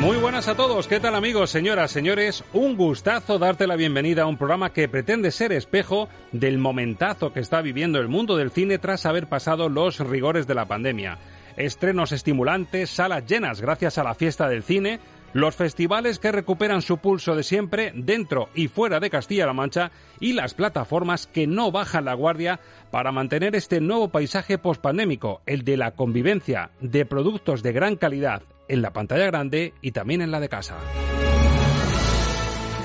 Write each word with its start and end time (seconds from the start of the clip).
Muy 0.00 0.16
buenas 0.16 0.46
a 0.46 0.54
todos, 0.54 0.86
¿qué 0.86 1.00
tal 1.00 1.16
amigos, 1.16 1.50
señoras, 1.50 1.90
señores? 1.90 2.44
Un 2.52 2.76
gustazo 2.76 3.40
darte 3.40 3.66
la 3.66 3.74
bienvenida 3.74 4.22
a 4.22 4.26
un 4.26 4.36
programa 4.36 4.72
que 4.72 4.88
pretende 4.88 5.32
ser 5.32 5.50
espejo 5.50 6.08
del 6.30 6.56
momentazo 6.58 7.32
que 7.32 7.40
está 7.40 7.62
viviendo 7.62 7.98
el 7.98 8.06
mundo 8.06 8.36
del 8.36 8.52
cine 8.52 8.78
tras 8.78 9.06
haber 9.06 9.26
pasado 9.26 9.68
los 9.68 9.98
rigores 9.98 10.46
de 10.46 10.54
la 10.54 10.66
pandemia. 10.66 11.18
Estrenos 11.56 12.12
estimulantes, 12.12 12.90
salas 12.90 13.26
llenas 13.26 13.60
gracias 13.60 13.98
a 13.98 14.04
la 14.04 14.14
fiesta 14.14 14.48
del 14.48 14.62
cine, 14.62 15.00
los 15.32 15.56
festivales 15.56 16.20
que 16.20 16.30
recuperan 16.30 16.80
su 16.80 16.98
pulso 16.98 17.34
de 17.34 17.42
siempre 17.42 17.92
dentro 17.92 18.50
y 18.54 18.68
fuera 18.68 19.00
de 19.00 19.10
Castilla-La 19.10 19.52
Mancha 19.52 19.90
y 20.20 20.32
las 20.32 20.54
plataformas 20.54 21.26
que 21.26 21.48
no 21.48 21.72
bajan 21.72 22.04
la 22.04 22.14
guardia 22.14 22.60
para 22.92 23.10
mantener 23.10 23.56
este 23.56 23.80
nuevo 23.80 24.10
paisaje 24.10 24.58
pospandémico, 24.58 25.42
el 25.44 25.64
de 25.64 25.76
la 25.76 25.90
convivencia 25.90 26.70
de 26.80 27.04
productos 27.04 27.64
de 27.64 27.72
gran 27.72 27.96
calidad 27.96 28.42
en 28.68 28.82
la 28.82 28.92
pantalla 28.92 29.26
grande 29.26 29.74
y 29.82 29.92
también 29.92 30.22
en 30.22 30.30
la 30.30 30.40
de 30.40 30.48
casa. 30.48 30.76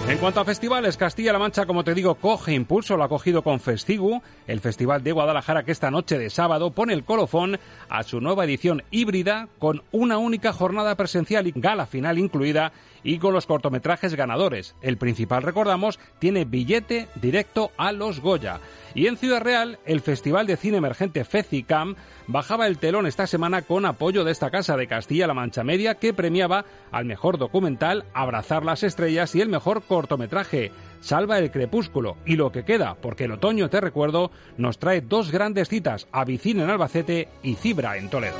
En 0.05 0.17
cuanto 0.17 0.41
a 0.41 0.45
festivales, 0.45 0.97
Castilla-La 0.97 1.39
Mancha, 1.39 1.65
como 1.65 1.85
te 1.85 1.93
digo, 1.93 2.15
coge 2.15 2.53
impulso, 2.53 2.97
lo 2.97 3.05
ha 3.05 3.09
cogido 3.09 3.41
con 3.41 3.61
Festigu, 3.61 4.21
el 4.47 4.59
festival 4.59 5.01
de 5.01 5.13
Guadalajara 5.13 5.63
que 5.63 5.71
esta 5.71 5.91
noche 5.91 6.17
de 6.17 6.29
sábado 6.29 6.71
pone 6.71 6.93
el 6.93 7.05
colofón 7.05 7.57
a 7.87 8.03
su 8.03 8.19
nueva 8.19 8.43
edición 8.43 8.83
híbrida 8.91 9.47
con 9.59 9.81
una 9.93 10.17
única 10.17 10.51
jornada 10.51 10.95
presencial 10.95 11.47
y 11.47 11.53
gala 11.55 11.85
final 11.85 12.19
incluida 12.19 12.73
y 13.03 13.19
con 13.19 13.33
los 13.33 13.45
cortometrajes 13.45 14.15
ganadores. 14.15 14.75
El 14.81 14.97
principal, 14.97 15.43
recordamos, 15.43 15.99
tiene 16.19 16.45
billete 16.45 17.07
directo 17.15 17.71
a 17.77 17.91
los 17.91 18.19
Goya. 18.19 18.59
Y 18.95 19.07
en 19.07 19.17
Ciudad 19.17 19.41
Real, 19.41 19.79
el 19.85 20.01
Festival 20.01 20.45
de 20.45 20.57
Cine 20.57 20.77
Emergente 20.77 21.25
FECICAM 21.25 21.95
bajaba 22.27 22.67
el 22.67 22.77
telón 22.77 23.07
esta 23.07 23.27
semana 23.27 23.63
con 23.63 23.85
apoyo 23.85 24.23
de 24.23 24.31
esta 24.31 24.51
casa 24.51 24.77
de 24.77 24.87
Castilla-La 24.87 25.33
Mancha 25.33 25.63
Media 25.63 25.95
que 25.95 26.13
premiaba 26.13 26.65
al 26.91 27.05
mejor 27.05 27.37
documental 27.37 28.05
Abrazar 28.13 28.63
las 28.63 28.83
Estrellas 28.83 29.33
y 29.35 29.41
el 29.41 29.49
mejor 29.49 29.83
cortometraje 29.83 30.71
Salva 31.01 31.37
el 31.39 31.51
Crepúsculo. 31.51 32.17
Y 32.25 32.37
lo 32.37 32.51
que 32.51 32.63
queda, 32.63 32.95
porque 32.95 33.25
el 33.25 33.33
otoño, 33.33 33.69
te 33.69 33.81
recuerdo, 33.81 34.31
nos 34.57 34.79
trae 34.79 35.01
dos 35.01 35.31
grandes 35.31 35.67
citas, 35.67 36.07
Avicina 36.11 36.63
en 36.63 36.69
Albacete 36.69 37.27
y 37.41 37.55
Cibra 37.55 37.97
en 37.97 38.09
Toledo. 38.09 38.37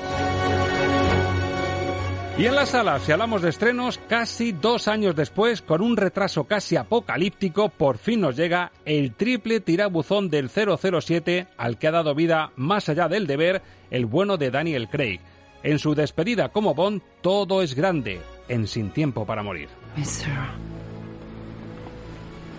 Y 2.36 2.48
en 2.48 2.56
la 2.56 2.66
sala, 2.66 3.00
si 3.00 3.12
hablamos 3.12 3.44
de 3.44 3.50
estrenos, 3.50 4.00
casi 4.10 4.54
dos 4.54 4.88
años 4.88 5.16
después, 5.16 5.62
con 5.62 5.82
un 5.82 5.96
retraso 5.96 6.46
casi 6.46 6.76
apocalíptico, 6.76 7.70
por 7.70 8.00
fin 8.00 8.22
nos 8.22 8.36
llega 8.36 8.72
el 8.86 9.14
triple 9.14 9.60
tirabuzón 9.60 10.30
del 10.30 10.50
007 10.50 11.48
al 11.58 11.78
que 11.78 11.88
ha 11.88 11.92
dado 11.92 12.16
vida, 12.16 12.52
más 12.56 12.90
allá 12.90 13.08
del 13.08 13.28
deber, 13.28 13.62
el 13.92 14.08
bueno 14.08 14.38
de 14.38 14.50
Daniel 14.50 14.90
Craig. 14.90 15.20
En 15.62 15.78
su 15.78 15.94
despedida 15.94 16.50
como 16.50 16.74
Bond, 16.74 17.04
todo 17.22 17.62
es 17.62 17.76
grande, 17.76 18.20
en 18.48 18.66
Sin 18.66 18.90
Tiempo 18.90 19.28
para 19.28 19.44
Morir. 19.44 19.70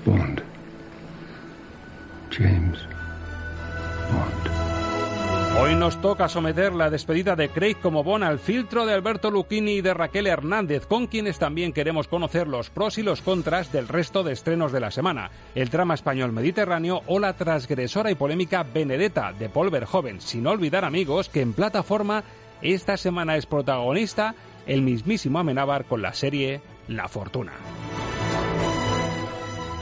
Bond. 0.04 0.40
James 2.30 2.78
Bond. 4.10 4.53
Hoy 5.56 5.76
nos 5.76 6.00
toca 6.00 6.28
someter 6.28 6.72
la 6.74 6.90
despedida 6.90 7.36
de 7.36 7.48
Craig 7.48 7.76
como 7.80 8.02
Bond 8.02 8.24
al 8.24 8.40
filtro 8.40 8.84
de 8.84 8.92
Alberto 8.92 9.30
Lucchini 9.30 9.74
y 9.74 9.80
de 9.82 9.94
Raquel 9.94 10.26
Hernández, 10.26 10.84
con 10.86 11.06
quienes 11.06 11.38
también 11.38 11.72
queremos 11.72 12.08
conocer 12.08 12.48
los 12.48 12.70
pros 12.70 12.98
y 12.98 13.04
los 13.04 13.22
contras 13.22 13.70
del 13.70 13.86
resto 13.86 14.24
de 14.24 14.32
estrenos 14.32 14.72
de 14.72 14.80
la 14.80 14.90
semana. 14.90 15.30
El 15.54 15.68
drama 15.68 15.94
español 15.94 16.32
mediterráneo 16.32 17.02
o 17.06 17.20
la 17.20 17.34
transgresora 17.34 18.10
y 18.10 18.16
polémica 18.16 18.64
Benedetta 18.64 19.32
de 19.32 19.48
Paul 19.48 19.70
Verhoeven. 19.70 20.20
Sin 20.20 20.46
olvidar, 20.48 20.84
amigos, 20.84 21.28
que 21.28 21.42
en 21.42 21.52
plataforma 21.52 22.24
esta 22.60 22.96
semana 22.96 23.36
es 23.36 23.46
protagonista 23.46 24.34
el 24.66 24.82
mismísimo 24.82 25.38
Amenábar 25.38 25.84
con 25.84 26.02
la 26.02 26.14
serie 26.14 26.62
La 26.88 27.06
Fortuna. 27.06 27.52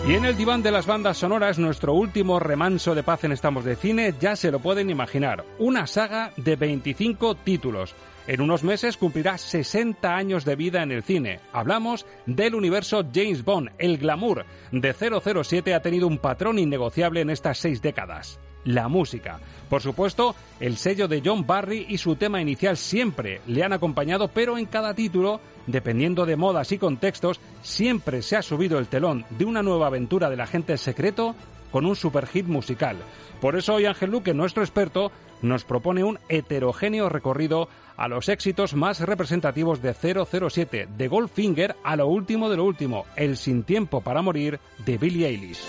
Y 0.05 0.15
en 0.15 0.25
el 0.25 0.37
diván 0.37 0.65
de 0.65 0.73
las 0.73 0.87
bandas 0.87 1.19
sonoras, 1.19 1.61
nuestro 1.61 1.95
último 1.95 2.41
remanso 2.41 2.97
de 2.97 3.05
paz 3.05 3.23
en 3.23 3.31
Estamos 3.31 3.65
de 3.65 3.77
Cine, 3.77 4.13
ya 4.21 4.35
se 4.35 4.51
lo 4.51 4.59
pueden 4.59 4.91
imaginar, 4.91 5.45
una 5.61 5.87
saga 5.87 6.33
de 6.37 6.57
25 6.57 7.37
títulos. 7.37 7.95
En 8.27 8.41
unos 8.41 8.65
meses 8.65 8.97
cumplirá 8.97 9.39
60 9.39 10.13
años 10.13 10.45
de 10.45 10.57
vida 10.57 10.83
en 10.83 10.91
el 10.91 11.05
cine. 11.05 11.39
Hablamos 11.53 12.05
del 12.27 12.57
universo 12.57 13.05
James 13.15 13.45
Bond. 13.45 13.71
El 13.79 13.99
glamour 13.99 14.45
de 14.73 14.93
007 14.93 15.73
ha 15.73 15.83
tenido 15.83 16.09
un 16.09 16.19
patrón 16.19 16.59
innegociable 16.59 17.21
en 17.21 17.31
estas 17.31 17.59
seis 17.59 17.81
décadas. 17.81 18.41
La 18.65 18.89
música. 18.89 19.39
Por 19.69 19.83
supuesto, 19.83 20.35
el 20.59 20.79
sello 20.79 21.07
de 21.07 21.23
John 21.25 21.47
Barry 21.47 21.87
y 21.89 21.99
su 21.99 22.17
tema 22.17 22.41
inicial 22.41 22.77
siempre 22.77 23.41
le 23.47 23.63
han 23.63 23.73
acompañado, 23.73 24.29
pero 24.29 24.59
en 24.59 24.67
cada 24.67 24.95
título 24.95 25.41
dependiendo 25.67 26.27
de 26.27 26.37
modas 26.37 26.73
y 26.73 26.79
contextos, 26.79 27.41
siempre 27.63 28.23
se 28.23 28.37
ha 28.37 28.43
subido 28.43 28.79
el 28.79 28.89
telón 28.89 29.25
de 29.31 29.45
una 29.45 29.63
nueva 29.63 29.87
aventura 29.87 30.31
del 30.31 30.41
agente 30.41 30.77
secreto 30.79 31.35
con 31.71 31.87
un 31.87 31.97
superhit 31.97 32.47
musical. 32.47 32.99
Por 33.41 33.57
eso 33.57 33.75
hoy 33.75 33.87
Ángel 33.87 34.11
Luque, 34.11 34.35
nuestro 34.35 34.63
experto, 34.63 35.11
nos 35.41 35.65
propone 35.65 36.05
un 36.05 36.19
heterogéneo 36.29 37.09
recorrido 37.09 37.69
a 37.97 38.07
los 38.07 38.29
éxitos 38.29 38.75
más 38.75 39.01
representativos 39.01 39.83
de 39.83 39.95
007, 39.95 40.89
de 40.97 41.09
Goldfinger 41.09 41.75
a 41.83 41.97
lo 41.97 42.07
último 42.07 42.49
de 42.49 42.59
lo 42.59 42.65
último, 42.65 43.07
El 43.17 43.37
sin 43.37 43.65
tiempo 43.65 44.01
para 44.01 44.23
morir 44.23 44.61
de 44.85 44.99
Billie 44.99 45.27
Eilish. 45.27 45.63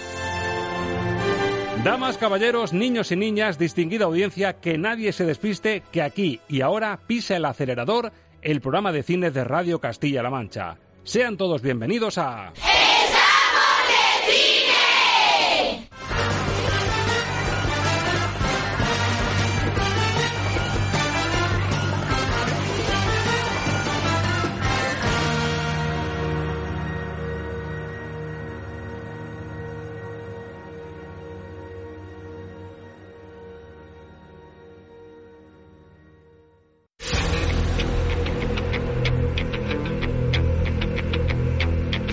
Damas, 1.84 2.18
caballeros, 2.18 2.72
niños 2.72 3.12
y 3.12 3.18
niñas, 3.18 3.58
distinguida 3.58 4.06
audiencia, 4.06 4.54
que 4.54 4.78
nadie 4.78 5.12
se 5.12 5.26
despiste, 5.26 5.84
que 5.92 6.02
aquí 6.02 6.40
y 6.48 6.62
ahora 6.62 6.98
pisa 7.08 7.36
el 7.36 7.44
acelerador 7.44 8.14
el 8.44 8.62
programa 8.62 8.92
de 8.92 9.04
cine 9.04 9.32
de 9.32 9.44
Radio 9.44 9.80
Castilla-La 9.80 10.30
Mancha. 10.30 10.78
Sean 11.04 11.38
todos 11.38 11.62
bienvenidos 11.62 12.18
a... 12.18 12.52
¡Estamos 12.54 13.03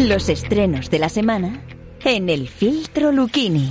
Los 0.09 0.31
estrenos 0.31 0.89
de 0.89 0.99
la 0.99 1.11
semana 1.11 1.63
en 2.07 2.31
el 2.31 2.49
filtro 2.49 3.13
Lucchini. 3.13 3.71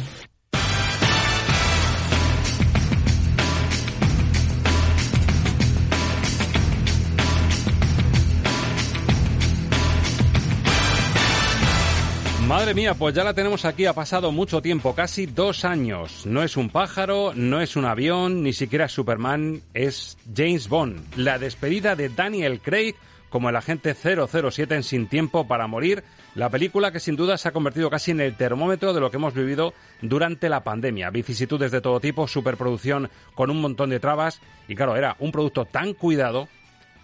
Madre 12.47 12.75
mía, 12.75 12.93
pues 12.93 13.15
ya 13.15 13.23
la 13.23 13.33
tenemos 13.33 13.65
aquí, 13.65 13.87
ha 13.87 13.93
pasado 13.93 14.31
mucho 14.31 14.61
tiempo, 14.61 14.93
casi 14.93 15.25
dos 15.25 15.65
años. 15.65 16.27
No 16.27 16.43
es 16.43 16.57
un 16.57 16.69
pájaro, 16.69 17.33
no 17.33 17.59
es 17.59 17.75
un 17.75 17.85
avión, 17.85 18.43
ni 18.43 18.53
siquiera 18.53 18.87
Superman, 18.87 19.63
es 19.73 20.15
James 20.35 20.69
Bond. 20.69 21.01
La 21.15 21.39
despedida 21.39 21.95
de 21.95 22.09
Daniel 22.09 22.59
Craig 22.61 22.93
como 23.29 23.49
el 23.49 23.55
agente 23.55 23.93
007 23.93 24.75
en 24.75 24.83
Sin 24.83 25.07
Tiempo 25.07 25.47
para 25.47 25.67
Morir, 25.67 26.03
la 26.35 26.49
película 26.49 26.91
que 26.91 26.99
sin 26.99 27.15
duda 27.15 27.37
se 27.37 27.47
ha 27.47 27.51
convertido 27.51 27.89
casi 27.89 28.11
en 28.11 28.21
el 28.21 28.35
termómetro 28.35 28.93
de 28.93 28.99
lo 28.99 29.09
que 29.11 29.17
hemos 29.17 29.33
vivido 29.33 29.73
durante 30.01 30.49
la 30.49 30.63
pandemia. 30.63 31.09
Vicisitudes 31.09 31.71
de 31.71 31.81
todo 31.81 31.99
tipo, 31.99 32.27
superproducción 32.27 33.09
con 33.35 33.49
un 33.49 33.61
montón 33.61 33.89
de 33.89 33.99
trabas 33.99 34.41
y 34.67 34.75
claro, 34.75 34.95
era 34.95 35.15
un 35.19 35.31
producto 35.31 35.65
tan 35.65 35.93
cuidado, 35.93 36.47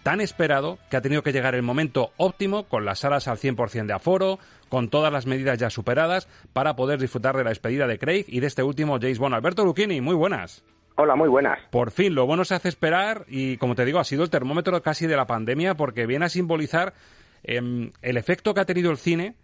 tan 0.03 0.21
esperado, 0.21 0.77
que 0.89 0.97
ha 0.97 1.01
tenido 1.01 1.23
que 1.23 1.31
llegar 1.31 1.55
el 1.55 1.63
momento 1.63 2.11
óptimo 2.17 2.65
con 2.65 2.85
las 2.85 2.99
salas 2.99 3.27
al 3.27 3.37
100% 3.37 3.87
de 3.87 3.93
aforo, 3.93 4.39
con 4.69 4.89
todas 4.89 5.11
las 5.11 5.25
medidas 5.25 5.57
ya 5.57 5.69
superadas 5.69 6.27
para 6.53 6.75
poder 6.75 6.99
disfrutar 6.99 7.35
de 7.35 7.43
la 7.43 7.49
despedida 7.49 7.87
de 7.87 7.99
Craig 7.99 8.25
y 8.27 8.39
de 8.39 8.47
este 8.47 8.63
último 8.63 8.99
James 8.99 9.19
Bond. 9.19 9.35
Alberto 9.35 9.65
Lucchini, 9.65 10.01
muy 10.01 10.15
buenas. 10.15 10.63
Hola, 10.97 11.15
muy 11.15 11.27
buenas. 11.27 11.59
Por 11.71 11.91
fin, 11.91 12.15
lo 12.15 12.25
bueno 12.25 12.45
se 12.45 12.55
hace 12.55 12.69
esperar 12.69 13.25
y, 13.27 13.57
como 13.57 13.75
te 13.75 13.83
digo, 13.83 13.99
ha 13.99 14.05
sido 14.05 14.23
el 14.23 14.29
termómetro 14.29 14.81
casi 14.81 15.07
de 15.07 15.17
la 15.17 15.27
pandemia 15.27 15.75
porque 15.75 16.05
viene 16.05 16.25
a 16.25 16.29
simbolizar 16.29 16.93
em, 17.43 17.91
el 18.01 18.15
efecto 18.15 18.53
que 18.53 18.61
ha 18.61 18.65
tenido 18.65 18.91
el 18.91 18.97
cine 18.97 19.35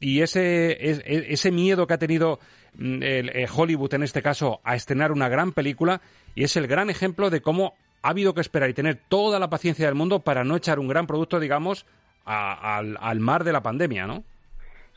y 0.00 0.22
ese, 0.22 0.76
ese 0.80 1.50
miedo 1.50 1.86
que 1.86 1.94
ha 1.94 1.98
tenido 1.98 2.38
mm, 2.78 3.02
el, 3.02 3.28
eh, 3.28 3.46
Hollywood 3.54 3.92
en 3.92 4.04
este 4.04 4.22
caso 4.22 4.60
a 4.64 4.74
estrenar 4.74 5.12
una 5.12 5.28
gran 5.28 5.52
película 5.52 6.00
y 6.34 6.44
es 6.44 6.56
el 6.56 6.66
gran 6.66 6.88
ejemplo 6.88 7.28
de 7.28 7.42
cómo 7.42 7.74
ha 8.02 8.10
habido 8.10 8.32
que 8.32 8.40
esperar 8.40 8.70
y 8.70 8.74
tener 8.74 8.98
toda 9.08 9.38
la 9.38 9.50
paciencia 9.50 9.86
del 9.86 9.94
mundo 9.94 10.20
para 10.20 10.44
no 10.44 10.56
echar 10.56 10.78
un 10.78 10.88
gran 10.88 11.06
producto, 11.06 11.40
digamos, 11.40 11.86
al, 12.24 12.96
al 13.00 13.20
mar 13.20 13.44
de 13.44 13.52
la 13.52 13.62
pandemia, 13.62 14.06
¿no? 14.06 14.24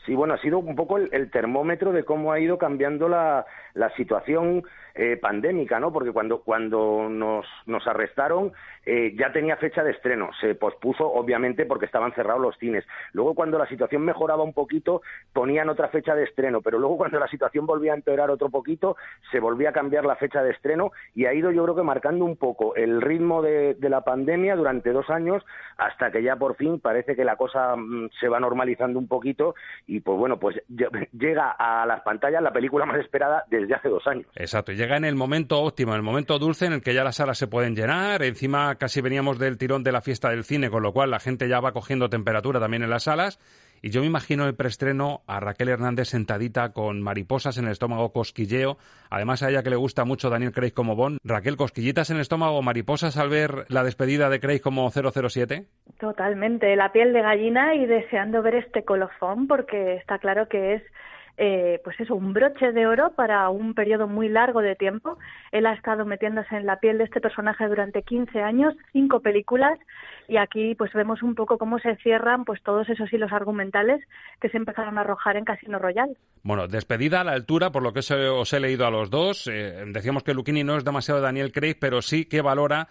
Sí, 0.06 0.14
bueno, 0.14 0.34
ha 0.34 0.40
sido 0.40 0.58
un 0.58 0.74
poco 0.76 0.96
el, 0.96 1.30
termómetro 1.30 1.92
de 1.92 2.04
cómo 2.04 2.32
ha 2.32 2.40
ido 2.40 2.56
cambiando 2.56 3.08
la, 3.08 3.44
la 3.74 3.94
situación 3.96 4.62
eh, 4.94 5.16
pandémica, 5.16 5.80
¿no? 5.80 5.92
Porque 5.92 6.12
cuando, 6.12 6.40
cuando 6.40 7.08
nos, 7.08 7.46
nos 7.66 7.86
arrestaron 7.86 8.52
eh, 8.86 9.14
ya 9.18 9.30
tenía 9.30 9.56
fecha 9.56 9.84
de 9.84 9.90
estreno, 9.90 10.30
se 10.40 10.54
pospuso 10.54 11.06
obviamente 11.06 11.66
porque 11.66 11.84
estaban 11.84 12.12
cerrados 12.14 12.40
los 12.40 12.56
cines. 12.58 12.84
Luego 13.12 13.34
cuando 13.34 13.58
la 13.58 13.66
situación 13.66 14.02
mejoraba 14.02 14.42
un 14.42 14.54
poquito 14.54 15.02
ponían 15.32 15.68
otra 15.68 15.88
fecha 15.88 16.14
de 16.14 16.24
estreno, 16.24 16.62
pero 16.62 16.78
luego 16.78 16.96
cuando 16.96 17.18
la 17.18 17.28
situación 17.28 17.66
volvía 17.66 17.92
a 17.92 17.96
empeorar 17.96 18.30
otro 18.30 18.48
poquito 18.48 18.96
se 19.30 19.38
volvía 19.38 19.70
a 19.70 19.72
cambiar 19.72 20.04
la 20.04 20.16
fecha 20.16 20.42
de 20.42 20.50
estreno 20.50 20.92
y 21.14 21.26
ha 21.26 21.34
ido 21.34 21.50
yo 21.52 21.62
creo 21.64 21.76
que 21.76 21.82
marcando 21.82 22.24
un 22.24 22.36
poco 22.36 22.74
el 22.74 23.02
ritmo 23.02 23.42
de, 23.42 23.74
de 23.74 23.88
la 23.90 24.02
pandemia 24.02 24.56
durante 24.56 24.92
dos 24.92 25.10
años 25.10 25.44
hasta 25.76 26.10
que 26.10 26.22
ya 26.22 26.36
por 26.36 26.56
fin 26.56 26.80
parece 26.80 27.14
que 27.14 27.24
la 27.24 27.36
cosa 27.36 27.76
mm, 27.76 28.10
se 28.18 28.28
va 28.28 28.40
normalizando 28.40 28.98
un 28.98 29.08
poquito 29.08 29.54
y 29.86 30.00
pues 30.00 30.18
bueno, 30.18 30.38
pues 30.38 30.56
llega 31.12 31.50
a 31.50 31.84
las 31.86 32.00
pantallas 32.00 32.42
la 32.42 32.52
película 32.52 32.86
más 32.86 32.98
esperada 32.98 33.44
desde 33.48 33.74
hace 33.74 33.88
dos 33.88 34.06
años. 34.06 34.26
Exacto, 34.36 34.72
llega 34.80 34.96
en 34.96 35.04
el 35.04 35.14
momento 35.14 35.60
óptimo, 35.60 35.92
en 35.92 35.98
el 35.98 36.02
momento 36.02 36.38
dulce 36.38 36.64
en 36.64 36.72
el 36.72 36.80
que 36.80 36.94
ya 36.94 37.04
las 37.04 37.16
salas 37.16 37.36
se 37.36 37.46
pueden 37.46 37.76
llenar, 37.76 38.22
encima 38.22 38.76
casi 38.76 39.02
veníamos 39.02 39.38
del 39.38 39.58
tirón 39.58 39.84
de 39.84 39.92
la 39.92 40.00
fiesta 40.00 40.30
del 40.30 40.42
cine, 40.42 40.70
con 40.70 40.82
lo 40.82 40.94
cual 40.94 41.10
la 41.10 41.20
gente 41.20 41.48
ya 41.50 41.60
va 41.60 41.72
cogiendo 41.72 42.08
temperatura 42.08 42.60
también 42.60 42.82
en 42.82 42.88
las 42.88 43.02
salas. 43.02 43.38
Y 43.82 43.90
yo 43.90 44.00
me 44.00 44.06
imagino 44.06 44.46
el 44.46 44.54
preestreno 44.54 45.20
a 45.26 45.38
Raquel 45.38 45.68
Hernández 45.68 46.08
sentadita 46.08 46.72
con 46.72 47.02
mariposas 47.02 47.58
en 47.58 47.66
el 47.66 47.72
estómago, 47.72 48.12
cosquilleo. 48.12 48.78
Además, 49.10 49.42
a 49.42 49.50
ella 49.50 49.62
que 49.62 49.70
le 49.70 49.76
gusta 49.76 50.04
mucho 50.04 50.30
Daniel 50.30 50.52
Craig 50.52 50.72
como 50.72 50.96
Bond. 50.96 51.18
Raquel, 51.24 51.56
cosquillitas 51.56 52.08
en 52.10 52.16
el 52.16 52.22
estómago, 52.22 52.62
mariposas 52.62 53.18
al 53.18 53.28
ver 53.28 53.66
la 53.68 53.84
despedida 53.84 54.30
de 54.30 54.40
Craig 54.40 54.60
como 54.60 54.90
007. 54.90 55.66
Totalmente, 55.98 56.74
la 56.76 56.92
piel 56.92 57.12
de 57.12 57.22
gallina 57.22 57.74
y 57.74 57.84
deseando 57.84 58.42
ver 58.42 58.54
este 58.54 58.84
colofón 58.84 59.46
porque 59.46 59.96
está 59.96 60.18
claro 60.18 60.48
que 60.48 60.74
es 60.74 60.82
eh, 61.42 61.80
pues 61.82 61.98
eso, 61.98 62.14
un 62.14 62.34
broche 62.34 62.70
de 62.72 62.86
oro 62.86 63.12
para 63.16 63.48
un 63.48 63.72
periodo 63.72 64.06
muy 64.06 64.28
largo 64.28 64.60
de 64.60 64.76
tiempo. 64.76 65.16
Él 65.52 65.64
ha 65.64 65.72
estado 65.72 66.04
metiéndose 66.04 66.54
en 66.54 66.66
la 66.66 66.80
piel 66.80 66.98
de 66.98 67.04
este 67.04 67.18
personaje 67.18 67.66
durante 67.66 68.02
15 68.02 68.42
años, 68.42 68.74
cinco 68.92 69.20
películas, 69.20 69.78
y 70.28 70.36
aquí 70.36 70.74
pues 70.74 70.92
vemos 70.92 71.22
un 71.22 71.34
poco 71.34 71.56
cómo 71.56 71.78
se 71.78 71.96
cierran 71.96 72.44
pues 72.44 72.62
todos 72.62 72.90
esos 72.90 73.10
hilos 73.10 73.32
argumentales 73.32 74.02
que 74.38 74.50
se 74.50 74.58
empezaron 74.58 74.98
a 74.98 75.00
arrojar 75.00 75.38
en 75.38 75.46
Casino 75.46 75.78
Royal. 75.78 76.14
Bueno, 76.42 76.68
despedida 76.68 77.22
a 77.22 77.24
la 77.24 77.32
altura, 77.32 77.72
por 77.72 77.82
lo 77.82 77.94
que 77.94 78.00
os 78.00 78.52
he 78.52 78.60
leído 78.60 78.86
a 78.86 78.90
los 78.90 79.08
dos. 79.08 79.46
Eh, 79.46 79.82
decíamos 79.86 80.22
que 80.22 80.34
Luchini 80.34 80.62
no 80.62 80.76
es 80.76 80.84
demasiado 80.84 81.22
Daniel 81.22 81.52
Craig, 81.52 81.76
pero 81.80 82.02
sí 82.02 82.26
que 82.26 82.42
valora 82.42 82.88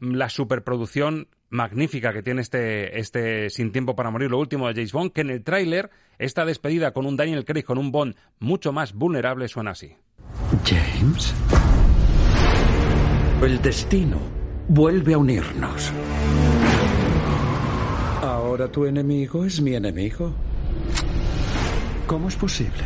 la 0.00 0.28
superproducción 0.28 1.28
magnífica 1.52 2.12
que 2.12 2.22
tiene 2.22 2.40
este, 2.40 2.98
este 2.98 3.50
Sin 3.50 3.70
Tiempo 3.70 3.94
para 3.94 4.10
Morir, 4.10 4.30
lo 4.30 4.38
último 4.38 4.66
de 4.66 4.74
James 4.74 4.92
Bond, 4.92 5.12
que 5.12 5.20
en 5.20 5.30
el 5.30 5.44
tráiler, 5.44 5.90
esta 6.18 6.44
despedida 6.44 6.92
con 6.92 7.06
un 7.06 7.16
Daniel 7.16 7.44
Craig, 7.44 7.62
con 7.62 7.78
un 7.78 7.92
Bond 7.92 8.16
mucho 8.40 8.72
más 8.72 8.94
vulnerable, 8.94 9.46
suena 9.48 9.72
así. 9.72 9.94
James. 10.64 11.34
El 13.42 13.60
destino 13.60 14.18
vuelve 14.68 15.14
a 15.14 15.18
unirnos. 15.18 15.92
Ahora 18.22 18.68
tu 18.68 18.86
enemigo 18.86 19.44
es 19.44 19.60
mi 19.60 19.74
enemigo. 19.74 20.32
¿Cómo 22.06 22.28
es 22.28 22.36
posible? 22.36 22.84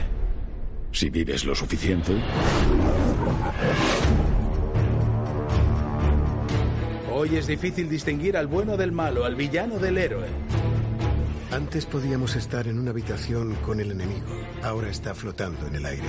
Si 0.93 1.11
vives 1.11 1.45
lo 1.45 1.55
suficiente. 1.55 2.15
Hoy 7.29 7.39
es 7.39 7.49
difícil 7.49 7.89
distinguir 7.89 8.37
al 8.37 8.47
bueno 8.47 8.77
del 8.77 8.93
malo, 8.93 9.25
al 9.25 9.35
villano 9.35 9.81
del 9.81 9.99
héroe. 9.99 10.29
Antes 11.51 11.85
podíamos 11.85 12.37
estar 12.37 12.69
en 12.69 12.79
una 12.79 12.93
habitación 12.93 13.57
con 13.57 13.81
el 13.81 13.91
enemigo. 13.91 14.29
Ahora 14.63 14.91
está 14.91 15.13
flotando 15.13 15.67
en 15.67 15.75
el 15.75 15.87
aire. 15.87 16.07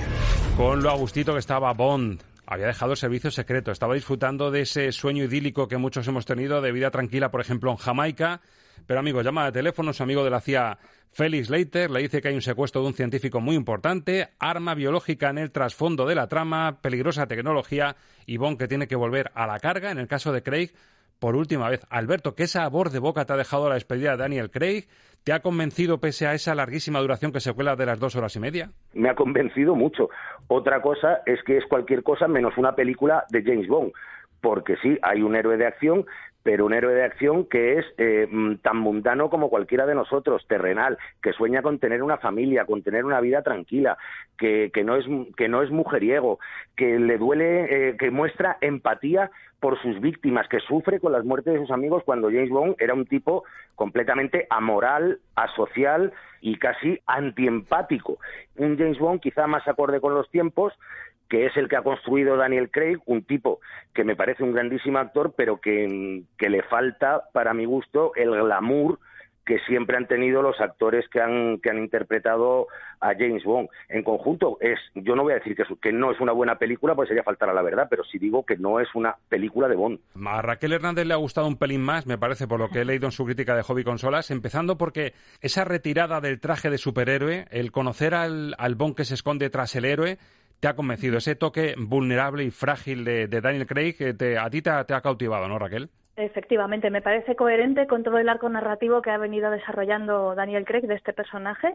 Con 0.56 0.80
lo 0.80 0.90
agustito 0.90 1.32
que 1.32 1.40
estaba 1.40 1.72
Bond. 1.72 2.22
Había 2.46 2.68
dejado 2.68 2.92
el 2.92 2.98
servicio 2.98 3.32
secreto. 3.32 3.72
Estaba 3.72 3.94
disfrutando 3.94 4.52
de 4.52 4.60
ese 4.60 4.92
sueño 4.92 5.24
idílico 5.24 5.66
que 5.66 5.76
muchos 5.76 6.06
hemos 6.06 6.24
tenido 6.24 6.62
de 6.62 6.70
vida 6.70 6.92
tranquila, 6.92 7.32
por 7.32 7.40
ejemplo, 7.40 7.72
en 7.72 7.78
Jamaica. 7.78 8.40
Pero, 8.86 9.00
amigo, 9.00 9.20
llama 9.20 9.46
de 9.46 9.50
teléfono 9.50 9.92
su 9.92 10.04
amigo 10.04 10.22
de 10.22 10.30
la 10.30 10.40
CIA, 10.40 10.78
Felix 11.10 11.50
Leiter, 11.50 11.90
le 11.90 12.00
dice 12.00 12.22
que 12.22 12.28
hay 12.28 12.34
un 12.36 12.42
secuestro 12.42 12.80
de 12.82 12.86
un 12.86 12.94
científico 12.94 13.40
muy 13.40 13.56
importante, 13.56 14.28
arma 14.38 14.74
biológica 14.74 15.30
en 15.30 15.38
el 15.38 15.50
trasfondo 15.50 16.06
de 16.06 16.14
la 16.14 16.28
trama, 16.28 16.80
peligrosa 16.80 17.26
tecnología 17.26 17.96
y 18.24 18.36
Bond 18.36 18.56
que 18.56 18.68
tiene 18.68 18.86
que 18.86 18.94
volver 18.94 19.32
a 19.34 19.48
la 19.48 19.58
carga. 19.58 19.90
En 19.90 19.98
el 19.98 20.06
caso 20.06 20.32
de 20.32 20.44
Craig, 20.44 20.70
por 21.18 21.36
última 21.36 21.68
vez. 21.68 21.86
Alberto, 21.90 22.34
¿qué 22.34 22.46
sabor 22.46 22.90
de 22.90 22.98
boca 22.98 23.24
te 23.24 23.32
ha 23.32 23.36
dejado 23.36 23.68
la 23.68 23.74
despedida 23.74 24.12
de 24.12 24.18
Daniel 24.18 24.50
Craig? 24.50 24.86
¿Te 25.24 25.32
ha 25.32 25.40
convencido 25.40 25.98
pese 25.98 26.26
a 26.26 26.34
esa 26.34 26.54
larguísima 26.54 27.00
duración 27.00 27.32
que 27.32 27.40
se 27.40 27.52
cuela 27.52 27.76
de 27.76 27.86
las 27.86 27.98
dos 27.98 28.16
horas 28.16 28.34
y 28.36 28.40
media? 28.40 28.70
Me 28.94 29.10
ha 29.10 29.14
convencido 29.14 29.74
mucho. 29.74 30.08
Otra 30.46 30.80
cosa 30.80 31.20
es 31.26 31.42
que 31.42 31.58
es 31.58 31.66
cualquier 31.66 32.02
cosa 32.02 32.28
menos 32.28 32.56
una 32.56 32.74
película 32.74 33.24
de 33.30 33.42
James 33.42 33.68
Bond. 33.68 33.92
Porque 34.40 34.76
sí, 34.76 34.96
hay 35.02 35.20
un 35.20 35.34
héroe 35.34 35.56
de 35.56 35.66
acción, 35.66 36.06
pero 36.42 36.66
un 36.66 36.72
héroe 36.72 36.94
de 36.94 37.04
acción 37.04 37.44
que 37.44 37.78
es 37.78 37.86
eh, 37.98 38.26
mm, 38.30 38.56
tan 38.56 38.78
mundano 38.78 39.28
como 39.30 39.50
cualquiera 39.50 39.86
de 39.86 39.94
nosotros, 39.94 40.46
terrenal, 40.48 40.98
que 41.22 41.32
sueña 41.32 41.62
con 41.62 41.78
tener 41.78 42.02
una 42.02 42.18
familia, 42.18 42.64
con 42.64 42.82
tener 42.82 43.04
una 43.04 43.20
vida 43.20 43.42
tranquila, 43.42 43.98
que, 44.38 44.70
que 44.72 44.84
no, 44.84 44.96
es, 44.96 45.04
que 45.36 45.48
no 45.48 45.62
es 45.62 45.70
mujeriego, 45.70 46.38
que 46.76 46.98
le 46.98 47.18
duele, 47.18 47.90
eh, 47.90 47.96
que 47.96 48.10
muestra 48.10 48.56
empatía 48.60 49.30
por 49.60 49.80
sus 49.82 50.00
víctimas, 50.00 50.48
que 50.48 50.60
sufre 50.60 51.00
con 51.00 51.12
las 51.12 51.24
muertes 51.24 51.54
de 51.54 51.60
sus 51.60 51.70
amigos 51.70 52.02
cuando 52.04 52.28
James 52.28 52.50
Bond 52.50 52.76
era 52.78 52.94
un 52.94 53.06
tipo 53.06 53.44
completamente 53.74 54.46
amoral, 54.50 55.18
asocial 55.34 56.12
y 56.40 56.56
casi 56.56 57.00
antiempático. 57.06 58.18
Un 58.56 58.78
James 58.78 58.98
Bond 58.98 59.20
quizá 59.20 59.46
más 59.46 59.66
acorde 59.66 60.00
con 60.00 60.14
los 60.14 60.30
tiempos, 60.30 60.72
que 61.28 61.46
es 61.46 61.56
el 61.56 61.68
que 61.68 61.76
ha 61.76 61.82
construido 61.82 62.36
Daniel 62.36 62.70
Craig, 62.70 62.98
un 63.06 63.22
tipo 63.22 63.60
que 63.94 64.04
me 64.04 64.16
parece 64.16 64.42
un 64.42 64.52
grandísimo 64.52 64.98
actor, 64.98 65.34
pero 65.36 65.60
que, 65.60 66.24
le 66.38 66.62
falta, 66.64 67.24
para 67.32 67.54
mi 67.54 67.64
gusto, 67.64 68.12
el 68.16 68.30
glamour 68.30 68.98
que 69.44 69.58
siempre 69.60 69.96
han 69.96 70.06
tenido 70.06 70.42
los 70.42 70.60
actores 70.60 71.08
que 71.08 71.22
han, 71.22 71.58
que 71.62 71.70
han 71.70 71.78
interpretado 71.78 72.66
a 73.00 73.14
James 73.14 73.42
Bond. 73.44 73.70
En 73.88 74.02
conjunto, 74.02 74.58
es, 74.60 74.78
yo 74.94 75.16
no 75.16 75.22
voy 75.22 75.32
a 75.32 75.36
decir 75.36 75.56
que, 75.56 75.64
que 75.80 75.90
no 75.90 76.12
es 76.12 76.20
una 76.20 76.32
buena 76.32 76.58
película, 76.58 76.94
pues 76.94 77.08
sería 77.08 77.22
faltar 77.22 77.48
a 77.48 77.54
la 77.54 77.62
verdad, 77.62 77.86
pero 77.88 78.04
sí 78.04 78.18
digo 78.18 78.44
que 78.44 78.58
no 78.58 78.78
es 78.78 78.88
una 78.94 79.16
película 79.30 79.66
de 79.66 79.76
Bond. 79.76 80.00
A 80.22 80.42
Raquel 80.42 80.74
Hernández 80.74 81.06
le 81.06 81.14
ha 81.14 81.18
gustado 81.18 81.46
un 81.46 81.56
pelín 81.56 81.80
más, 81.80 82.06
me 82.06 82.18
parece, 82.18 82.46
por 82.46 82.60
lo 82.60 82.68
que 82.68 82.80
he 82.80 82.84
leído 82.84 83.06
en 83.06 83.12
su 83.12 83.24
crítica 83.24 83.56
de 83.56 83.62
Hobby 83.62 83.84
Consolas, 83.84 84.30
empezando 84.30 84.76
porque 84.76 85.14
esa 85.40 85.64
retirada 85.64 86.20
del 86.20 86.40
traje 86.40 86.68
de 86.68 86.76
superhéroe, 86.76 87.46
el 87.50 87.72
conocer 87.72 88.14
al, 88.14 88.54
al 88.58 88.74
Bond 88.74 88.96
que 88.96 89.06
se 89.06 89.14
esconde 89.14 89.48
tras 89.48 89.74
el 89.76 89.86
héroe, 89.86 90.18
te 90.60 90.68
ha 90.68 90.76
convencido. 90.76 91.18
Ese 91.18 91.36
toque 91.36 91.74
vulnerable 91.78 92.44
y 92.44 92.50
frágil 92.50 93.04
de, 93.04 93.28
Daniel 93.28 93.66
Craig 93.66 94.16
te, 94.16 94.38
a 94.38 94.50
ti 94.50 94.62
te 94.62 94.70
ha 94.70 95.00
cautivado, 95.00 95.48
¿no, 95.48 95.58
Raquel? 95.58 95.90
Efectivamente, 96.16 96.90
me 96.90 97.00
parece 97.00 97.36
coherente 97.36 97.86
con 97.86 98.02
todo 98.02 98.18
el 98.18 98.28
arco 98.28 98.48
narrativo 98.48 99.02
que 99.02 99.10
ha 99.10 99.18
venido 99.18 99.52
desarrollando 99.52 100.34
Daniel 100.34 100.64
Craig 100.64 100.82
de 100.82 100.96
este 100.96 101.12
personaje 101.12 101.74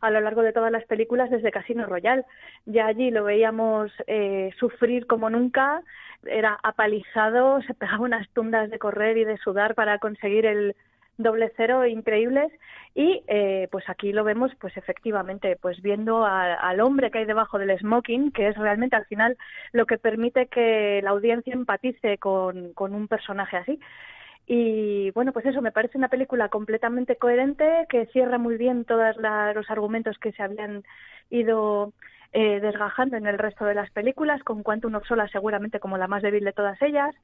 a 0.00 0.10
lo 0.10 0.20
largo 0.20 0.42
de 0.42 0.52
todas 0.52 0.72
las 0.72 0.84
películas 0.84 1.30
desde 1.30 1.52
Casino 1.52 1.86
Royale. 1.86 2.24
Ya 2.66 2.86
allí 2.86 3.12
lo 3.12 3.22
veíamos 3.22 3.92
eh, 4.08 4.50
sufrir 4.58 5.06
como 5.06 5.30
nunca, 5.30 5.80
era 6.26 6.58
apalizado, 6.64 7.62
se 7.62 7.74
pegaba 7.74 8.04
unas 8.04 8.28
tundas 8.30 8.68
de 8.68 8.80
correr 8.80 9.16
y 9.16 9.24
de 9.24 9.38
sudar 9.38 9.76
para 9.76 9.98
conseguir 10.00 10.44
el, 10.44 10.74
doble 11.16 11.52
cero 11.56 11.86
increíbles 11.86 12.52
y 12.94 13.22
eh, 13.28 13.68
pues 13.70 13.88
aquí 13.88 14.12
lo 14.12 14.24
vemos 14.24 14.52
pues 14.60 14.76
efectivamente 14.76 15.56
pues 15.60 15.80
viendo 15.82 16.24
al 16.24 16.80
hombre 16.80 17.10
que 17.10 17.18
hay 17.18 17.24
debajo 17.24 17.58
del 17.58 17.76
smoking 17.78 18.32
que 18.32 18.48
es 18.48 18.56
realmente 18.56 18.96
al 18.96 19.06
final 19.06 19.36
lo 19.72 19.86
que 19.86 19.98
permite 19.98 20.46
que 20.46 21.00
la 21.02 21.10
audiencia 21.10 21.52
empatice 21.52 22.18
con, 22.18 22.72
con 22.72 22.94
un 22.94 23.08
personaje 23.08 23.56
así. 23.56 23.80
Y 24.46 25.10
bueno, 25.12 25.32
pues 25.32 25.46
eso, 25.46 25.62
me 25.62 25.72
parece 25.72 25.96
una 25.96 26.08
película 26.08 26.50
completamente 26.50 27.16
coherente, 27.16 27.86
que 27.88 28.06
cierra 28.06 28.36
muy 28.36 28.58
bien 28.58 28.84
todos 28.84 29.16
los 29.16 29.70
argumentos 29.70 30.18
que 30.18 30.32
se 30.32 30.42
habían 30.42 30.84
ido 31.30 31.94
eh, 32.32 32.60
desgajando 32.60 33.16
en 33.16 33.26
el 33.26 33.38
resto 33.38 33.64
de 33.64 33.74
las 33.74 33.90
películas, 33.90 34.42
con 34.42 34.62
Quantum 34.62 34.94
of 34.94 35.06
Solace 35.06 35.32
seguramente 35.32 35.80
como 35.80 35.98
la 35.98 36.08
más 36.08 36.22
débil 36.22 36.44
de 36.44 36.52
todas 36.52 36.80
ellas, 36.82 37.14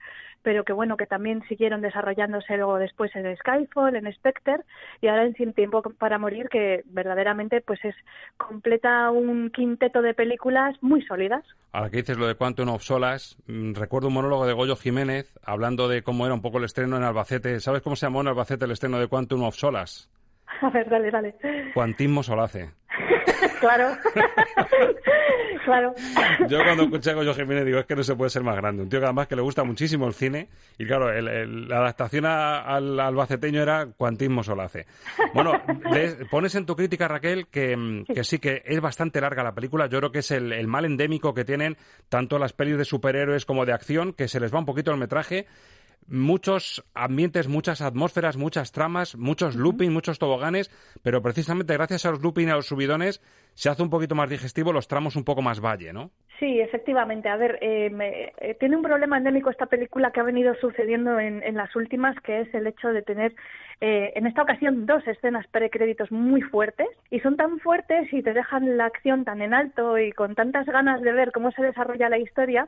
pero 0.42 0.64
que 0.64 0.72
bueno, 0.72 0.96
que 0.96 1.06
también 1.06 1.42
siguieron 1.48 1.80
desarrollándose 1.80 2.56
luego 2.56 2.78
después 2.78 3.14
en 3.14 3.36
Skyfall, 3.36 3.96
en 3.96 4.12
Spectre, 4.12 4.60
y 5.00 5.08
ahora 5.08 5.24
en 5.24 5.34
Sin 5.34 5.52
Tiempo 5.52 5.82
para 5.98 6.18
Morir, 6.18 6.48
que 6.48 6.82
verdaderamente 6.86 7.60
pues 7.60 7.84
es 7.84 7.94
completa 8.36 9.10
un 9.10 9.50
quinteto 9.50 10.02
de 10.02 10.14
películas 10.14 10.76
muy 10.80 11.02
sólidas. 11.02 11.44
Ahora 11.72 11.90
que 11.90 11.98
dices 11.98 12.18
lo 12.18 12.26
de 12.26 12.34
Quantum 12.34 12.70
of 12.70 12.82
Solace, 12.82 13.36
mm, 13.46 13.74
recuerdo 13.74 14.08
un 14.08 14.14
monólogo 14.14 14.46
de 14.46 14.52
Goyo 14.52 14.76
Jiménez 14.76 15.32
hablando 15.44 15.88
de 15.88 16.02
cómo 16.02 16.26
era 16.26 16.34
un 16.34 16.42
poco 16.42 16.58
el 16.58 16.64
estreno 16.64 16.96
en 16.96 17.04
Albacete. 17.04 17.60
¿Sabes 17.60 17.82
cómo 17.82 17.96
se 17.96 18.06
llamó 18.06 18.20
en 18.20 18.28
Albacete 18.28 18.64
el 18.64 18.72
estreno 18.72 18.98
de 18.98 19.08
Quantum 19.08 19.44
of 19.44 19.54
Solace? 19.54 20.08
A 20.62 20.70
ver, 20.70 20.88
dale, 20.88 21.10
dale. 21.10 21.34
Cuantismo 21.72 22.22
Solace. 22.22 22.70
claro. 23.60 23.96
claro. 25.64 25.94
Yo 26.48 26.58
cuando 26.64 26.84
escuché 26.84 27.10
a 27.10 27.14
Goyo 27.14 27.34
Jiménez 27.34 27.64
digo, 27.64 27.78
es 27.78 27.86
que 27.86 27.96
no 27.96 28.02
se 28.02 28.16
puede 28.16 28.30
ser 28.30 28.42
más 28.42 28.56
grande. 28.56 28.82
Un 28.82 28.88
tío 28.88 28.98
que 28.98 29.06
además 29.06 29.28
que 29.28 29.36
le 29.36 29.42
gusta 29.42 29.64
muchísimo 29.64 30.06
el 30.06 30.14
cine. 30.14 30.48
Y 30.78 30.86
claro, 30.86 31.12
la 31.12 31.78
adaptación 31.78 32.26
al 32.26 32.98
albaceteño 32.98 33.62
era 33.62 33.86
Cuantismo 33.96 34.42
Solace. 34.42 34.86
Bueno, 35.34 35.52
pones 36.30 36.54
en 36.54 36.66
tu 36.66 36.76
crítica, 36.76 37.08
Raquel, 37.08 37.46
que, 37.48 38.04
sí, 38.22 38.38
que 38.38 38.62
es 38.64 38.80
bastante 38.80 39.20
larga 39.20 39.42
la 39.42 39.54
película. 39.54 39.86
Yo 39.86 39.98
creo 39.98 40.12
que 40.12 40.20
es 40.20 40.30
el, 40.30 40.66
mal 40.66 40.84
endémico 40.84 41.34
que 41.34 41.44
tienen 41.44 41.76
tanto 42.08 42.38
las 42.38 42.52
pelis 42.52 42.76
de 42.76 42.84
superhéroes 42.84 43.46
como 43.46 43.66
de 43.66 43.72
acción, 43.72 44.12
que 44.12 44.28
se 44.28 44.40
les 44.40 44.52
va 44.52 44.58
un 44.58 44.66
poquito 44.66 44.90
el 44.90 44.98
metraje 44.98 45.46
muchos 46.10 46.84
ambientes, 46.94 47.48
muchas 47.48 47.80
atmósferas, 47.80 48.36
muchas 48.36 48.72
tramas, 48.72 49.16
muchos 49.16 49.56
looping, 49.56 49.92
muchos 49.92 50.18
toboganes, 50.18 50.70
pero 51.02 51.22
precisamente 51.22 51.74
gracias 51.74 52.04
a 52.04 52.10
los 52.10 52.22
looping 52.22 52.48
y 52.48 52.50
a 52.50 52.56
los 52.56 52.66
subidones 52.66 53.22
se 53.54 53.68
hace 53.68 53.82
un 53.82 53.90
poquito 53.90 54.14
más 54.14 54.28
digestivo, 54.28 54.72
los 54.72 54.88
tramos 54.88 55.16
un 55.16 55.24
poco 55.24 55.42
más 55.42 55.60
valle, 55.60 55.92
¿no? 55.92 56.10
Sí, 56.40 56.58
efectivamente. 56.58 57.28
A 57.28 57.36
ver, 57.36 57.58
eh, 57.60 58.32
eh, 58.40 58.56
tiene 58.58 58.76
un 58.76 58.82
problema 58.82 59.18
endémico 59.18 59.50
esta 59.50 59.66
película 59.66 60.10
que 60.10 60.20
ha 60.20 60.24
venido 60.24 60.54
sucediendo 60.54 61.20
en, 61.20 61.54
las 61.54 61.76
últimas, 61.76 62.18
que 62.20 62.40
es 62.40 62.54
el 62.54 62.66
hecho 62.66 62.88
de 62.88 63.02
tener 63.02 63.34
eh, 63.82 64.12
en 64.16 64.26
esta 64.26 64.42
ocasión 64.42 64.86
dos 64.86 65.06
escenas 65.06 65.46
precréditos 65.48 66.10
muy 66.10 66.40
fuertes 66.40 66.88
y 67.10 67.20
son 67.20 67.36
tan 67.36 67.58
fuertes 67.60 68.10
y 68.10 68.22
te 68.22 68.32
dejan 68.32 68.78
la 68.78 68.86
acción 68.86 69.24
tan 69.26 69.42
en 69.42 69.52
alto 69.52 69.98
y 69.98 70.12
con 70.12 70.34
tantas 70.34 70.64
ganas 70.64 71.02
de 71.02 71.12
ver 71.12 71.30
cómo 71.30 71.50
se 71.52 71.62
desarrolla 71.62 72.08
la 72.08 72.18
historia 72.18 72.66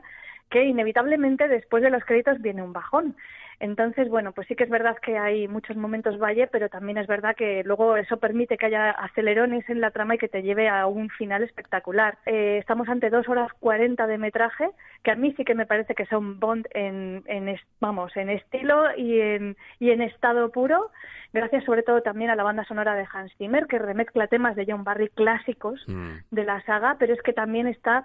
que 0.53 0.65
inevitablemente 0.65 1.47
después 1.47 1.81
de 1.81 1.89
los 1.89 2.05
créditos 2.05 2.39
viene 2.39 2.61
un 2.61 2.73
bajón. 2.73 3.15
Entonces, 3.59 4.07
bueno, 4.07 4.33
pues 4.33 4.47
sí 4.47 4.55
que 4.55 4.65
es 4.65 4.69
verdad 4.69 4.97
que 5.01 5.17
hay 5.17 5.47
muchos 5.47 5.75
momentos 5.77 6.19
valle, 6.19 6.45
pero 6.45 6.69
también 6.69 6.99
es 6.99 7.07
verdad 7.07 7.35
que 7.35 7.63
luego 7.63 7.97
eso 7.97 8.17
permite 8.17 8.55
que 8.55 8.67
haya 8.67 8.91
acelerones 8.91 9.67
en 9.67 9.81
la 9.81 9.89
trama 9.89 10.13
y 10.13 10.17
que 10.19 10.27
te 10.27 10.43
lleve 10.43 10.69
a 10.69 10.85
un 10.85 11.09
final 11.09 11.41
espectacular. 11.41 12.19
Eh, 12.27 12.57
estamos 12.59 12.87
ante 12.87 13.09
dos 13.09 13.27
horas 13.29 13.51
cuarenta 13.59 14.05
de 14.05 14.19
metraje, 14.19 14.69
que 15.01 15.09
a 15.09 15.15
mí 15.15 15.33
sí 15.35 15.43
que 15.43 15.55
me 15.55 15.65
parece 15.65 15.95
que 15.95 16.05
son 16.05 16.39
Bond 16.39 16.67
en, 16.71 17.23
en 17.25 17.55
vamos, 17.79 18.15
en 18.15 18.29
estilo 18.29 18.95
y 18.95 19.19
en, 19.21 19.57
y 19.79 19.89
en 19.89 20.03
estado 20.03 20.51
puro, 20.51 20.91
gracias 21.31 21.63
sobre 21.63 21.81
todo 21.81 22.01
también 22.01 22.29
a 22.29 22.35
la 22.35 22.43
banda 22.43 22.63
sonora 22.65 22.93
de 22.93 23.07
Hans 23.11 23.33
Zimmer, 23.37 23.65
que 23.65 23.79
remezcla 23.79 24.27
temas 24.27 24.55
de 24.55 24.65
John 24.67 24.83
Barry 24.83 25.09
clásicos 25.09 25.83
mm. 25.87 26.11
de 26.29 26.43
la 26.43 26.61
saga, 26.61 26.97
pero 26.99 27.13
es 27.13 27.21
que 27.23 27.33
también 27.33 27.65
está 27.65 28.03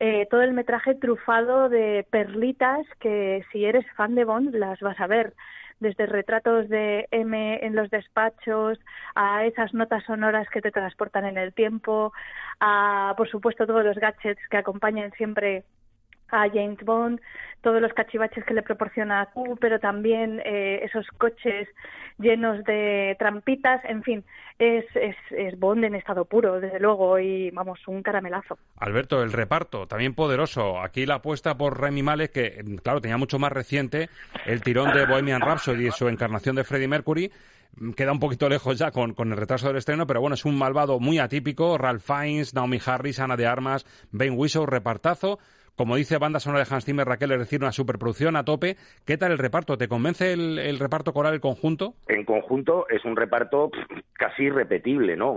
eh, 0.00 0.26
todo 0.30 0.42
el 0.42 0.52
metraje 0.52 0.94
trufado 0.94 1.68
de 1.68 2.06
perlitas 2.10 2.86
que 3.00 3.44
si 3.50 3.64
eres 3.64 3.84
fan 3.96 4.14
de 4.14 4.24
Bond 4.24 4.54
las 4.54 4.80
vas 4.80 4.98
a 5.00 5.06
ver. 5.06 5.34
Desde 5.80 6.06
retratos 6.06 6.68
de 6.68 7.06
M 7.12 7.60
en 7.62 7.76
los 7.76 7.88
despachos, 7.90 8.80
a 9.14 9.44
esas 9.44 9.72
notas 9.74 10.02
sonoras 10.04 10.48
que 10.50 10.60
te 10.60 10.72
transportan 10.72 11.24
en 11.24 11.38
el 11.38 11.52
tiempo, 11.54 12.12
a, 12.58 13.14
por 13.16 13.28
supuesto, 13.28 13.64
todos 13.64 13.84
los 13.84 13.96
gadgets 13.96 14.40
que 14.48 14.56
acompañan 14.56 15.12
siempre 15.12 15.64
a 16.30 16.48
James 16.48 16.78
Bond, 16.84 17.20
todos 17.62 17.80
los 17.80 17.92
cachivaches 17.92 18.44
que 18.44 18.54
le 18.54 18.62
proporciona 18.62 19.26
Q, 19.34 19.58
pero 19.60 19.80
también 19.80 20.40
eh, 20.44 20.80
esos 20.84 21.06
coches 21.18 21.68
llenos 22.18 22.64
de 22.64 23.16
trampitas, 23.18 23.84
en 23.84 24.02
fin, 24.02 24.24
es, 24.58 24.84
es, 24.94 25.16
es, 25.30 25.58
Bond 25.58 25.84
en 25.84 25.94
estado 25.94 26.24
puro, 26.24 26.60
desde 26.60 26.80
luego, 26.80 27.18
y 27.18 27.50
vamos, 27.50 27.80
un 27.86 28.02
caramelazo. 28.02 28.58
Alberto, 28.78 29.22
el 29.22 29.32
reparto, 29.32 29.86
también 29.86 30.14
poderoso. 30.14 30.80
Aquí 30.80 31.06
la 31.06 31.16
apuesta 31.16 31.56
por 31.56 31.80
Remy 31.80 32.02
Malek, 32.02 32.32
que 32.32 32.64
claro, 32.82 33.00
tenía 33.00 33.16
mucho 33.16 33.38
más 33.38 33.52
reciente 33.52 34.08
el 34.46 34.62
tirón 34.62 34.92
de 34.92 35.06
Bohemian 35.06 35.40
Rhapsody 35.40 35.88
y 35.88 35.90
su 35.90 36.08
encarnación 36.08 36.56
de 36.56 36.64
Freddie 36.64 36.88
Mercury, 36.88 37.30
queda 37.96 38.12
un 38.12 38.18
poquito 38.18 38.48
lejos 38.48 38.78
ya 38.78 38.90
con, 38.90 39.14
con, 39.14 39.30
el 39.30 39.36
retraso 39.36 39.68
del 39.68 39.76
estreno, 39.76 40.06
pero 40.06 40.20
bueno, 40.20 40.34
es 40.34 40.44
un 40.44 40.56
malvado 40.56 40.98
muy 40.98 41.18
atípico. 41.18 41.78
Ralph 41.78 42.02
Fiennes, 42.02 42.54
Naomi 42.54 42.78
Harris, 42.84 43.20
Ana 43.20 43.36
de 43.36 43.46
Armas, 43.46 43.86
Ben 44.10 44.34
Whishaw, 44.36 44.66
repartazo. 44.66 45.38
Como 45.78 45.94
dice 45.94 46.18
banda 46.18 46.40
sonora 46.40 46.64
de 46.64 46.74
Hans 46.74 46.84
Zimmer, 46.84 47.06
Raquel, 47.06 47.30
es 47.30 47.38
decir, 47.38 47.60
una 47.60 47.70
superproducción 47.70 48.34
a 48.34 48.44
tope. 48.44 48.74
¿Qué 49.06 49.16
tal 49.16 49.30
el 49.30 49.38
reparto? 49.38 49.78
¿Te 49.78 49.86
convence 49.86 50.32
el, 50.32 50.76
reparto 50.80 51.12
coral, 51.12 51.34
el 51.34 51.40
conjunto? 51.40 51.94
En 52.08 52.24
conjunto 52.24 52.88
es 52.88 53.04
un 53.04 53.14
reparto 53.14 53.70
casi 54.14 54.42
irrepetible, 54.42 55.16
¿no? 55.16 55.36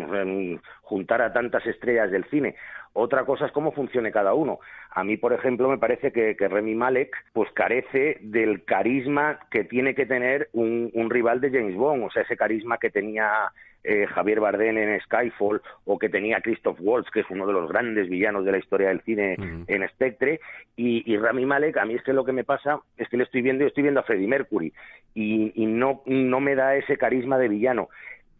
Juntar 0.81 1.21
a 1.21 1.31
tantas 1.31 1.63
estrellas 1.67 2.10
del 2.10 2.25
cine. 2.31 2.55
Otra 2.93 3.24
cosa 3.24 3.45
es 3.45 3.51
cómo 3.51 3.71
funcione 3.71 4.12
cada 4.12 4.33
uno. 4.33 4.57
A 4.89 5.03
mí, 5.03 5.15
por 5.15 5.31
ejemplo, 5.31 5.69
me 5.69 5.77
parece 5.77 6.12
que, 6.12 6.36
Remy 6.36 6.74
Malek 6.74 7.15
pues 7.33 7.51
carece 7.51 8.17
del 8.21 8.65
carisma 8.65 9.41
que 9.51 9.63
tiene 9.63 9.93
que 9.93 10.07
tener 10.07 10.50
un, 10.53 10.89
un 10.95 11.12
rival 11.12 11.39
de 11.39 11.51
James 11.51 11.75
Bond, 11.75 12.03
o 12.03 12.10
sea, 12.10 12.24
ese 12.24 12.36
carisma 12.36 12.79
que 12.79 12.89
tenía 12.89 13.51
eh, 13.83 14.05
Javier 14.07 14.39
Bardem 14.39 14.77
en 14.77 15.00
Skyfall 15.01 15.61
o 15.85 15.97
que 15.97 16.09
tenía 16.09 16.41
Christoph 16.41 16.77
Waltz, 16.79 17.09
que 17.11 17.21
es 17.21 17.29
uno 17.29 17.47
de 17.47 17.53
los 17.53 17.69
grandes 17.69 18.09
villanos 18.09 18.45
de 18.45 18.51
la 18.51 18.57
historia 18.57 18.89
del 18.89 19.01
cine 19.01 19.35
en 19.67 19.88
Spectre, 19.89 20.39
y, 20.75 21.17
Rami 21.17 21.45
Malek, 21.45 21.77
a 21.77 21.85
mí 21.85 21.95
es 21.95 22.03
que 22.03 22.13
lo 22.13 22.25
que 22.25 22.31
me 22.31 22.43
pasa 22.43 22.79
es 22.97 23.07
que 23.09 23.17
le 23.17 23.23
estoy 23.23 23.41
viendo, 23.41 23.61
yo 23.61 23.67
estoy 23.67 23.83
viendo 23.83 24.00
a 24.00 24.03
Freddie 24.03 24.27
Mercury 24.27 24.73
y, 25.13 25.65
no, 25.65 26.01
no 26.05 26.39
me 26.39 26.55
da 26.55 26.75
ese 26.75 26.97
carisma 26.97 27.38
de 27.38 27.47
villano. 27.47 27.89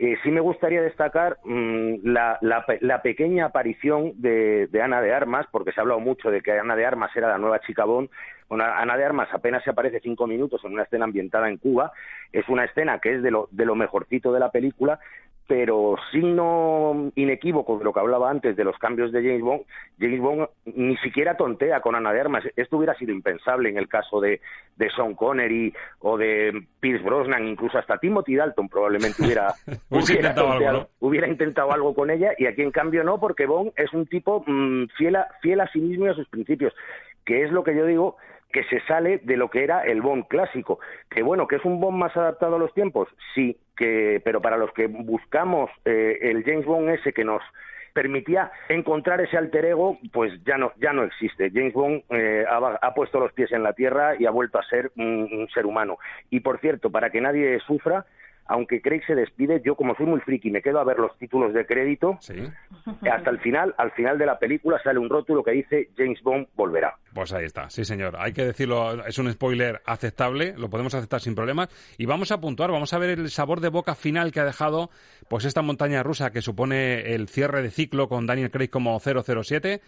Eh, 0.03 0.17
sí 0.24 0.31
me 0.31 0.41
gustaría 0.41 0.81
destacar 0.81 1.38
mm, 1.43 1.98
la, 2.03 2.39
la, 2.41 3.01
pequeña 3.03 3.45
aparición 3.45 4.13
de, 4.15 4.67
Ana 4.81 5.00
de 5.00 5.13
Armas, 5.13 5.45
porque 5.51 5.71
se 5.71 5.79
ha 5.79 5.83
hablado 5.83 6.00
mucho 6.00 6.31
de 6.31 6.41
que 6.41 6.51
Ana 6.53 6.75
de 6.75 6.88
Armas 6.88 7.15
era 7.15 7.29
la 7.29 7.38
nueva 7.38 7.60
chica 7.60 7.86
Bond. 7.86 8.10
Bueno, 8.50 8.63
Ana 8.63 8.98
de 8.98 9.05
Armas 9.05 9.29
apenas 9.31 9.63
se 9.63 9.69
aparece 9.69 10.00
cinco 10.00 10.25
minutos 10.25 10.60
en 10.65 10.74
una 10.74 10.83
escena 10.83 11.05
ambientada 11.05 11.50
en 11.50 11.57
Cuba. 11.57 11.91
Es 12.33 12.50
una 12.50 12.65
escena 12.65 12.98
que 12.98 13.13
es 13.13 13.21
de 13.21 13.29
lo, 13.29 13.48
de 13.51 13.65
lo 13.65 13.75
mejorcito 13.75 14.33
de 14.33 14.39
la 14.39 14.50
película, 14.50 15.00
pero 15.51 15.98
signo 16.13 17.12
inequívoco 17.13 17.77
de 17.77 17.84
lo 17.84 17.91
que 17.91 18.00
hablaba 18.00 18.31
antes 18.31 18.55
de 18.55 18.63
los 18.63 18.77
cambios 18.77 19.12
de 19.12 19.22
James 19.22 19.41
Bond, 19.41 19.63
James 20.00 20.22
Bond 20.22 20.48
ni 20.63 20.96
siquiera 21.00 21.36
tontea 21.36 21.81
con 21.81 21.93
Ana 21.93 22.13
de 22.13 22.22
Armas. 22.22 22.46
Esto 22.55 22.77
hubiera 22.77 22.96
sido 22.96 23.12
impensable 23.12 23.67
en 23.67 23.77
el 23.77 23.89
caso 23.89 24.22
de, 24.22 24.39
de 24.77 24.89
Sean 24.91 25.13
Connery 25.13 25.74
o 26.00 26.17
de 26.17 26.63
Pierce 26.79 27.03
Brosnan, 27.03 27.50
incluso 27.50 27.77
hasta 27.77 27.98
Timothy 27.98 28.38
Dalton 28.38 28.70
probablemente 28.70 29.22
hubiera, 29.25 29.53
hubiera, 29.89 30.29
intentado, 30.29 30.51
algo, 30.53 30.89
hubiera 31.01 31.27
intentado 31.27 31.74
algo 31.74 31.93
con 31.93 32.12
ella 32.12 32.31
y 32.38 32.46
aquí 32.46 32.62
en 32.62 32.72
cambio 32.72 33.03
no, 33.03 33.20
porque 33.20 33.46
Bond 33.46 33.74
es 33.75 33.91
un 33.91 34.05
tipo 34.05 34.46
mm, 34.48 34.86
fiel, 34.98 35.17
a, 35.17 35.27
fiel 35.41 35.60
a 35.60 35.67
sí 35.74 35.81
mismo 35.81 36.05
y 36.05 36.12
a 36.12 36.13
sus 36.13 36.29
principios, 36.29 36.74
que 37.25 37.43
es 37.43 37.51
lo 37.51 37.65
que 37.65 37.75
yo 37.75 37.86
digo 37.86 38.15
que 38.51 38.63
se 38.65 38.79
sale 38.81 39.20
de 39.24 39.38
lo 39.38 39.50
que 39.50 39.63
era 39.63 39.84
el 39.84 40.01
Bond 40.01 40.27
clásico. 40.27 40.79
Que 41.10 41.24
bueno, 41.24 41.48
que 41.48 41.58
es 41.58 41.65
un 41.65 41.79
Bond 41.79 41.98
más 41.98 42.15
adaptado 42.15 42.55
a 42.55 42.60
los 42.60 42.74
tiempos, 42.74 43.08
sí, 43.34 43.58
que, 43.75 44.22
pero 44.24 44.41
para 44.41 44.58
los 44.58 44.72
que 44.74 44.88
buscamos 44.88 45.70
eh, 45.86 46.20
el 46.22 46.43
James 46.43 46.65
Bond 46.65 46.89
ese 46.89 47.13
que 47.13 47.24
nos 47.24 47.41
permitía 47.93 48.51
encontrar 48.70 49.20
ese 49.22 49.38
alter 49.38 49.65
ego, 49.65 49.98
pues 50.13 50.34
ya 50.46 50.58
no, 50.58 50.72
ya 50.77 50.93
no 50.93 51.03
existe. 51.03 51.51
James 51.53 51.74
Bond 51.74 52.03
eh, 52.10 52.46
ha, 52.50 52.93
puesto 52.93 53.20
los 53.20 53.34
pies 53.34 53.51
en 53.51 53.63
la 53.63 53.74
tierra 53.74 54.15
y 54.17 54.25
ha 54.25 54.31
vuelto 54.31 54.60
a 54.60 54.63
ser 54.63 54.91
un 54.96 55.48
ser 55.53 55.65
humano. 55.65 55.98
Y 56.29 56.39
por 56.39 56.60
cierto, 56.60 56.89
para 56.89 57.10
que 57.10 57.20
nadie 57.20 57.60
sufra, 57.60 58.05
aunque 58.45 58.81
Craig 58.81 59.01
se 59.07 59.15
despide, 59.15 59.62
yo 59.63 59.75
como 59.75 59.95
soy 59.95 60.05
muy 60.05 60.19
friki 60.19 60.51
me 60.51 60.62
quedo 60.62 60.79
a 60.79 60.83
ver 60.83 61.00
los 61.00 61.17
títulos 61.17 61.53
de 61.53 61.65
crédito. 61.65 62.19
Hasta 63.10 63.29
el 63.29 63.39
final, 63.39 63.74
al 63.77 63.91
final 63.91 64.17
de 64.17 64.25
la 64.25 64.39
película 64.39 64.79
sale 64.83 65.00
un 65.00 65.10
rótulo 65.10 65.43
que 65.43 65.51
dice 65.51 65.89
James 65.98 66.21
Bond 66.21 66.48
volverá. 66.55 66.95
Pues 67.13 67.33
ahí 67.33 67.45
está, 67.45 67.69
sí 67.69 67.86
señor. 67.86 68.15
Hay 68.17 68.33
que 68.33 68.45
decirlo, 68.45 69.05
es 69.05 69.17
un 69.17 69.31
spoiler 69.31 69.81
aceptable, 69.86 70.53
lo 70.57 70.69
podemos 70.69 70.93
aceptar 70.93 71.21
sin 71.21 71.36
problemas. 71.36 71.69
Y 71.98 72.05
vamos 72.05 72.31
a 72.31 72.41
puntuar, 72.41 72.71
vamos 72.71 72.93
a 72.93 72.98
ver 72.98 73.12
el 73.12 73.29
sabor 73.29 73.62
de 73.62 73.69
boca 73.69 73.95
final 73.95 74.31
que 74.31 74.39
ha 74.39 74.45
dejado 74.45 74.89
pues 75.29 75.45
esta 75.45 75.62
montaña 75.62 76.03
rusa 76.03 76.31
que 76.31 76.41
supone 76.41 77.13
el 77.13 77.29
cierre 77.29 77.62
de 77.62 77.71
ciclo 77.71 78.10
con 78.10 78.27
Daniel 78.27 78.51
Craig 78.51 78.69
como 78.69 79.00
007. 79.00 79.81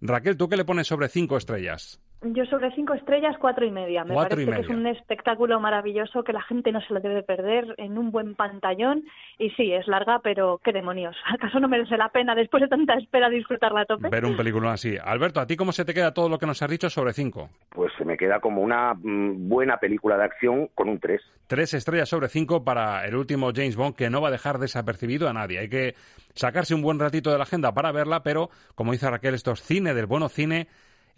Raquel, 0.00 0.36
¿tú 0.36 0.48
qué 0.48 0.56
le 0.56 0.64
pones 0.64 0.86
sobre 0.86 1.08
cinco 1.08 1.36
estrellas? 1.36 2.00
Yo 2.20 2.44
sobre 2.46 2.72
cinco 2.72 2.94
estrellas, 2.94 3.36
cuatro 3.38 3.64
y 3.64 3.70
media. 3.70 4.02
Me 4.02 4.12
Cuatro 4.12 4.40
y 4.40 4.44
parece 4.44 4.66
que 4.66 4.72
es 4.72 4.76
un 4.76 4.86
espectáculo 4.88 5.60
maravilloso 5.60 6.24
que 6.24 6.32
la 6.32 6.42
gente 6.42 6.72
no 6.72 6.80
se 6.80 6.92
lo 6.92 6.98
debe 6.98 7.22
perder 7.22 7.76
en 7.78 7.96
un 7.96 8.10
buen 8.10 8.34
pantallón. 8.34 9.04
Y 9.38 9.50
sí, 9.50 9.72
es 9.72 9.86
larga, 9.86 10.18
pero 10.20 10.60
qué 10.64 10.72
demonios. 10.72 11.16
¿Acaso 11.32 11.60
no 11.60 11.68
merece 11.68 11.96
la 11.96 12.08
pena 12.08 12.34
después 12.34 12.60
de 12.62 12.68
tanta 12.68 12.94
espera 12.94 13.28
disfrutarla 13.28 13.82
a 13.82 13.84
tope? 13.84 14.08
Ver 14.08 14.24
un 14.24 14.36
película 14.36 14.72
así. 14.72 14.96
Alberto, 15.00 15.38
¿a 15.38 15.46
ti 15.46 15.56
cómo 15.56 15.70
se 15.70 15.84
te 15.84 15.94
queda 15.94 16.12
todo 16.12 16.28
lo 16.28 16.38
que 16.38 16.46
nos 16.46 16.60
has 16.60 16.70
dicho 16.70 16.90
sobre 16.90 17.12
cinco? 17.12 17.50
Pues 17.68 17.92
se 17.96 18.04
me 18.04 18.16
queda 18.16 18.40
como 18.40 18.62
una 18.62 18.94
mm, 18.94 19.48
buena 19.48 19.76
película 19.76 20.16
de 20.16 20.24
acción 20.24 20.68
con 20.74 20.88
un 20.88 20.98
3. 20.98 21.22
Tres 21.46 21.72
estrellas 21.74 22.08
sobre 22.08 22.28
cinco 22.28 22.64
para 22.64 23.06
el 23.06 23.14
último 23.14 23.52
James 23.54 23.76
Bond, 23.76 23.94
que 23.94 24.10
no 24.10 24.20
va 24.20 24.28
a 24.28 24.32
dejar 24.32 24.58
desapercibido 24.58 25.28
a 25.28 25.32
nadie. 25.32 25.60
Hay 25.60 25.68
que 25.68 25.94
sacarse 26.34 26.74
un 26.74 26.82
buen 26.82 26.98
ratito 26.98 27.30
de 27.30 27.38
la 27.38 27.44
agenda 27.44 27.72
para 27.72 27.92
verla, 27.92 28.24
pero 28.24 28.50
como 28.74 28.90
dice 28.90 29.08
Raquel, 29.08 29.34
esto 29.34 29.52
es 29.52 29.62
cine 29.62 29.94
del 29.94 30.06
bueno 30.06 30.28
cine 30.28 30.66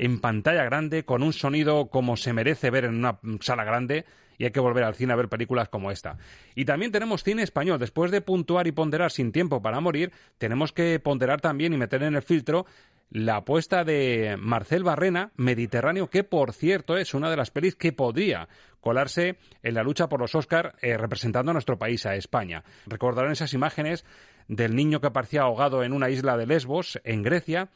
en 0.01 0.19
pantalla 0.19 0.65
grande, 0.65 1.05
con 1.05 1.23
un 1.23 1.35
sonido 1.35 1.91
como 1.91 2.17
se 2.17 2.33
merece 2.33 2.71
ver 2.71 2.87
en 2.87 2.95
una 2.95 3.21
sala 3.41 3.65
grande, 3.65 4.07
y 4.39 4.45
hay 4.45 4.51
que 4.51 4.61
volver 4.61 4.85
al 4.85 4.95
cine 4.95 5.13
a 5.13 5.17
ver 5.17 5.29
películas 5.29 5.69
como 5.69 5.91
esta. 5.91 6.17
Y 6.55 6.65
también 6.65 6.91
tenemos 6.91 7.23
cine 7.23 7.43
español. 7.43 7.79
Después 7.79 8.11
de 8.11 8.23
puntuar 8.23 8.67
y 8.67 8.73
ponderar 8.73 9.11
sin 9.11 9.31
tiempo 9.31 9.61
para 9.61 9.81
morir, 9.81 10.11
tenemos 10.39 10.73
que 10.73 10.99
ponderar 11.01 11.43
también 11.43 11.75
y 11.75 11.77
meter 11.77 12.03
en 12.03 12.15
el 12.15 12.23
filtro 12.23 12.65
la 13.11 13.37
apuesta 13.37 13.85
de 13.85 14.39
Marcel 14.39 14.85
Barrena, 14.85 15.33
Mediterráneo, 15.37 16.09
que 16.09 16.25
por 16.25 16.55
cierto 16.55 16.97
es 16.97 17.13
una 17.13 17.29
de 17.29 17.37
las 17.37 17.51
pelis 17.51 17.77
que 17.77 17.93
podría 17.93 18.49
colarse 18.81 19.37
en 19.63 19.75
la 19.75 19.83
lucha 19.83 20.09
por 20.09 20.21
los 20.21 20.35
Oscar 20.35 20.77
eh, 20.81 20.97
representando 20.97 21.51
a 21.51 21.53
nuestro 21.53 21.79
país, 21.79 22.07
a 22.07 22.15
España. 22.15 22.65
Recordarán 22.87 23.33
esas 23.33 23.53
imágenes 23.53 24.07
del 24.49 24.75
niño 24.75 25.03
que 25.03 25.09
aparecía 25.09 25.43
ahogado 25.43 25.83
en 25.83 25.93
una 25.93 26.09
isla 26.09 26.39
de 26.39 26.47
Lesbos, 26.47 26.99
en 27.05 27.23
Grecia, 27.23 27.69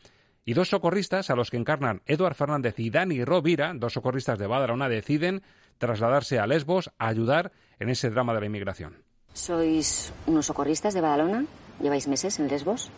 y 0.44 0.54
dos 0.54 0.68
socorristas 0.68 1.30
a 1.30 1.36
los 1.36 1.50
que 1.50 1.56
encarnan 1.56 2.02
Eduard 2.06 2.34
Fernández 2.34 2.78
y 2.78 2.90
Dani 2.90 3.24
Rovira, 3.24 3.72
dos 3.74 3.94
socorristas 3.94 4.38
de 4.38 4.46
Badalona, 4.46 4.88
deciden 4.88 5.42
trasladarse 5.78 6.38
a 6.38 6.46
Lesbos 6.46 6.90
a 6.98 7.08
ayudar 7.08 7.52
en 7.78 7.88
ese 7.88 8.10
drama 8.10 8.34
de 8.34 8.40
la 8.40 8.46
inmigración. 8.46 9.02
¿Sois 9.32 10.12
unos 10.26 10.46
socorristas 10.46 10.94
de 10.94 11.00
Badalona? 11.00 11.44
¿Lleváis 11.80 12.06
meses 12.06 12.38
en 12.38 12.48
Lesbos? 12.48 12.90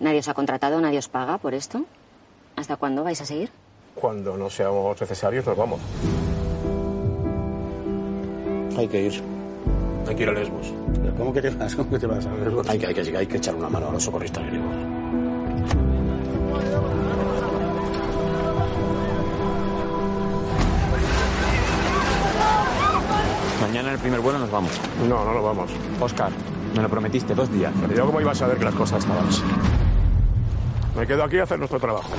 ¿Nadie 0.00 0.18
os 0.18 0.28
ha 0.28 0.34
contratado, 0.34 0.80
nadie 0.80 0.98
os 0.98 1.08
paga 1.08 1.38
por 1.38 1.54
esto? 1.54 1.84
¿Hasta 2.56 2.76
cuándo 2.76 3.04
vais 3.04 3.20
a 3.20 3.24
seguir? 3.24 3.50
Cuando 3.94 4.36
no 4.36 4.50
seamos 4.50 5.00
necesarios, 5.00 5.46
nos 5.46 5.56
vamos. 5.56 5.80
Hay 8.76 8.88
que 8.88 9.02
ir. 9.02 9.22
Hay 10.08 10.16
que 10.16 10.22
ir 10.22 10.28
a 10.28 10.32
Lesbos. 10.32 10.72
¿Cómo 11.16 11.32
que 11.32 11.42
te 11.42 11.50
vas? 11.50 11.76
¿Cómo 11.76 11.90
que 11.90 11.98
te 11.98 12.06
vas 12.06 12.26
a 12.26 12.34
Lesbos? 12.34 12.68
Hay 12.68 12.78
que, 12.78 12.86
hay, 12.86 12.94
que, 12.94 13.16
hay 13.16 13.26
que 13.26 13.36
echar 13.36 13.54
una 13.54 13.68
mano 13.68 13.90
a 13.90 13.92
los 13.92 14.02
socorristas 14.02 14.44
griegos. 14.46 15.29
Mañana 23.60 23.88
en 23.88 23.94
el 23.94 24.00
primer 24.00 24.20
vuelo 24.20 24.38
nos 24.38 24.50
vamos. 24.50 24.72
No, 25.08 25.24
no 25.24 25.32
lo 25.32 25.42
vamos. 25.42 25.70
Oscar, 26.00 26.30
me 26.74 26.82
lo 26.82 26.88
prometiste, 26.88 27.34
dos 27.34 27.52
días. 27.52 27.72
Pero 27.80 27.94
yo 27.94 28.06
cómo 28.06 28.20
iba 28.20 28.32
a 28.32 28.34
saber 28.34 28.58
que 28.58 28.64
las 28.64 28.74
cosas 28.74 29.00
estaban 29.04 29.26
así. 29.28 29.42
Me 30.96 31.06
quedo 31.06 31.22
aquí 31.24 31.38
a 31.38 31.44
hacer 31.44 31.58
nuestro 31.58 31.78
trabajo. 31.78 32.10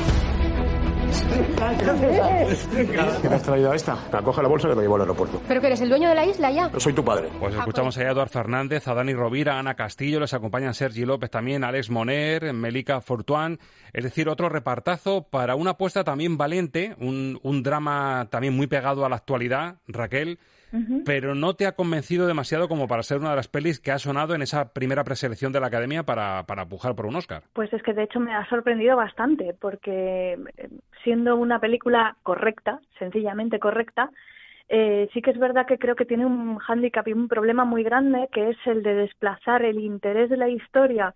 ¿Qué 3.21 3.29
me 3.29 3.35
has 3.35 3.43
traído 3.43 3.71
a 3.71 3.75
esta? 3.75 3.97
Me 4.11 4.21
coge 4.21 4.41
la 4.41 4.49
bolsa 4.49 4.69
y 4.71 4.75
me 4.75 4.81
llevo 4.81 4.95
al 4.95 5.01
aeropuerto. 5.01 5.41
¿Pero 5.47 5.61
que 5.61 5.67
eres 5.67 5.81
el 5.81 5.89
dueño 5.89 6.09
de 6.09 6.15
la 6.15 6.25
isla 6.25 6.51
ya? 6.51 6.71
Yo 6.71 6.79
soy 6.79 6.93
tu 6.93 7.03
padre. 7.03 7.29
Pues 7.39 7.55
escuchamos 7.55 7.97
a 7.97 8.03
Eduard 8.03 8.29
Fernández, 8.29 8.87
a 8.87 8.93
Dani 8.93 9.13
Rovira, 9.13 9.55
a 9.55 9.59
Ana 9.59 9.75
Castillo, 9.75 10.19
les 10.19 10.33
acompañan 10.33 10.73
Sergi 10.73 11.05
López 11.05 11.29
también, 11.29 11.63
Alex 11.63 11.89
Moner, 11.89 12.53
Melika 12.53 13.01
Fortuán, 13.01 13.59
es 13.93 14.03
decir, 14.03 14.29
otro 14.29 14.49
repartazo 14.49 15.23
para 15.29 15.55
una 15.55 15.71
apuesta 15.71 16.03
también 16.03 16.37
valiente, 16.37 16.95
un, 16.99 17.39
un 17.43 17.63
drama 17.63 18.27
también 18.29 18.55
muy 18.55 18.67
pegado 18.67 19.05
a 19.05 19.09
la 19.09 19.15
actualidad, 19.17 19.75
Raquel, 19.87 20.39
pero 21.05 21.35
no 21.35 21.53
te 21.55 21.65
ha 21.65 21.73
convencido 21.73 22.27
demasiado 22.27 22.67
como 22.67 22.87
para 22.87 23.03
ser 23.03 23.19
una 23.19 23.31
de 23.31 23.35
las 23.35 23.47
pelis 23.47 23.79
que 23.79 23.91
ha 23.91 23.99
sonado 23.99 24.35
en 24.35 24.41
esa 24.41 24.73
primera 24.73 25.03
preselección 25.03 25.51
de 25.51 25.59
la 25.59 25.67
Academia 25.67 26.03
para, 26.03 26.43
para 26.47 26.65
pujar 26.65 26.95
por 26.95 27.05
un 27.05 27.15
Oscar. 27.15 27.43
Pues 27.53 27.71
es 27.73 27.83
que 27.83 27.93
de 27.93 28.03
hecho 28.03 28.19
me 28.19 28.33
ha 28.33 28.47
sorprendido 28.49 28.95
bastante, 28.95 29.53
porque 29.59 30.37
eh, 30.57 30.69
siendo 31.03 31.35
una 31.35 31.59
película 31.59 32.15
correcta, 32.23 32.79
sencillamente 32.97 33.59
correcta, 33.59 34.09
eh, 34.69 35.09
sí 35.13 35.21
que 35.21 35.31
es 35.31 35.37
verdad 35.37 35.65
que 35.65 35.77
creo 35.77 35.95
que 35.95 36.05
tiene 36.05 36.25
un 36.25 36.57
hándicap 36.57 37.07
y 37.07 37.13
un 37.13 37.27
problema 37.27 37.65
muy 37.65 37.83
grande, 37.83 38.29
que 38.31 38.51
es 38.51 38.57
el 38.65 38.83
de 38.83 38.95
desplazar 38.95 39.65
el 39.65 39.79
interés 39.79 40.29
de 40.29 40.37
la 40.37 40.47
historia 40.47 41.13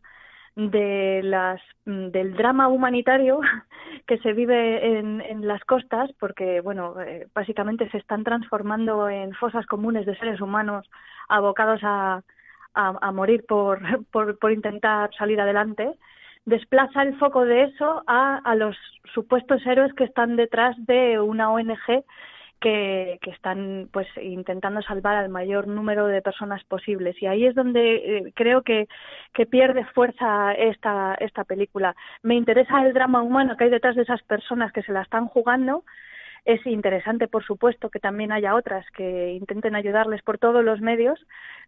de 0.56 1.22
las 1.24 1.62
mm, 1.86 2.08
del 2.08 2.34
drama 2.36 2.68
humanitario 2.68 3.42
que 4.08 4.18
se 4.20 4.34
vive 4.34 5.00
en, 5.00 5.22
en 5.22 5.48
las 5.48 5.64
costas 5.66 6.12
porque 6.20 6.62
bueno 6.62 7.00
eh, 7.02 7.28
básicamente 7.34 7.90
se 7.90 7.98
están 7.98 8.24
transformando 8.24 9.10
en 9.10 9.34
fosas 9.34 9.66
comunes 9.66 10.06
de 10.06 10.18
seres 10.18 10.40
humanos 10.40 10.90
abocados 11.28 11.82
a, 11.84 12.22
a, 12.74 12.98
a 13.02 13.12
morir 13.12 13.46
por, 13.48 13.82
por, 14.12 14.38
por 14.40 14.52
intentar 14.52 15.10
salir 15.18 15.42
adelante 15.42 15.94
desplaza 16.46 17.02
el 17.02 17.18
foco 17.18 17.44
de 17.44 17.64
eso 17.64 18.04
a, 18.08 18.38
a 18.38 18.56
los 18.56 18.78
supuestos 19.14 19.66
héroes 19.66 19.94
que 19.94 20.04
están 20.06 20.36
detrás 20.36 20.76
de 20.86 21.20
una 21.20 21.52
ONG 21.52 22.06
que, 22.60 23.20
que, 23.22 23.32
están 23.32 23.90
pues 23.92 24.08
intentando 24.22 24.82
salvar 24.82 25.16
al 25.16 25.30
mayor 25.30 25.68
número 25.68 26.08
de 26.08 26.22
personas 26.22 26.64
posibles. 26.64 27.22
Y 27.22 27.28
ahí 27.28 27.46
es 27.46 27.56
donde 27.56 27.96
eh, 27.96 28.34
creo 28.36 28.62
que, 28.64 28.88
que 29.34 29.46
pierde 29.46 29.86
fuerza 29.94 30.54
esta 30.54 31.16
esta 31.16 31.44
película. 31.44 31.96
Me 32.24 32.36
interesa 32.36 32.82
el 32.86 32.94
drama 32.94 33.22
humano 33.22 33.56
que 33.58 33.66
hay 33.66 33.70
detrás 33.70 33.96
de 33.96 34.04
esas 34.04 34.22
personas 34.24 34.72
que 34.72 34.84
se 34.84 34.92
la 34.94 35.02
están 35.02 35.28
jugando. 35.28 35.84
Es 36.46 36.66
interesante 36.66 37.28
por 37.28 37.44
supuesto 37.44 37.90
que 37.90 38.00
también 38.00 38.32
haya 38.32 38.56
otras 38.56 38.86
que 38.92 39.34
intenten 39.34 39.76
ayudarles 39.76 40.22
por 40.22 40.38
todos 40.38 40.64
los 40.64 40.80
medios 40.80 41.20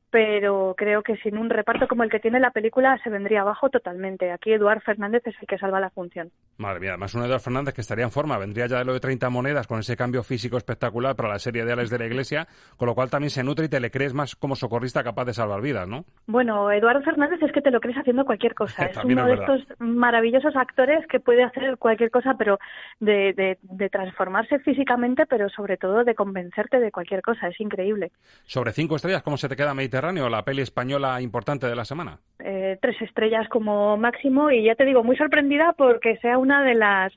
pero 0.09 0.73
creo 0.77 1.01
que 1.01 1.17
sin 1.17 1.37
un 1.37 1.49
reparto 1.49 1.87
como 1.87 2.03
el 2.03 2.09
que 2.09 2.19
tiene 2.19 2.39
la 2.39 2.51
película 2.51 2.97
se 3.03 3.09
vendría 3.09 3.41
abajo 3.41 3.69
totalmente. 3.69 4.31
Aquí 4.31 4.53
Eduard 4.53 4.81
Fernández 4.81 5.23
es 5.25 5.35
el 5.41 5.47
que 5.47 5.57
salva 5.57 5.79
la 5.79 5.89
función. 5.89 6.31
Madre 6.57 6.79
mía, 6.79 6.91
además 6.91 7.13
un 7.13 7.23
Eduard 7.23 7.41
Fernández 7.41 7.73
que 7.73 7.81
estaría 7.81 8.05
en 8.05 8.11
forma, 8.11 8.37
vendría 8.37 8.67
ya 8.67 8.79
de 8.79 8.85
lo 8.85 8.93
de 8.93 8.99
30 8.99 9.29
monedas 9.29 9.67
con 9.67 9.79
ese 9.79 9.97
cambio 9.97 10.23
físico 10.23 10.57
espectacular 10.57 11.15
para 11.15 11.29
la 11.29 11.39
serie 11.39 11.65
de 11.65 11.73
Alex 11.73 11.89
de 11.89 11.99
la 11.99 12.05
Iglesia, 12.05 12.47
con 12.77 12.87
lo 12.87 12.95
cual 12.95 13.09
también 13.09 13.29
se 13.29 13.43
nutre 13.43 13.65
y 13.65 13.69
te 13.69 13.79
le 13.79 13.91
crees 13.91 14.13
más 14.13 14.35
como 14.35 14.55
socorrista 14.55 15.03
capaz 15.03 15.25
de 15.25 15.33
salvar 15.33 15.61
vidas, 15.61 15.87
¿no? 15.87 16.05
Bueno, 16.25 16.71
Eduardo 16.71 17.01
Fernández 17.01 17.41
es 17.41 17.51
que 17.51 17.61
te 17.61 17.71
lo 17.71 17.79
crees 17.79 17.97
haciendo 17.97 18.25
cualquier 18.25 18.55
cosa. 18.55 18.85
es 18.87 18.97
uno 19.03 19.27
es 19.27 19.37
de 19.37 19.43
estos 19.43 19.79
maravillosos 19.79 20.55
actores 20.55 21.05
que 21.07 21.19
puede 21.19 21.43
hacer 21.43 21.77
cualquier 21.77 22.11
cosa, 22.11 22.35
pero 22.37 22.59
de, 22.99 23.33
de, 23.33 23.57
de 23.61 23.89
transformarse 23.89 24.59
físicamente, 24.59 25.25
pero 25.25 25.49
sobre 25.49 25.77
todo 25.77 26.03
de 26.03 26.15
convencerte 26.15 26.79
de 26.79 26.91
cualquier 26.91 27.21
cosa. 27.21 27.49
Es 27.49 27.59
increíble. 27.59 28.11
Sobre 28.45 28.71
cinco 28.71 28.95
estrellas, 28.95 29.21
¿cómo 29.21 29.37
se 29.37 29.49
te 29.49 29.55
queda 29.55 29.73
Mediterráneo, 29.73 29.96
la 30.29 30.43
peli 30.43 30.61
española 30.61 31.21
importante 31.21 31.67
de 31.67 31.75
la 31.75 31.85
semana? 31.85 32.19
Eh, 32.39 32.77
tres 32.81 33.01
estrellas 33.01 33.47
como 33.49 33.97
máximo 33.97 34.51
y 34.51 34.63
ya 34.63 34.75
te 34.75 34.85
digo, 34.85 35.03
muy 35.03 35.15
sorprendida 35.17 35.73
porque 35.77 36.17
sea 36.17 36.37
una 36.37 36.63
de 36.63 36.75
las 36.75 37.13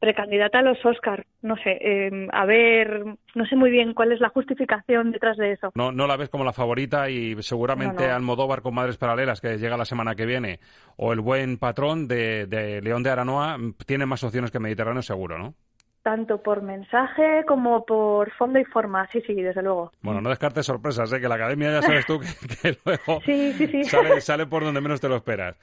precandidata 0.00 0.58
a 0.58 0.62
los 0.62 0.84
Oscar. 0.84 1.24
No 1.40 1.56
sé, 1.56 1.78
eh, 1.80 2.28
a 2.32 2.44
ver, 2.44 3.04
no 3.34 3.46
sé 3.46 3.56
muy 3.56 3.70
bien 3.70 3.94
cuál 3.94 4.12
es 4.12 4.20
la 4.20 4.28
justificación 4.28 5.12
detrás 5.12 5.36
de 5.36 5.52
eso. 5.52 5.70
No, 5.74 5.92
no 5.92 6.06
la 6.06 6.16
ves 6.16 6.28
como 6.28 6.44
la 6.44 6.52
favorita 6.52 7.08
y 7.08 7.40
seguramente 7.42 8.02
No, 8.02 8.08
no. 8.08 8.14
Almodóvar 8.14 8.60
con 8.60 8.74
Madres 8.74 8.98
Paralelas, 8.98 9.40
que 9.40 9.56
llega 9.56 9.76
la 9.76 9.84
semana 9.84 10.14
que 10.14 10.26
viene, 10.26 10.60
o 10.96 11.12
El 11.12 11.20
Buen 11.20 11.56
Patrón 11.58 12.06
de, 12.06 12.46
de 12.46 12.82
León 12.82 13.02
de 13.02 13.10
Aranoa, 13.10 13.56
tiene 13.86 14.04
más 14.04 14.22
opciones 14.24 14.50
que 14.50 14.58
Mediterráneo 14.58 15.02
seguro, 15.02 15.38
¿no? 15.38 15.54
Tanto 16.04 16.42
por 16.42 16.60
mensaje 16.62 17.44
como 17.48 17.84
por 17.86 18.30
fondo 18.32 18.58
y 18.60 18.64
forma. 18.66 19.08
Sí, 19.10 19.22
sí, 19.26 19.34
desde 19.34 19.62
luego. 19.62 19.90
Bueno, 20.02 20.20
no 20.20 20.28
descartes 20.28 20.66
sorpresas, 20.66 21.10
¿eh? 21.14 21.20
que 21.20 21.26
la 21.28 21.34
academia 21.36 21.72
ya 21.72 21.82
sabes 21.82 22.04
tú 22.06 22.20
que, 22.20 22.28
que 22.56 22.78
luego 22.84 23.22
Sí, 23.24 23.54
sí, 23.54 23.66
sí. 23.66 23.84
sale, 23.84 24.20
sale 24.20 24.46
por 24.46 24.62
donde 24.64 24.82
menos 24.82 25.00
te 25.00 25.08
lo 25.08 25.16
esperas. 25.16 25.56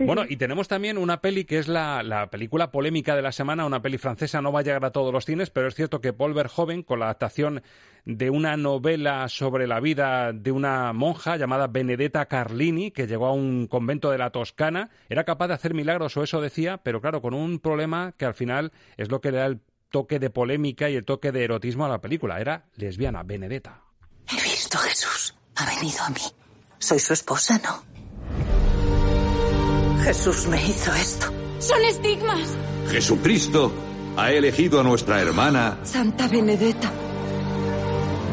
Bueno, 0.00 0.24
y 0.28 0.36
tenemos 0.36 0.66
también 0.66 0.98
una 0.98 1.20
peli 1.20 1.44
que 1.44 1.58
es 1.58 1.68
la, 1.68 2.02
la 2.02 2.26
película 2.26 2.72
polémica 2.72 3.14
de 3.14 3.22
la 3.22 3.30
semana, 3.30 3.64
una 3.64 3.80
peli 3.80 3.96
francesa, 3.96 4.42
no 4.42 4.50
va 4.50 4.58
a 4.60 4.62
llegar 4.64 4.84
a 4.84 4.90
todos 4.90 5.12
los 5.12 5.24
cines, 5.24 5.50
pero 5.50 5.68
es 5.68 5.76
cierto 5.76 6.00
que 6.00 6.12
Paul 6.12 6.34
Verhoeven, 6.34 6.82
con 6.82 6.98
la 6.98 7.04
adaptación 7.06 7.62
de 8.04 8.30
una 8.30 8.56
novela 8.56 9.28
sobre 9.28 9.66
la 9.66 9.80
vida 9.80 10.32
de 10.32 10.52
una 10.52 10.92
monja 10.92 11.36
llamada 11.36 11.66
Benedetta 11.68 12.26
Carlini, 12.26 12.90
que 12.90 13.06
llegó 13.06 13.26
a 13.26 13.32
un 13.32 13.66
convento 13.66 14.10
de 14.10 14.18
la 14.18 14.30
Toscana, 14.30 14.90
era 15.08 15.24
capaz 15.24 15.48
de 15.48 15.54
hacer 15.54 15.74
milagros, 15.74 16.16
o 16.16 16.22
eso 16.22 16.40
decía, 16.40 16.78
pero 16.78 17.00
claro, 17.00 17.22
con 17.22 17.34
un 17.34 17.58
problema 17.58 18.12
que 18.16 18.26
al 18.26 18.34
final 18.34 18.72
es 18.96 19.10
lo 19.10 19.20
que 19.20 19.30
le 19.30 19.38
da 19.38 19.46
el 19.46 19.60
toque 19.90 20.18
de 20.18 20.30
polémica 20.30 20.90
y 20.90 20.96
el 20.96 21.04
toque 21.04 21.32
de 21.32 21.44
erotismo 21.44 21.84
a 21.84 21.88
la 21.88 22.00
película. 22.00 22.40
Era 22.40 22.64
lesbiana, 22.76 23.22
Benedetta. 23.22 23.80
He 24.28 24.42
visto 24.42 24.76
a 24.78 24.80
Jesús. 24.82 25.34
Ha 25.56 25.66
venido 25.66 26.02
a 26.02 26.10
mí. 26.10 26.20
Soy 26.78 26.98
su 26.98 27.12
esposa, 27.12 27.60
¿no? 27.62 27.84
Jesús 30.02 30.48
me 30.48 30.62
hizo 30.62 30.92
esto. 30.94 31.32
Son 31.60 31.80
estigmas. 31.84 32.58
Jesucristo 32.90 33.72
ha 34.16 34.32
elegido 34.32 34.80
a 34.80 34.82
nuestra 34.82 35.20
hermana 35.22 35.78
Santa 35.84 36.28
Benedetta. 36.28 36.92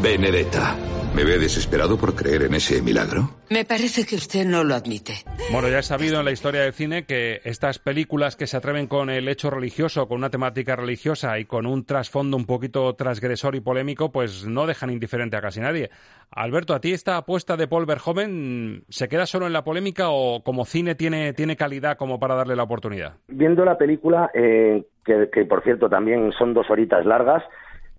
Benedetta. 0.01 0.75
¿Me 1.15 1.23
ve 1.23 1.37
desesperado 1.37 1.95
por 1.95 2.15
creer 2.15 2.43
en 2.43 2.55
ese 2.55 2.81
milagro? 2.81 3.29
Me 3.51 3.65
parece 3.65 4.03
que 4.03 4.15
usted 4.15 4.45
no 4.45 4.63
lo 4.63 4.73
admite. 4.73 5.13
Bueno, 5.51 5.67
ya 5.67 5.79
es 5.79 5.85
sabido 5.85 6.19
en 6.19 6.25
la 6.25 6.31
historia 6.31 6.61
del 6.61 6.73
cine 6.73 7.05
que 7.05 7.41
estas 7.43 7.77
películas 7.77 8.35
que 8.35 8.47
se 8.47 8.57
atreven 8.57 8.87
con 8.87 9.11
el 9.11 9.27
hecho 9.27 9.51
religioso, 9.51 10.07
con 10.07 10.17
una 10.17 10.29
temática 10.29 10.75
religiosa 10.75 11.37
y 11.37 11.45
con 11.45 11.67
un 11.67 11.85
trasfondo 11.85 12.35
un 12.35 12.45
poquito 12.45 12.95
transgresor 12.95 13.55
y 13.55 13.59
polémico, 13.59 14.11
pues 14.11 14.47
no 14.47 14.65
dejan 14.65 14.89
indiferente 14.89 15.37
a 15.37 15.41
casi 15.41 15.59
nadie. 15.59 15.91
Alberto, 16.31 16.73
¿a 16.73 16.79
ti 16.79 16.93
esta 16.93 17.17
apuesta 17.17 17.55
de 17.55 17.67
Paul 17.67 17.85
Verhoeven 17.85 18.85
se 18.89 19.07
queda 19.07 19.27
solo 19.27 19.45
en 19.45 19.53
la 19.53 19.63
polémica 19.63 20.09
o 20.09 20.41
como 20.43 20.65
cine 20.65 20.95
tiene, 20.95 21.33
tiene 21.33 21.57
calidad 21.57 21.97
como 21.97 22.19
para 22.19 22.35
darle 22.35 22.55
la 22.55 22.63
oportunidad? 22.63 23.17
Viendo 23.27 23.65
la 23.65 23.77
película, 23.77 24.31
eh, 24.33 24.83
que, 25.05 25.29
que 25.31 25.45
por 25.45 25.61
cierto 25.61 25.89
también 25.89 26.31
son 26.39 26.53
dos 26.53 26.69
horitas 26.69 27.05
largas, 27.05 27.43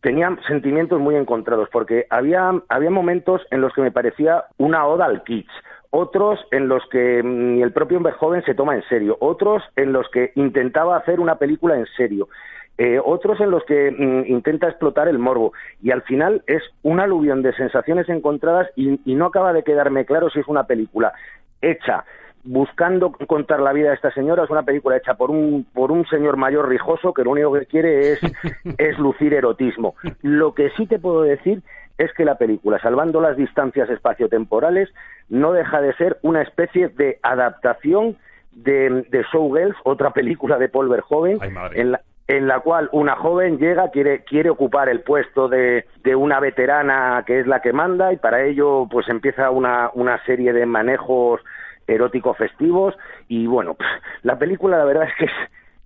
tenía 0.03 0.37
sentimientos 0.47 1.01
muy 1.01 1.17
encontrados 1.17 1.69
porque 1.73 2.07
había, 2.11 2.53
había 2.69 2.91
momentos 2.91 3.41
en 3.51 3.61
los 3.61 3.73
que 3.73 3.81
me 3.81 3.91
parecía 3.91 4.45
una 4.59 4.87
oda 4.87 5.07
al 5.07 5.23
kitsch, 5.23 5.51
otros 5.91 6.41
en 6.51 6.69
los 6.69 6.83
que 6.91 7.23
ni 7.23 7.63
el 7.63 7.73
propio 7.73 8.01
Verhoeven 8.01 8.45
se 8.45 8.55
toma 8.55 8.75
en 8.75 8.83
serio, 8.89 9.17
otros 9.21 9.63
en 9.77 9.93
los 9.93 10.09
que 10.11 10.33
intentaba 10.35 10.97
hacer 10.97 11.21
una 11.21 11.37
película 11.37 11.77
en 11.77 11.87
serio. 11.97 12.29
Eh, 12.79 12.99
otros 13.05 13.39
en 13.41 13.51
los 13.51 13.63
que 13.65 13.91
mm, 13.91 14.33
intenta 14.33 14.67
explotar 14.67 15.07
el 15.07 15.19
morbo 15.19 15.53
y 15.83 15.91
al 15.91 16.01
final 16.03 16.43
es 16.47 16.63
un 16.83 17.01
aluvión 17.01 17.43
de 17.43 17.53
sensaciones 17.53 18.09
encontradas 18.09 18.67
y 18.75 19.15
no 19.15 19.27
acaba 19.27 19.53
de 19.53 19.63
quedarme 19.63 20.07
claro 20.07 20.31
si 20.31 20.41
es 20.41 20.49
una 20.49 20.65
película 20.65 21.13
hecha 21.61 22.05
buscando 22.45 23.13
contar 23.13 23.61
la 23.61 23.73
vida 23.73 23.89
de 23.89 23.95
esta 23.95 24.13
señora. 24.13 24.45
Es 24.45 24.51
una 24.51 24.63
película 24.63 24.97
hecha 24.97 25.15
por 25.15 25.31
un, 25.31 25.67
por 25.73 25.93
un 25.93 26.07
señor 26.07 26.37
mayor 26.37 26.69
rijoso 26.69 27.13
que 27.13 27.25
lo 27.25 27.31
único 27.31 27.53
que 27.53 27.67
quiere 27.67 28.13
es, 28.13 28.21
es 28.79 28.99
lucir 28.99 29.35
erotismo. 29.35 29.95
Lo 30.23 30.55
que 30.55 30.71
sí 30.77 30.87
te 30.87 30.99
puedo 30.99 31.23
decir 31.23 31.63
es 31.99 32.13
que 32.15 32.25
la 32.25 32.37
película, 32.37 32.81
salvando 32.81 33.21
las 33.21 33.37
distancias 33.37 33.89
espaciotemporales, 33.91 34.89
no 35.29 35.53
deja 35.53 35.81
de 35.81 35.95
ser 35.95 36.19
una 36.23 36.43
especie 36.43 36.89
de 36.89 37.19
adaptación 37.23 38.17
de, 38.53 39.05
de 39.09 39.25
Showgirls, 39.33 39.77
otra 39.85 40.11
película 40.11 40.59
de 40.59 40.69
Paul 40.69 40.89
Verhoeven, 40.89 41.39
en 41.75 41.93
la, 41.93 42.01
en 42.29 42.49
la 42.49 42.61
cual 42.61 42.89
una 42.93 43.17
joven 43.17 43.59
llega, 43.59 43.91
quiere, 43.91 44.25
quiere 44.25 44.51
ocupar 44.51 44.89
el 44.89 45.01
puesto 45.01 45.49
de, 45.49 45.87
de, 46.03 46.15
una 46.15 46.41
veterana 46.41 47.25
que 47.27 47.41
es 47.41 47.47
la 47.47 47.61
que 47.61 47.73
manda 47.73 48.13
y 48.13 48.17
para 48.17 48.45
ello 48.45 48.87
pues 48.91 49.09
empieza 49.09 49.51
una, 49.51 49.91
una 49.95 50.23
serie 50.25 50.53
de 50.53 50.67
manejos 50.67 51.41
eróticos 51.95 52.37
festivos 52.37 52.95
y 53.29 53.47
bueno, 53.47 53.77
la 54.23 54.39
película 54.39 54.79
la 54.79 54.85
verdad 54.85 55.09
es 55.09 55.15
que 55.19 55.27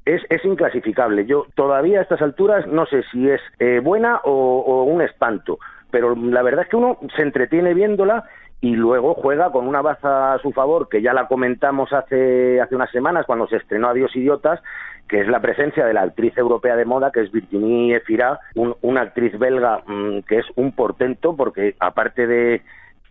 es, 0.07 0.23
es, 0.31 0.45
inclasificable. 0.45 1.27
Yo 1.27 1.47
todavía 1.55 1.99
a 1.99 2.03
estas 2.03 2.23
alturas 2.23 2.67
no 2.67 2.87
sé 2.87 3.03
si 3.11 3.29
es 3.29 3.41
eh, 3.59 3.81
buena 3.83 4.21
o, 4.25 4.31
o, 4.31 4.85
un 4.85 5.03
espanto, 5.03 5.59
pero 5.91 6.15
la 6.15 6.43
verdad 6.43 6.63
es 6.65 6.71
que 6.71 6.77
uno 6.77 6.99
se 7.17 7.23
entretiene 7.23 7.75
viéndola 7.75 8.25
y 8.61 8.75
luego 8.75 9.15
juega 9.15 9.51
con 9.51 9.69
una 9.69 9.83
baza 9.83 10.35
a 10.35 10.39
su 10.39 10.53
favor, 10.53 10.89
que 10.89 11.03
ya 11.03 11.13
la 11.13 11.29
comentamos 11.29 11.93
hace, 11.93 12.61
hace 12.61 12.75
unas 12.75 12.91
semanas 12.91 13.27
cuando 13.27 13.47
se 13.49 13.57
estrenó 13.57 13.89
Adiós 13.89 14.15
Idiotas, 14.17 14.61
que 15.09 15.21
es 15.21 15.29
la 15.29 15.41
presencia 15.41 15.85
de 15.85 15.93
la 15.93 16.03
actriz 16.03 16.37
europea 16.37 16.75
de 16.75 16.85
moda, 16.85 17.13
que 17.13 17.21
es 17.21 17.31
Virginie 17.31 17.97
Efira, 17.97 18.41
un, 18.55 18.75
una 18.81 19.03
actriz 19.03 19.39
belga 19.39 19.83
mmm, 19.87 20.21
que 20.21 20.39
es 20.39 20.47
un 20.57 20.73
portento, 20.73 21.37
porque 21.37 21.77
aparte 21.79 22.27
de, 22.27 22.63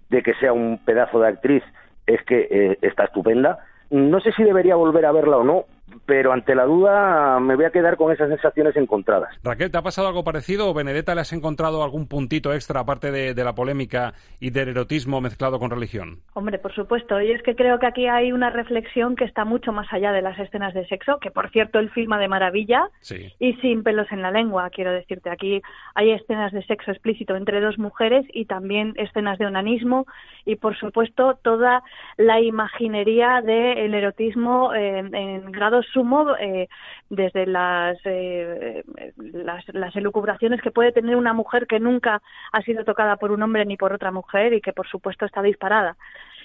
de 0.09 0.23
que 0.23 0.33
sea 0.35 0.51
un 0.51 0.79
pedazo 0.83 1.19
de 1.19 1.27
actriz, 1.27 1.63
es 2.05 2.21
que 2.23 2.47
eh, 2.49 2.77
está 2.81 3.05
estupenda. 3.05 3.59
No 3.89 4.19
sé 4.19 4.31
si 4.31 4.43
debería 4.43 4.75
volver 4.75 5.05
a 5.05 5.11
verla 5.11 5.37
o 5.37 5.43
no, 5.43 5.65
pero 6.05 6.33
ante 6.33 6.55
la 6.55 6.65
duda 6.65 7.39
me 7.39 7.55
voy 7.55 7.65
a 7.65 7.71
quedar 7.71 7.97
con 7.97 8.11
esas 8.11 8.29
sensaciones 8.29 8.75
encontradas. 8.75 9.29
Raquel, 9.43 9.71
¿te 9.71 9.77
ha 9.77 9.81
pasado 9.81 10.07
algo 10.07 10.23
parecido 10.23 10.69
o 10.69 10.73
Benedetta 10.73 11.15
le 11.15 11.21
has 11.21 11.33
encontrado 11.33 11.83
algún 11.83 12.07
puntito 12.07 12.53
extra 12.53 12.81
aparte 12.81 13.11
de, 13.11 13.33
de, 13.33 13.43
la 13.43 13.53
polémica 13.53 14.13
y 14.39 14.49
del 14.49 14.69
erotismo 14.69 15.21
mezclado 15.21 15.59
con 15.59 15.69
religión? 15.69 16.19
Hombre, 16.33 16.59
por 16.59 16.73
supuesto. 16.73 17.21
Y 17.21 17.31
es 17.31 17.41
que 17.43 17.55
creo 17.55 17.79
que 17.79 17.87
aquí 17.87 18.07
hay 18.07 18.31
una 18.31 18.49
reflexión 18.49 19.15
que 19.15 19.25
está 19.25 19.45
mucho 19.45 19.71
más 19.71 19.91
allá 19.91 20.11
de 20.11 20.21
las 20.21 20.37
escenas 20.39 20.73
de 20.73 20.85
sexo, 20.87 21.19
que 21.19 21.31
por 21.31 21.49
cierto 21.51 21.79
él 21.79 21.89
filma 21.91 22.19
de 22.19 22.27
maravilla 22.27 22.89
sí. 22.99 23.31
y 23.39 23.53
sin 23.55 23.83
pelos 23.83 24.11
en 24.11 24.21
la 24.21 24.31
lengua, 24.31 24.69
quiero 24.69 24.91
decirte. 24.91 25.29
Aquí 25.29 25.61
hay 25.93 26.11
escenas 26.11 26.51
de 26.51 26.63
sexo 26.65 26.91
explícito 26.91 27.35
entre 27.35 27.61
dos 27.61 27.77
mujeres 27.77 28.25
y 28.33 28.45
también 28.45 28.93
escenas 28.97 29.37
de 29.37 29.45
onanismo 29.45 30.05
y 30.45 30.55
por 30.55 30.77
supuesto 30.77 31.37
toda 31.41 31.83
la 32.17 32.39
imaginería 32.41 33.41
del 33.41 33.91
de 33.91 33.97
erotismo 33.97 34.73
eh, 34.73 34.99
en 34.99 35.51
sumo 35.83 36.35
eh, 36.37 36.67
desde 37.09 37.45
las, 37.45 37.97
eh, 38.05 38.83
las, 39.17 39.63
las 39.73 39.95
elucubraciones 39.95 40.61
que 40.61 40.71
puede 40.71 40.91
tener 40.91 41.15
una 41.15 41.33
mujer 41.33 41.67
que 41.67 41.79
nunca 41.79 42.21
ha 42.51 42.61
sido 42.61 42.83
tocada 42.83 43.17
por 43.17 43.31
un 43.31 43.43
hombre 43.43 43.65
ni 43.65 43.77
por 43.77 43.93
otra 43.93 44.11
mujer 44.11 44.53
y 44.53 44.61
que 44.61 44.73
por 44.73 44.87
supuesto 44.87 45.25
está 45.25 45.41
disparada. 45.41 45.97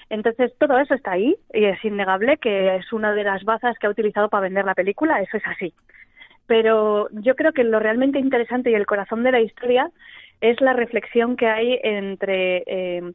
Entonces, 0.09 0.51
todo 0.57 0.77
eso 0.77 0.93
está 0.93 1.11
ahí 1.11 1.37
y 1.53 1.63
es 1.63 1.83
innegable 1.85 2.37
que 2.37 2.75
es 2.75 2.91
una 2.91 3.13
de 3.13 3.23
las 3.23 3.45
bazas 3.45 3.77
que 3.79 3.87
ha 3.87 3.89
utilizado 3.89 4.27
para 4.27 4.41
vender 4.41 4.65
la 4.65 4.75
película, 4.75 5.21
eso 5.21 5.37
es 5.37 5.47
así. 5.47 5.73
Pero 6.47 7.07
yo 7.11 7.35
creo 7.35 7.53
que 7.53 7.63
lo 7.63 7.79
realmente 7.79 8.19
interesante 8.19 8.71
y 8.71 8.73
el 8.73 8.85
corazón 8.85 9.23
de 9.23 9.31
la 9.31 9.39
historia 9.39 9.89
es 10.41 10.59
la 10.59 10.73
reflexión 10.73 11.37
que 11.37 11.47
hay 11.47 11.79
entre 11.81 12.63
eh, 12.65 13.13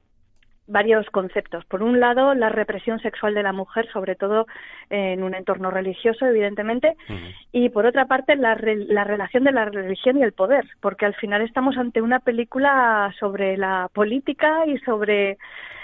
varios 0.67 1.09
conceptos. 1.11 1.65
Por 1.67 1.83
un 1.83 2.01
lado, 2.01 2.35
la 2.35 2.49
represión 2.49 2.99
sexual 3.01 3.35
de 3.35 3.43
la 3.43 3.53
mujer, 3.53 3.89
sobre 3.93 4.17
todo 4.17 4.47
en 4.91 5.23
un 5.23 5.35
entorno 5.35 5.71
religioso, 5.71 6.27
evidentemente, 6.27 6.97
uh 7.09 7.13
-huh. 7.13 7.35
y 7.53 7.69
por 7.69 7.87
otra 7.87 8.07
parte, 8.07 8.37
la, 8.37 8.55
re 8.55 8.77
la, 8.77 9.05
relación 9.05 9.45
de 9.45 9.53
la 9.53 9.67
religión 9.67 10.19
y 10.19 10.23
el 10.23 10.33
poder, 10.33 10.65
porque 10.81 11.07
al 11.07 11.15
final 11.15 11.43
estamos 11.43 11.77
ante 11.77 12.03
una 12.03 12.21
película 12.21 13.13
sobre 13.19 13.57
la 13.57 13.89
política 13.93 14.67
y 14.67 14.79
sobre 14.79 15.39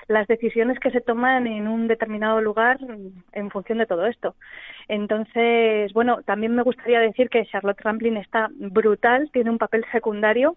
las 0.09 0.27
decisiones 0.27 0.79
que 0.79 0.91
se 0.91 1.01
toman 1.01 1.47
en 1.47 1.69
un 1.69 1.89
determinado 1.89 2.41
lugar 2.41 2.79
en 3.33 3.51
función 3.51 3.79
de 3.79 3.87
todo 3.87 4.07
esto. 4.07 4.35
Entonces, 4.89 5.93
bueno, 5.93 6.23
también 6.25 6.55
me 6.55 6.63
gustaría 6.63 7.01
decir 7.01 7.29
que 7.29 7.47
Charlotte 7.47 7.81
Rampling 7.81 8.17
está 8.17 8.49
brutal, 8.53 9.31
tiene 9.33 9.51
un 9.51 9.59
papel 9.59 9.85
secundario, 9.93 10.57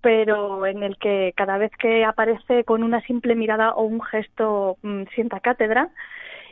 pero 0.00 0.66
en 0.66 0.82
el 0.82 0.96
que 0.98 1.32
cada 1.36 1.58
vez 1.58 1.72
que 1.78 2.04
aparece 2.04 2.64
con 2.64 2.82
una 2.82 3.00
simple 3.02 3.34
mirada 3.34 3.72
o 3.72 3.82
un 3.82 4.02
gesto 4.02 4.76
mmm, 4.82 5.04
sienta 5.14 5.40
cátedra. 5.40 5.88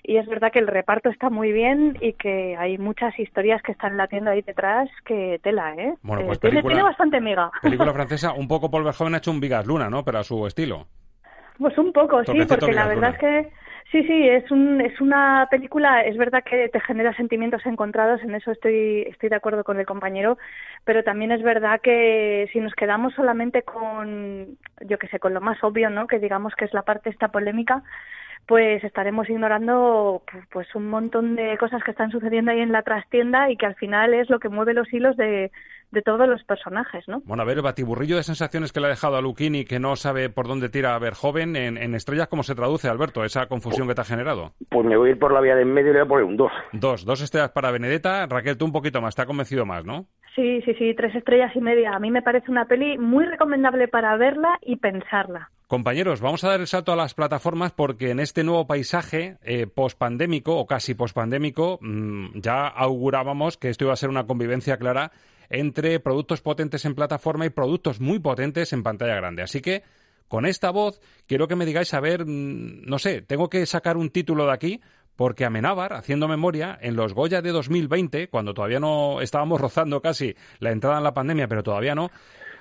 Y 0.02 0.18
es 0.18 0.26
verdad 0.26 0.52
que 0.52 0.60
el 0.60 0.68
reparto 0.68 1.08
está 1.08 1.30
muy 1.30 1.50
bien 1.50 1.98
y 2.00 2.12
que 2.12 2.56
hay 2.56 2.78
muchas 2.78 3.18
historias 3.18 3.60
que 3.62 3.72
están 3.72 3.96
latiendo 3.96 4.30
ahí 4.30 4.40
detrás 4.40 4.88
que 5.04 5.40
tela, 5.42 5.74
¿eh? 5.74 5.94
Bueno, 6.02 6.26
pues 6.26 6.38
eh, 6.38 6.40
tiene, 6.42 6.54
película, 6.56 6.74
tiene, 6.74 6.88
bastante 6.88 7.20
miga. 7.20 7.50
Película 7.60 7.92
francesa, 7.94 8.32
un 8.32 8.46
poco 8.46 8.70
Paul 8.70 8.84
Verhoeven 8.84 9.14
ha 9.14 9.18
hecho 9.18 9.32
un 9.32 9.40
Vigas 9.40 9.66
Luna, 9.66 9.90
¿no? 9.90 10.04
Pero 10.04 10.18
a 10.18 10.24
su 10.24 10.46
estilo. 10.46 10.86
Pues 11.58 11.76
un 11.78 11.92
poco, 11.92 12.22
sí, 12.24 12.38
porque 12.48 12.72
la 12.72 12.86
verdad 12.86 12.94
Luna. 12.94 13.08
es 13.10 13.18
que 13.18 13.52
Sí, 13.92 14.02
sí, 14.04 14.28
es, 14.28 14.50
un, 14.50 14.80
es 14.80 15.00
una 15.00 15.46
película, 15.48 16.00
es 16.02 16.16
verdad 16.16 16.42
que 16.44 16.68
te 16.68 16.80
genera 16.80 17.14
sentimientos 17.14 17.64
encontrados, 17.66 18.20
en 18.22 18.34
eso 18.34 18.50
estoy, 18.50 19.02
estoy 19.02 19.28
de 19.28 19.36
acuerdo 19.36 19.62
con 19.62 19.78
el 19.78 19.86
compañero, 19.86 20.38
pero 20.84 21.04
también 21.04 21.30
es 21.30 21.40
verdad 21.42 21.80
que 21.80 22.48
si 22.52 22.58
nos 22.60 22.74
quedamos 22.74 23.14
solamente 23.14 23.62
con, 23.62 24.58
yo 24.80 24.98
que 24.98 25.06
sé, 25.08 25.20
con 25.20 25.34
lo 25.34 25.40
más 25.40 25.62
obvio, 25.62 25.88
¿no? 25.88 26.08
Que 26.08 26.18
digamos 26.18 26.54
que 26.56 26.64
es 26.64 26.74
la 26.74 26.82
parte 26.82 27.10
esta 27.10 27.28
polémica, 27.28 27.84
pues 28.46 28.82
estaremos 28.84 29.30
ignorando 29.30 30.22
pues 30.52 30.74
un 30.74 30.88
montón 30.88 31.36
de 31.36 31.56
cosas 31.58 31.82
que 31.84 31.92
están 31.92 32.10
sucediendo 32.10 32.50
ahí 32.52 32.60
en 32.60 32.72
la 32.72 32.82
trastienda 32.82 33.50
y 33.50 33.56
que 33.56 33.66
al 33.66 33.76
final 33.76 34.14
es 34.14 34.30
lo 34.30 34.40
que 34.40 34.48
mueve 34.48 34.74
los 34.74 34.92
hilos 34.92 35.16
de, 35.16 35.52
de 35.90 36.02
todos 36.02 36.28
los 36.28 36.42
personajes, 36.44 37.04
¿no? 37.08 37.20
Bueno, 37.24 37.42
a 37.42 37.46
ver, 37.46 37.58
el 37.58 37.62
batiburrillo 37.62 38.16
de 38.16 38.22
sensaciones 38.22 38.72
que 38.72 38.80
le 38.80 38.86
ha 38.86 38.90
dejado 38.90 39.16
a 39.16 39.20
Luchini, 39.20 39.64
que 39.64 39.78
no 39.78 39.96
sabe 39.96 40.30
por 40.30 40.48
dónde 40.48 40.68
tira 40.68 40.94
a 40.94 40.98
ver 40.98 41.14
joven, 41.14 41.56
en, 41.56 41.76
en 41.76 41.94
Estrellas, 41.94 42.28
¿cómo 42.28 42.42
se 42.42 42.54
traduce, 42.54 42.88
Alberto, 42.88 43.24
esa 43.24 43.46
confusión 43.46 43.86
que 43.88 43.94
te 43.94 44.00
ha 44.00 44.04
generado? 44.04 44.52
Pues 44.70 44.86
me 44.86 44.96
voy 44.96 45.10
a 45.10 45.12
ir 45.12 45.18
por 45.18 45.32
la 45.32 45.40
vía 45.40 45.54
de 45.54 45.62
en 45.62 45.72
medio 45.72 45.90
y 45.90 45.94
le 45.94 46.00
voy 46.00 46.06
a 46.06 46.08
poner 46.08 46.24
un 46.24 46.36
2. 46.36 46.52
Dos, 46.72 47.04
dos 47.04 47.22
estrellas 47.22 47.50
para 47.50 47.70
Benedetta. 47.70 48.26
Raquel, 48.26 48.56
tú 48.56 48.64
un 48.64 48.72
poquito 48.72 49.00
más, 49.00 49.14
te 49.14 49.22
ha 49.22 49.26
convencido 49.26 49.66
más, 49.66 49.84
¿no? 49.84 50.06
Sí, 50.34 50.60
sí, 50.62 50.74
sí, 50.74 50.94
tres 50.94 51.14
estrellas 51.14 51.54
y 51.54 51.60
media. 51.60 51.92
A 51.92 51.98
mí 51.98 52.10
me 52.10 52.22
parece 52.22 52.50
una 52.50 52.66
peli 52.66 52.98
muy 52.98 53.24
recomendable 53.24 53.88
para 53.88 54.16
verla 54.16 54.58
y 54.60 54.76
pensarla. 54.76 55.50
Compañeros, 55.66 56.20
vamos 56.20 56.44
a 56.44 56.50
dar 56.50 56.60
el 56.60 56.68
salto 56.68 56.92
a 56.92 56.96
las 56.96 57.14
plataformas 57.14 57.72
porque 57.72 58.10
en 58.10 58.20
este 58.20 58.44
nuevo 58.44 58.66
paisaje 58.66 59.38
eh, 59.42 59.66
pospandémico 59.66 60.56
o 60.56 60.66
casi 60.66 60.94
pospandémico 60.94 61.78
mmm, 61.80 62.26
ya 62.34 62.68
augurábamos 62.68 63.56
que 63.56 63.70
esto 63.70 63.84
iba 63.84 63.92
a 63.92 63.96
ser 63.96 64.10
una 64.10 64.26
convivencia 64.26 64.76
clara 64.76 65.10
entre 65.50 66.00
productos 66.00 66.40
potentes 66.40 66.84
en 66.84 66.94
plataforma 66.94 67.46
y 67.46 67.50
productos 67.50 68.00
muy 68.00 68.18
potentes 68.18 68.72
en 68.72 68.82
pantalla 68.82 69.14
grande. 69.14 69.42
Así 69.42 69.60
que 69.60 69.82
con 70.28 70.46
esta 70.46 70.70
voz 70.70 71.00
quiero 71.26 71.48
que 71.48 71.56
me 71.56 71.66
digáis 71.66 71.94
a 71.94 72.00
ver, 72.00 72.24
mmm, 72.26 72.82
no 72.84 72.98
sé, 72.98 73.22
tengo 73.22 73.48
que 73.48 73.64
sacar 73.66 73.96
un 73.96 74.10
título 74.10 74.46
de 74.46 74.52
aquí 74.52 74.80
porque 75.16 75.46
Amenábar, 75.46 75.94
haciendo 75.94 76.28
memoria, 76.28 76.78
en 76.80 76.94
los 76.94 77.14
Goya 77.14 77.40
de 77.40 77.50
2020, 77.50 78.28
cuando 78.28 78.52
todavía 78.52 78.80
no 78.80 79.22
estábamos 79.22 79.60
rozando 79.60 80.02
casi 80.02 80.34
la 80.58 80.72
entrada 80.72 80.98
en 80.98 81.04
la 81.04 81.14
pandemia, 81.14 81.48
pero 81.48 81.62
todavía 81.62 81.94
no, 81.94 82.10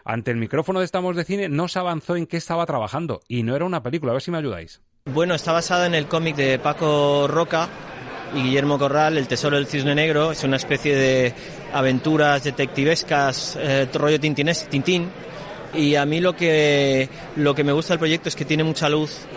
ante 0.05 0.31
el 0.31 0.37
micrófono 0.37 0.79
de 0.79 0.85
Estamos 0.85 1.15
de 1.15 1.25
Cine 1.25 1.49
no 1.49 1.67
se 1.67 1.79
avanzó 1.79 2.15
en 2.15 2.27
qué 2.27 2.37
estaba 2.37 2.65
trabajando 2.65 3.21
y 3.27 3.43
no 3.43 3.55
era 3.55 3.65
una 3.65 3.83
película. 3.83 4.11
A 4.11 4.13
ver 4.13 4.21
si 4.21 4.31
me 4.31 4.37
ayudáis. 4.37 4.81
Bueno, 5.05 5.35
está 5.35 5.51
basada 5.51 5.85
en 5.85 5.95
el 5.95 6.07
cómic 6.07 6.35
de 6.35 6.59
Paco 6.59 7.27
Roca 7.27 7.67
y 8.33 8.43
Guillermo 8.43 8.77
Corral, 8.77 9.17
El 9.17 9.27
Tesoro 9.27 9.55
del 9.57 9.67
Cisne 9.67 9.95
Negro. 9.95 10.31
Es 10.31 10.43
una 10.43 10.57
especie 10.57 10.95
de 10.95 11.33
aventuras 11.75 12.41
detectivescas, 12.43 13.57
eh, 13.59 13.89
rollo 13.93 14.19
tintines, 14.19 14.67
Tintín. 14.69 15.09
Y 15.73 15.95
a 15.95 16.05
mí 16.05 16.21
lo 16.21 16.33
que, 16.33 17.09
lo 17.35 17.53
que 17.53 17.65
me 17.65 17.73
gusta 17.73 17.93
del 17.93 17.99
proyecto 17.99 18.29
es 18.29 18.35
que 18.35 18.45
tiene 18.45 18.63
mucha 18.63 18.87
luz 18.87 19.27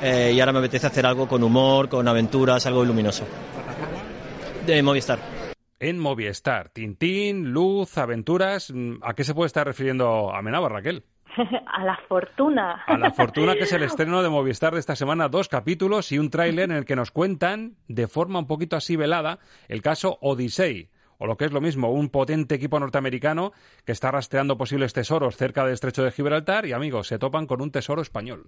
eh, 0.00 0.32
y 0.32 0.38
ahora 0.38 0.52
me 0.52 0.60
apetece 0.60 0.86
hacer 0.86 1.04
algo 1.04 1.26
con 1.26 1.42
humor, 1.42 1.88
con 1.88 2.06
aventuras, 2.06 2.64
algo 2.66 2.84
luminoso. 2.84 3.26
De 4.64 4.80
Movistar. 4.80 5.18
En 5.80 5.98
Movistar, 5.98 6.68
Tintín, 6.68 7.50
Luz, 7.50 7.98
Aventuras, 7.98 8.72
¿a 9.02 9.14
qué 9.14 9.24
se 9.24 9.34
puede 9.34 9.46
estar 9.48 9.66
refiriendo 9.66 10.32
Amenábar, 10.32 10.72
Raquel? 10.72 11.04
a 11.66 11.84
la 11.84 11.98
fortuna. 12.08 12.84
A 12.86 12.96
la 12.96 13.10
fortuna, 13.10 13.54
que 13.54 13.64
es 13.64 13.72
el 13.72 13.82
estreno 13.84 14.22
de 14.22 14.28
Movistar 14.28 14.72
de 14.72 14.80
esta 14.80 14.94
semana, 14.94 15.28
dos 15.28 15.48
capítulos 15.48 16.12
y 16.12 16.18
un 16.18 16.30
tráiler 16.30 16.70
en 16.70 16.76
el 16.76 16.84
que 16.84 16.96
nos 16.96 17.10
cuentan, 17.10 17.76
de 17.88 18.06
forma 18.06 18.38
un 18.38 18.46
poquito 18.46 18.76
así 18.76 18.96
velada, 18.96 19.38
el 19.68 19.82
caso 19.82 20.18
Odyssey, 20.20 20.90
o 21.18 21.26
lo 21.26 21.36
que 21.36 21.44
es 21.44 21.52
lo 21.52 21.60
mismo, 21.60 21.92
un 21.92 22.08
potente 22.08 22.54
equipo 22.54 22.78
norteamericano 22.80 23.52
que 23.84 23.92
está 23.92 24.10
rastreando 24.10 24.56
posibles 24.56 24.92
tesoros 24.92 25.36
cerca 25.36 25.64
del 25.64 25.74
estrecho 25.74 26.02
de 26.02 26.12
Gibraltar 26.12 26.66
y, 26.66 26.72
amigos, 26.72 27.08
se 27.08 27.18
topan 27.18 27.46
con 27.46 27.60
un 27.60 27.70
tesoro 27.70 28.02
español. 28.02 28.46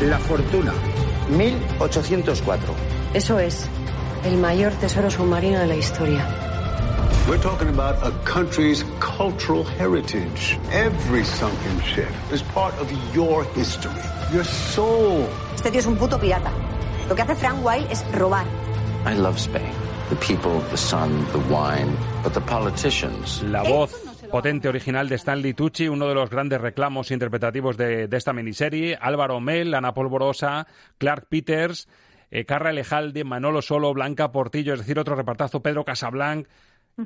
La 0.00 0.18
fortuna, 0.20 0.72
1804. 1.36 2.74
Eso 3.14 3.38
es, 3.38 3.68
el 4.24 4.36
mayor 4.36 4.72
tesoro 4.74 5.10
submarino 5.10 5.58
de 5.58 5.66
la 5.66 5.76
historia. 5.76 6.26
We're 7.28 7.42
talking 7.42 7.68
about 7.68 7.96
a 8.02 8.10
country's 8.24 8.84
cultural 9.00 9.62
heritage. 9.62 10.58
Every 10.72 11.24
sunken 11.24 11.80
ship 11.82 12.08
is 12.32 12.42
part 12.54 12.72
of 12.80 12.90
your 13.12 13.44
history, 13.54 14.00
your 14.32 14.46
soul. 14.46 15.26
Este 15.54 15.70
tío 15.70 15.80
es 15.80 15.86
un 15.86 15.96
puto 15.96 16.18
pirata. 16.18 16.50
Lo 17.06 17.14
que 17.14 17.20
hace 17.20 17.34
Frank 17.34 17.62
Wilde 17.62 17.92
es 17.92 18.02
robar. 18.12 18.46
I 19.04 19.14
love 19.14 19.36
Spain. 19.36 19.77
The 20.08 20.16
people, 20.16 20.60
the 20.70 20.76
sun, 20.76 21.26
the 21.32 21.38
wine, 21.52 21.94
but 22.22 22.32
the 22.32 22.40
politicians. 22.40 23.42
La 23.42 23.62
voz 23.62 23.92
potente 24.30 24.68
original 24.68 25.08
de 25.08 25.16
Stanley 25.16 25.52
Tucci, 25.52 25.88
uno 25.88 26.08
de 26.08 26.14
los 26.14 26.30
grandes 26.30 26.60
reclamos 26.60 27.10
interpretativos 27.10 27.76
de, 27.76 28.08
de 28.08 28.16
esta 28.16 28.32
miniserie, 28.32 28.96
Álvaro 29.00 29.38
Mel, 29.40 29.74
Ana 29.74 29.92
Polvorosa, 29.92 30.66
Clark 30.96 31.26
Peters, 31.28 31.88
eh, 32.30 32.44
Carra 32.44 32.70
Elejalde, 32.70 33.24
Manolo 33.24 33.62
Solo, 33.62 33.92
Blanca 33.92 34.32
Portillo, 34.32 34.74
es 34.74 34.80
decir, 34.80 34.98
otro 34.98 35.14
repartazo, 35.14 35.62
Pedro 35.62 35.84
Casablanc. 35.84 36.46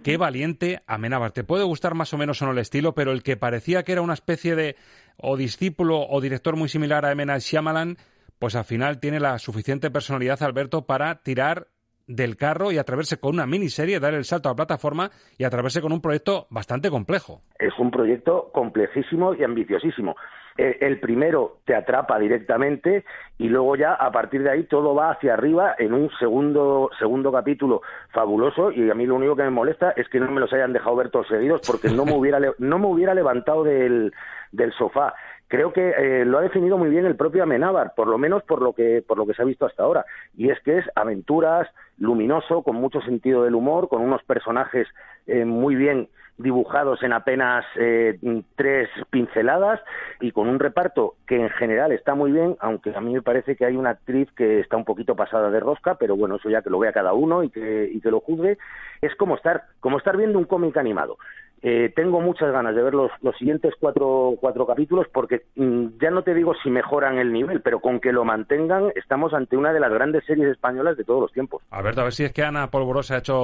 Qué 0.02 0.16
valiente 0.16 0.82
Amenábar. 0.86 1.32
Te 1.32 1.44
puede 1.44 1.64
gustar 1.64 1.94
más 1.94 2.14
o 2.14 2.18
menos 2.18 2.40
o 2.40 2.46
no 2.46 2.52
el 2.52 2.58
estilo, 2.58 2.94
pero 2.94 3.12
el 3.12 3.22
que 3.22 3.36
parecía 3.36 3.82
que 3.82 3.92
era 3.92 4.00
una 4.00 4.14
especie 4.14 4.56
de 4.56 4.76
o 5.18 5.36
discípulo 5.36 6.06
o 6.08 6.20
director 6.20 6.56
muy 6.56 6.68
similar 6.68 7.04
a 7.04 7.12
Emena 7.12 7.36
Shyamalan, 7.38 7.98
pues 8.38 8.54
al 8.54 8.64
final 8.64 9.00
tiene 9.00 9.20
la 9.20 9.38
suficiente 9.38 9.90
personalidad, 9.90 10.42
Alberto, 10.42 10.86
para 10.86 11.22
tirar 11.22 11.68
del 12.14 12.36
carro 12.36 12.72
y 12.72 12.78
atreverse 12.78 13.18
con 13.18 13.34
una 13.34 13.46
miniserie, 13.46 14.00
dar 14.00 14.14
el 14.14 14.24
salto 14.24 14.48
a 14.48 14.54
plataforma 14.54 15.10
y 15.38 15.44
atreverse 15.44 15.80
con 15.80 15.92
un 15.92 16.00
proyecto 16.00 16.46
bastante 16.50 16.90
complejo. 16.90 17.40
Es 17.58 17.72
un 17.78 17.90
proyecto 17.90 18.50
complejísimo 18.52 19.34
y 19.34 19.44
ambiciosísimo. 19.44 20.14
Eh, 20.58 20.78
el 20.82 21.00
primero 21.00 21.60
te 21.64 21.74
atrapa 21.74 22.18
directamente 22.18 23.04
y 23.38 23.48
luego 23.48 23.74
ya 23.74 23.94
a 23.94 24.12
partir 24.12 24.42
de 24.42 24.50
ahí 24.50 24.64
todo 24.64 24.94
va 24.94 25.12
hacia 25.12 25.32
arriba 25.32 25.74
en 25.78 25.94
un 25.94 26.10
segundo 26.18 26.90
segundo 26.98 27.32
capítulo 27.32 27.80
fabuloso 28.10 28.70
y 28.70 28.90
a 28.90 28.94
mí 28.94 29.06
lo 29.06 29.14
único 29.14 29.34
que 29.34 29.44
me 29.44 29.50
molesta 29.50 29.92
es 29.96 30.08
que 30.10 30.20
no 30.20 30.30
me 30.30 30.40
los 30.40 30.52
hayan 30.52 30.74
dejado 30.74 30.96
ver 30.96 31.08
todos 31.08 31.28
seguidos 31.28 31.62
porque 31.66 31.88
no 31.88 32.04
me 32.04 32.12
hubiera 32.12 32.38
no 32.58 32.78
me 32.78 32.86
hubiera 32.86 33.14
levantado 33.14 33.64
del, 33.64 34.12
del 34.50 34.72
sofá 34.74 35.14
creo 35.52 35.70
que 35.70 35.90
eh, 35.90 36.24
lo 36.24 36.38
ha 36.38 36.40
definido 36.40 36.78
muy 36.78 36.88
bien 36.88 37.04
el 37.04 37.14
propio 37.14 37.42
Amenábar, 37.42 37.92
por 37.94 38.08
lo 38.08 38.16
menos 38.16 38.42
por 38.42 38.62
lo 38.62 38.72
que 38.72 39.04
por 39.06 39.18
lo 39.18 39.26
que 39.26 39.34
se 39.34 39.42
ha 39.42 39.44
visto 39.44 39.66
hasta 39.66 39.82
ahora, 39.82 40.06
y 40.34 40.48
es 40.48 40.58
que 40.60 40.78
es 40.78 40.86
aventuras, 40.94 41.68
luminoso, 41.98 42.62
con 42.62 42.76
mucho 42.76 43.02
sentido 43.02 43.44
del 43.44 43.54
humor, 43.54 43.90
con 43.90 44.00
unos 44.00 44.22
personajes 44.22 44.88
eh, 45.26 45.44
muy 45.44 45.74
bien 45.74 46.08
dibujados 46.38 47.02
en 47.02 47.12
apenas 47.12 47.66
eh, 47.76 48.18
tres 48.56 48.88
pinceladas 49.10 49.78
y 50.22 50.32
con 50.32 50.48
un 50.48 50.58
reparto 50.58 51.16
que 51.26 51.36
en 51.36 51.50
general 51.50 51.92
está 51.92 52.14
muy 52.14 52.32
bien, 52.32 52.56
aunque 52.60 52.96
a 52.96 53.02
mí 53.02 53.12
me 53.12 53.20
parece 53.20 53.54
que 53.54 53.66
hay 53.66 53.76
una 53.76 53.90
actriz 53.90 54.32
que 54.32 54.58
está 54.60 54.78
un 54.78 54.86
poquito 54.86 55.14
pasada 55.16 55.50
de 55.50 55.60
rosca, 55.60 55.96
pero 55.96 56.16
bueno, 56.16 56.36
eso 56.36 56.48
ya 56.48 56.62
que 56.62 56.70
lo 56.70 56.78
vea 56.78 56.94
cada 56.94 57.12
uno 57.12 57.44
y 57.44 57.50
que, 57.50 57.90
y 57.92 58.00
que 58.00 58.10
lo 58.10 58.20
juzgue, 58.20 58.56
es 59.02 59.14
como 59.16 59.36
estar, 59.36 59.64
como 59.80 59.98
estar 59.98 60.16
viendo 60.16 60.38
un 60.38 60.46
cómic 60.46 60.78
animado. 60.78 61.18
Eh, 61.64 61.92
tengo 61.94 62.20
muchas 62.20 62.50
ganas 62.50 62.74
de 62.74 62.82
ver 62.82 62.92
los, 62.92 63.10
los 63.22 63.36
siguientes 63.36 63.72
cuatro, 63.78 64.34
cuatro 64.40 64.66
capítulos 64.66 65.06
porque 65.12 65.42
mm, 65.54 65.86
ya 66.00 66.10
no 66.10 66.22
te 66.22 66.34
digo 66.34 66.54
si 66.60 66.70
mejoran 66.70 67.18
el 67.18 67.32
nivel, 67.32 67.60
pero 67.60 67.78
con 67.78 68.00
que 68.00 68.12
lo 68.12 68.24
mantengan 68.24 68.90
estamos 68.96 69.32
ante 69.32 69.56
una 69.56 69.72
de 69.72 69.78
las 69.78 69.92
grandes 69.92 70.24
series 70.24 70.48
españolas 70.48 70.96
de 70.96 71.04
todos 71.04 71.20
los 71.20 71.32
tiempos. 71.32 71.62
A 71.70 71.80
ver, 71.80 71.98
a 71.98 72.02
ver 72.02 72.12
si 72.12 72.24
es 72.24 72.32
que 72.32 72.42
Ana 72.42 72.68
Polvorosa 72.68 73.14
ha 73.14 73.18
hecho 73.18 73.38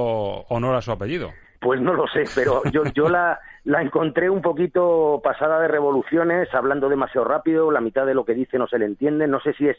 honor 0.49 0.75
a 0.75 0.81
su 0.81 0.91
apellido. 0.91 1.31
Pues 1.61 1.79
no 1.81 1.93
lo 1.93 2.07
sé, 2.07 2.23
pero 2.35 2.61
yo, 2.71 2.83
yo 2.93 3.07
la, 3.09 3.39
la 3.63 3.81
encontré 3.81 4.29
un 4.29 4.41
poquito 4.41 5.21
pasada 5.23 5.59
de 5.59 5.67
revoluciones, 5.67 6.47
hablando 6.53 6.89
demasiado 6.89 7.27
rápido, 7.27 7.71
la 7.71 7.81
mitad 7.81 8.05
de 8.05 8.13
lo 8.13 8.25
que 8.25 8.33
dice 8.33 8.57
no 8.57 8.67
se 8.67 8.79
le 8.79 8.85
entiende. 8.85 9.27
No 9.27 9.39
sé 9.41 9.53
si 9.53 9.67
es 9.67 9.77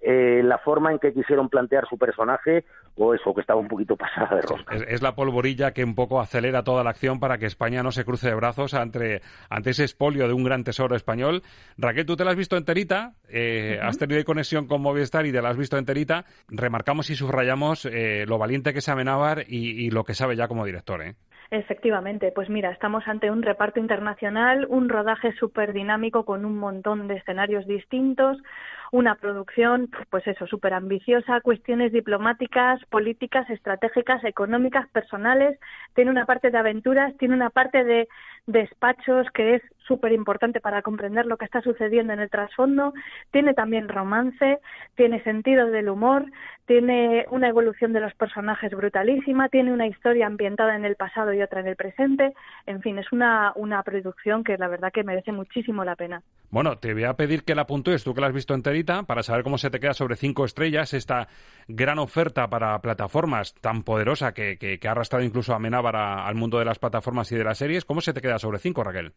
eh, 0.00 0.42
la 0.44 0.58
forma 0.58 0.92
en 0.92 0.98
que 0.98 1.12
quisieron 1.12 1.48
plantear 1.48 1.86
su 1.88 1.96
personaje 1.98 2.64
o 2.96 3.14
eso, 3.14 3.34
que 3.34 3.40
estaba 3.40 3.60
un 3.60 3.68
poquito 3.68 3.96
pasada 3.96 4.36
de 4.36 4.42
rosca. 4.42 4.74
Es, 4.74 4.82
es, 4.86 5.02
la 5.02 5.14
polvorilla 5.14 5.72
que 5.72 5.84
un 5.84 5.94
poco 5.94 6.20
acelera 6.20 6.62
toda 6.62 6.84
la 6.84 6.90
acción 6.90 7.20
para 7.20 7.38
que 7.38 7.46
España 7.46 7.82
no 7.82 7.90
se 7.90 8.04
cruce 8.04 8.28
de 8.28 8.34
brazos 8.34 8.74
ante, 8.74 9.22
ante 9.48 9.70
ese 9.70 9.84
espolio 9.84 10.28
de 10.28 10.34
un 10.34 10.44
gran 10.44 10.64
tesoro 10.64 10.94
español. 10.94 11.42
Raquel, 11.78 12.06
tú 12.06 12.16
te 12.16 12.24
la 12.24 12.32
has 12.32 12.36
visto 12.36 12.56
enterita, 12.56 13.12
eh, 13.28 13.78
uh 13.78 13.84
-huh. 13.84 13.88
has 13.88 13.98
tenido 13.98 14.22
conexión 14.24 14.66
con 14.66 14.82
Movistar 14.82 15.24
y 15.26 15.32
te 15.32 15.40
la 15.40 15.50
has 15.50 15.56
visto 15.56 15.78
enterita. 15.78 16.24
Remarcamos 16.48 17.10
y 17.10 17.16
subrayamos 17.16 17.86
eh, 17.86 18.24
lo 18.26 18.38
valiente 18.38 18.72
que 18.72 18.80
es 18.80 18.88
Amenábar 18.88 19.44
y, 19.48 19.86
y 19.86 19.90
lo 19.90 20.04
que 20.04 20.14
sabe 20.14 20.36
ya 20.36 20.48
como 20.48 20.64
director. 20.64 21.02
¿eh? 21.02 21.14
Efectivamente, 21.52 22.32
pues 22.34 22.48
mira, 22.48 22.70
estamos 22.70 23.06
ante 23.06 23.30
un 23.30 23.42
reparto 23.42 23.78
internacional, 23.78 24.64
un 24.70 24.88
rodaje 24.88 25.34
súper 25.34 25.74
dinámico 25.74 26.24
con 26.24 26.46
un 26.46 26.56
montón 26.56 27.08
de 27.08 27.16
escenarios 27.16 27.66
distintos, 27.66 28.38
una 28.92 29.14
producción, 29.14 29.90
pues 30.10 30.26
eso, 30.26 30.46
súper 30.46 30.74
ambiciosa, 30.74 31.40
cuestiones 31.40 31.92
diplomáticas, 31.92 32.78
políticas, 32.90 33.48
estratégicas, 33.48 34.22
económicas, 34.22 34.86
personales, 34.90 35.58
tiene 35.94 36.10
una 36.10 36.26
parte 36.26 36.50
de 36.50 36.58
aventuras, 36.58 37.16
tiene 37.16 37.34
una 37.34 37.48
parte 37.48 37.84
de 37.84 38.06
despachos 38.46 39.26
que 39.32 39.54
es 39.54 39.62
súper 39.86 40.12
importante 40.12 40.60
para 40.60 40.82
comprender 40.82 41.24
lo 41.24 41.38
que 41.38 41.46
está 41.46 41.62
sucediendo 41.62 42.12
en 42.12 42.20
el 42.20 42.28
trasfondo, 42.28 42.92
tiene 43.30 43.54
también 43.54 43.88
romance, 43.88 44.58
tiene 44.94 45.22
sentido 45.24 45.70
del 45.70 45.88
humor, 45.88 46.26
tiene 46.66 47.24
una 47.30 47.48
evolución 47.48 47.94
de 47.94 48.00
los 48.00 48.14
personajes 48.14 48.72
brutalísima, 48.72 49.48
tiene 49.48 49.72
una 49.72 49.86
historia 49.86 50.26
ambientada 50.26 50.76
en 50.76 50.84
el 50.84 50.96
pasado 50.96 51.32
y 51.32 51.40
otra 51.40 51.60
en 51.60 51.68
el 51.68 51.76
presente, 51.76 52.34
en 52.66 52.82
fin, 52.82 52.98
es 52.98 53.10
una, 53.10 53.52
una 53.56 53.82
producción 53.82 54.44
que 54.44 54.58
la 54.58 54.68
verdad 54.68 54.92
que 54.92 55.02
merece 55.02 55.32
muchísimo 55.32 55.82
la 55.82 55.96
pena. 55.96 56.22
Bueno, 56.52 56.76
te 56.76 56.92
voy 56.92 57.04
a 57.04 57.14
pedir 57.14 57.44
que 57.44 57.54
la 57.54 57.64
puntúes, 57.64 58.04
tú 58.04 58.12
que 58.12 58.20
la 58.20 58.26
has 58.26 58.34
visto 58.34 58.52
enterita, 58.52 59.04
para 59.04 59.22
saber 59.22 59.42
cómo 59.42 59.56
se 59.56 59.70
te 59.70 59.80
queda 59.80 59.94
sobre 59.94 60.16
cinco 60.16 60.44
estrellas 60.44 60.92
esta 60.92 61.28
gran 61.66 61.98
oferta 61.98 62.46
para 62.50 62.78
plataformas 62.80 63.54
tan 63.54 63.82
poderosa 63.82 64.34
que, 64.34 64.58
que, 64.58 64.78
que 64.78 64.86
ha 64.86 64.90
arrastrado 64.90 65.24
incluso 65.24 65.54
a 65.54 65.56
Amenábar 65.56 65.96
al 65.96 66.34
mundo 66.34 66.58
de 66.58 66.66
las 66.66 66.78
plataformas 66.78 67.32
y 67.32 67.36
de 67.36 67.44
las 67.44 67.56
series. 67.56 67.86
¿Cómo 67.86 68.02
se 68.02 68.12
te 68.12 68.20
queda 68.20 68.38
sobre 68.38 68.58
cinco, 68.58 68.84
Raquel? 68.84 69.14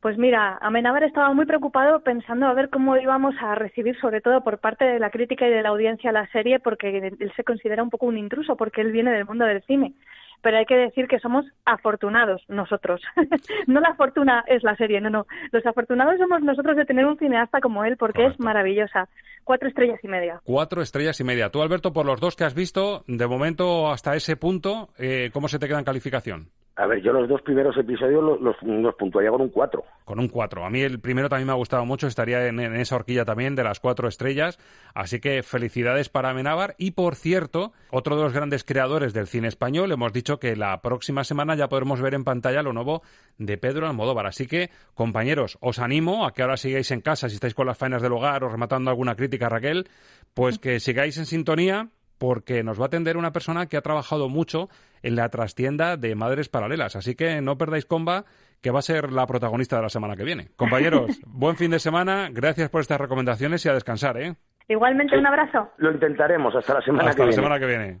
Pues 0.00 0.18
mira, 0.18 0.58
Amenábar 0.60 1.04
estaba 1.04 1.32
muy 1.32 1.46
preocupado 1.46 2.00
pensando 2.00 2.46
a 2.46 2.54
ver 2.54 2.68
cómo 2.68 2.96
íbamos 2.96 3.36
a 3.40 3.54
recibir, 3.54 3.96
sobre 4.00 4.20
todo 4.20 4.42
por 4.42 4.58
parte 4.58 4.84
de 4.84 4.98
la 4.98 5.10
crítica 5.10 5.46
y 5.46 5.52
de 5.52 5.62
la 5.62 5.68
audiencia, 5.68 6.10
la 6.10 6.26
serie, 6.32 6.58
porque 6.58 6.98
él 6.98 7.32
se 7.36 7.44
considera 7.44 7.84
un 7.84 7.90
poco 7.90 8.06
un 8.06 8.18
intruso, 8.18 8.56
porque 8.56 8.80
él 8.80 8.90
viene 8.90 9.12
del 9.12 9.24
mundo 9.24 9.44
del 9.44 9.62
cine. 9.62 9.94
Pero 10.42 10.58
hay 10.58 10.66
que 10.66 10.76
decir 10.76 11.06
que 11.06 11.18
somos 11.18 11.44
afortunados 11.64 12.42
nosotros. 12.48 13.00
no 13.66 13.80
la 13.80 13.94
fortuna 13.94 14.44
es 14.46 14.62
la 14.62 14.76
serie, 14.76 15.00
no, 15.00 15.10
no. 15.10 15.26
Los 15.52 15.64
afortunados 15.64 16.18
somos 16.18 16.42
nosotros 16.42 16.76
de 16.76 16.84
tener 16.84 17.06
un 17.06 17.18
cineasta 17.18 17.60
como 17.60 17.84
él, 17.84 17.96
porque 17.96 18.18
Correcto. 18.18 18.34
es 18.40 18.44
maravillosa. 18.44 19.08
Cuatro 19.44 19.68
estrellas 19.68 20.00
y 20.02 20.08
media. 20.08 20.40
Cuatro 20.44 20.82
estrellas 20.82 21.18
y 21.20 21.24
media. 21.24 21.50
Tú, 21.50 21.62
Alberto, 21.62 21.92
por 21.92 22.06
los 22.06 22.20
dos 22.20 22.36
que 22.36 22.44
has 22.44 22.54
visto, 22.54 23.04
de 23.06 23.26
momento 23.26 23.90
hasta 23.90 24.14
ese 24.14 24.36
punto, 24.36 24.90
eh, 24.98 25.30
¿cómo 25.32 25.48
se 25.48 25.58
te 25.58 25.66
queda 25.66 25.78
en 25.78 25.84
calificación? 25.84 26.48
A 26.74 26.86
ver, 26.86 27.02
yo 27.02 27.12
los 27.12 27.28
dos 27.28 27.42
primeros 27.42 27.76
episodios 27.76 28.40
los, 28.40 28.94
puntuaría 28.96 29.30
con 29.30 29.42
un 29.42 29.50
4. 29.50 29.84
Con 30.06 30.18
un 30.18 30.28
4. 30.28 30.64
A 30.64 30.70
mí 30.70 30.80
el 30.80 31.00
primero 31.00 31.28
también 31.28 31.46
me 31.46 31.52
ha 31.52 31.56
gustado 31.56 31.84
mucho, 31.84 32.06
estaría 32.06 32.46
en, 32.46 32.58
en, 32.60 32.74
esa 32.76 32.96
horquilla 32.96 33.26
también 33.26 33.54
de 33.54 33.62
las 33.62 33.78
cuatro 33.78 34.08
estrellas. 34.08 34.58
Así 34.94 35.20
que 35.20 35.42
felicidades 35.42 36.08
para 36.08 36.30
Amenábar. 36.30 36.74
Y 36.78 36.92
por 36.92 37.14
cierto, 37.14 37.72
otro 37.90 38.16
de 38.16 38.22
los 38.22 38.32
grandes 38.32 38.64
creadores 38.64 39.12
del 39.12 39.26
cine 39.26 39.48
español, 39.48 39.92
hemos 39.92 40.14
dicho 40.14 40.38
que 40.38 40.56
la 40.56 40.80
próxima 40.80 41.24
semana 41.24 41.54
ya 41.56 41.68
podremos 41.68 42.00
ver 42.00 42.14
en 42.14 42.24
pantalla 42.24 42.62
lo 42.62 42.72
nuevo 42.72 43.02
de 43.36 43.58
Pedro 43.58 43.86
Almodóvar. 43.86 44.26
Así 44.26 44.46
que, 44.46 44.70
compañeros, 44.94 45.58
os 45.60 45.78
animo 45.78 46.24
a 46.24 46.32
que 46.32 46.40
ahora 46.40 46.56
sigáis 46.56 46.90
en 46.90 47.02
casa, 47.02 47.28
si 47.28 47.34
estáis 47.34 47.54
con 47.54 47.66
las 47.66 47.76
faenas 47.76 48.00
del 48.00 48.12
hogar 48.12 48.44
o 48.44 48.48
rematando 48.48 48.90
alguna 48.90 49.14
crítica, 49.14 49.50
Raquel, 49.50 49.88
pues 50.32 50.58
que 50.58 50.80
sigáis 50.80 51.18
en 51.18 51.26
sintonía 51.26 51.90
porque 52.22 52.62
nos 52.62 52.78
va 52.78 52.84
a 52.84 52.86
atender 52.86 53.16
una 53.16 53.32
persona 53.32 53.66
que 53.66 53.76
ha 53.76 53.80
trabajado 53.80 54.28
mucho 54.28 54.68
en 55.02 55.16
la 55.16 55.28
trastienda 55.28 55.96
de 55.96 56.14
Madres 56.14 56.48
Paralelas. 56.48 56.94
Así 56.94 57.16
que 57.16 57.40
no 57.40 57.58
perdáis 57.58 57.84
comba, 57.84 58.26
que 58.60 58.70
va 58.70 58.78
a 58.78 58.82
ser 58.82 59.10
la 59.10 59.26
protagonista 59.26 59.74
de 59.74 59.82
la 59.82 59.88
semana 59.88 60.14
que 60.14 60.22
viene. 60.22 60.50
Compañeros, 60.54 61.20
buen 61.26 61.56
fin 61.56 61.72
de 61.72 61.80
semana, 61.80 62.28
gracias 62.30 62.70
por 62.70 62.80
estas 62.80 63.00
recomendaciones 63.00 63.66
y 63.66 63.70
a 63.70 63.74
descansar, 63.74 64.18
¿eh? 64.18 64.36
Igualmente, 64.68 65.16
sí, 65.16 65.18
un 65.18 65.26
abrazo. 65.26 65.72
Lo 65.78 65.90
intentaremos 65.90 66.54
hasta 66.54 66.74
la 66.74 66.82
semana 66.82 67.10
hasta 67.10 67.16
que 67.16 67.22
la 67.22 67.26
viene. 67.26 67.42
semana 67.42 67.58
que 67.58 67.66
viene. 67.66 68.00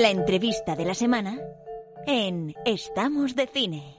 La 0.00 0.10
entrevista 0.10 0.76
de 0.76 0.84
la 0.84 0.94
semana 0.94 1.38
en 2.06 2.54
Estamos 2.64 3.34
de 3.34 3.46
cine. 3.46 3.96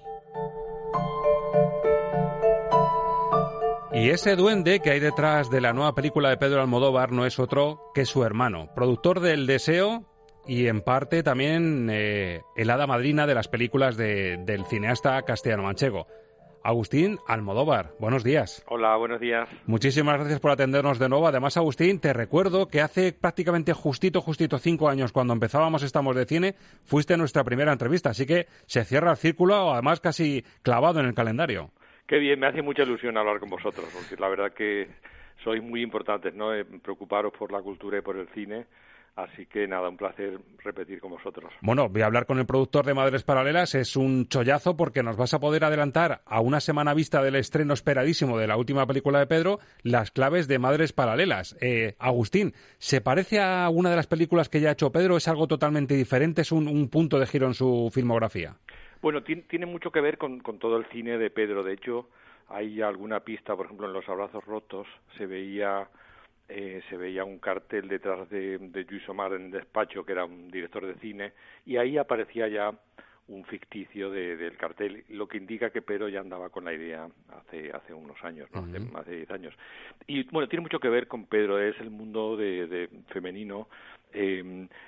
Y 3.91 4.09
ese 4.11 4.35
duende 4.35 4.79
que 4.79 4.91
hay 4.91 4.99
detrás 4.99 5.49
de 5.49 5.59
la 5.61 5.73
nueva 5.73 5.93
película 5.95 6.29
de 6.29 6.37
Pedro 6.37 6.61
Almodóvar 6.61 7.11
no 7.11 7.25
es 7.25 7.37
otro 7.39 7.91
que 7.93 8.05
su 8.05 8.23
hermano, 8.23 8.69
productor 8.75 9.19
del 9.19 9.45
Deseo 9.47 10.05
y 10.47 10.67
en 10.67 10.81
parte 10.81 11.21
también 11.23 11.89
eh, 11.91 12.41
el 12.55 12.69
hada 12.69 12.87
madrina 12.87 13.27
de 13.27 13.35
las 13.35 13.47
películas 13.47 13.97
de- 13.97 14.37
del 14.45 14.65
cineasta 14.65 15.21
castellano-manchego. 15.23 16.07
Agustín 16.63 17.17
Almodóvar, 17.27 17.93
buenos 17.99 18.23
días. 18.23 18.63
Hola, 18.67 18.95
buenos 18.97 19.19
días. 19.19 19.47
Muchísimas 19.65 20.17
gracias 20.17 20.39
por 20.39 20.51
atendernos 20.51 20.99
de 20.99 21.09
nuevo. 21.09 21.27
Además, 21.27 21.57
Agustín, 21.57 21.99
te 21.99 22.13
recuerdo 22.13 22.67
que 22.67 22.81
hace 22.81 23.13
prácticamente 23.13 23.73
justito, 23.73 24.21
justito 24.21 24.57
cinco 24.57 24.89
años, 24.89 25.11
cuando 25.11 25.33
empezábamos 25.33 25.83
Estamos 25.83 26.15
de 26.15 26.25
Cine, 26.25 26.55
fuiste 26.83 27.17
nuestra 27.17 27.43
primera 27.43 27.71
entrevista. 27.71 28.09
Así 28.09 28.25
que 28.25 28.47
se 28.65 28.83
cierra 28.83 29.11
el 29.11 29.17
círculo, 29.17 29.71
además 29.71 29.99
casi 29.99 30.43
clavado 30.61 30.99
en 30.99 31.05
el 31.05 31.13
calendario. 31.13 31.71
Qué 32.05 32.17
bien, 32.17 32.39
me 32.39 32.47
hace 32.47 32.61
mucha 32.61 32.83
ilusión 32.83 33.17
hablar 33.17 33.39
con 33.39 33.49
vosotros, 33.49 33.85
porque 33.93 34.19
la 34.19 34.29
verdad 34.29 34.51
que 34.51 34.89
sois 35.43 35.61
muy 35.61 35.81
importantes, 35.81 36.33
¿no? 36.33 36.53
Eh, 36.53 36.65
Preocuparos 36.65 37.31
por 37.37 37.51
la 37.51 37.61
cultura 37.61 37.99
y 37.99 38.01
por 38.01 38.17
el 38.17 38.27
cine. 38.29 38.65
Así 39.23 39.45
que 39.47 39.67
nada, 39.67 39.89
un 39.89 39.97
placer 39.97 40.39
repetir 40.63 41.01
con 41.01 41.11
vosotros. 41.11 41.51
Bueno, 41.61 41.89
voy 41.89 42.01
a 42.01 42.05
hablar 42.05 42.25
con 42.25 42.39
el 42.39 42.45
productor 42.45 42.85
de 42.85 42.93
Madres 42.93 43.23
Paralelas. 43.23 43.75
Es 43.75 43.95
un 43.97 44.27
chollazo 44.29 44.77
porque 44.77 45.03
nos 45.03 45.17
vas 45.17 45.33
a 45.33 45.39
poder 45.39 45.65
adelantar 45.65 46.21
a 46.25 46.39
una 46.39 46.61
semana 46.61 46.93
vista 46.93 47.21
del 47.21 47.35
estreno 47.35 47.73
esperadísimo 47.73 48.37
de 48.37 48.47
la 48.47 48.55
última 48.55 48.87
película 48.87 49.19
de 49.19 49.27
Pedro, 49.27 49.59
las 49.83 50.11
claves 50.11 50.47
de 50.47 50.57
Madres 50.59 50.93
Paralelas. 50.93 51.57
Eh, 51.59 51.95
Agustín, 51.99 52.53
¿se 52.77 53.01
parece 53.01 53.41
a 53.41 53.67
una 53.69 53.89
de 53.89 53.97
las 53.97 54.07
películas 54.07 54.47
que 54.47 54.61
ya 54.61 54.69
ha 54.69 54.73
hecho 54.73 54.91
Pedro? 54.91 55.17
¿Es 55.17 55.27
algo 55.27 55.47
totalmente 55.47 55.95
diferente? 55.95 56.43
¿Es 56.43 56.51
un, 56.53 56.67
un 56.69 56.87
punto 56.89 57.19
de 57.19 57.27
giro 57.27 57.47
en 57.47 57.53
su 57.55 57.89
filmografía? 57.93 58.55
Bueno, 59.01 59.21
ti- 59.23 59.43
tiene 59.49 59.65
mucho 59.65 59.91
que 59.91 59.99
ver 60.01 60.17
con, 60.17 60.39
con 60.39 60.59
todo 60.59 60.77
el 60.77 60.85
cine 60.93 61.17
de 61.17 61.29
Pedro. 61.29 61.63
De 61.63 61.73
hecho, 61.73 62.07
hay 62.47 62.81
alguna 62.81 63.19
pista, 63.21 63.55
por 63.55 63.65
ejemplo, 63.65 63.85
en 63.87 63.93
Los 63.93 64.07
Abrazos 64.07 64.45
Rotos 64.45 64.87
se 65.17 65.25
veía 65.25 65.87
eh, 66.49 66.81
se 66.89 66.97
veía 66.97 67.23
un 67.23 67.39
cartel 67.39 67.87
detrás 67.87 68.29
de, 68.29 68.57
de 68.57 68.83
Luis 68.85 69.07
Omar 69.07 69.33
en 69.33 69.45
el 69.45 69.51
despacho, 69.51 70.03
que 70.05 70.11
era 70.13 70.25
un 70.25 70.49
director 70.49 70.85
de 70.85 70.95
cine, 70.95 71.33
y 71.65 71.77
ahí 71.77 71.97
aparecía 71.97 72.47
ya 72.47 72.71
un 73.27 73.45
ficticio 73.45 74.09
de- 74.09 74.35
del 74.37 74.57
cartel, 74.57 75.03
lo 75.09 75.27
que 75.27 75.37
indica 75.37 75.69
que 75.69 75.83
Pedro 75.83 76.09
ya 76.09 76.19
andaba 76.19 76.49
con 76.49 76.65
la 76.65 76.73
idea 76.73 77.07
hace 77.37 77.71
hace 77.71 77.93
unos 77.93 78.17
años, 78.23 78.49
¿no? 78.51 78.61
hace 78.61 78.79
más 78.91 79.05
de 79.05 79.17
10 79.17 79.29
años. 79.31 79.53
Y 80.07 80.23
bueno, 80.31 80.49
tiene 80.49 80.63
mucho 80.63 80.79
que 80.79 80.89
ver 80.89 81.07
con 81.07 81.25
Pedro, 81.27 81.59
es 81.59 81.79
el 81.79 81.91
mundo 81.91 82.35
de, 82.35 82.65
de 82.65 82.89
femenino, 83.09 83.67
eh, 84.13 84.39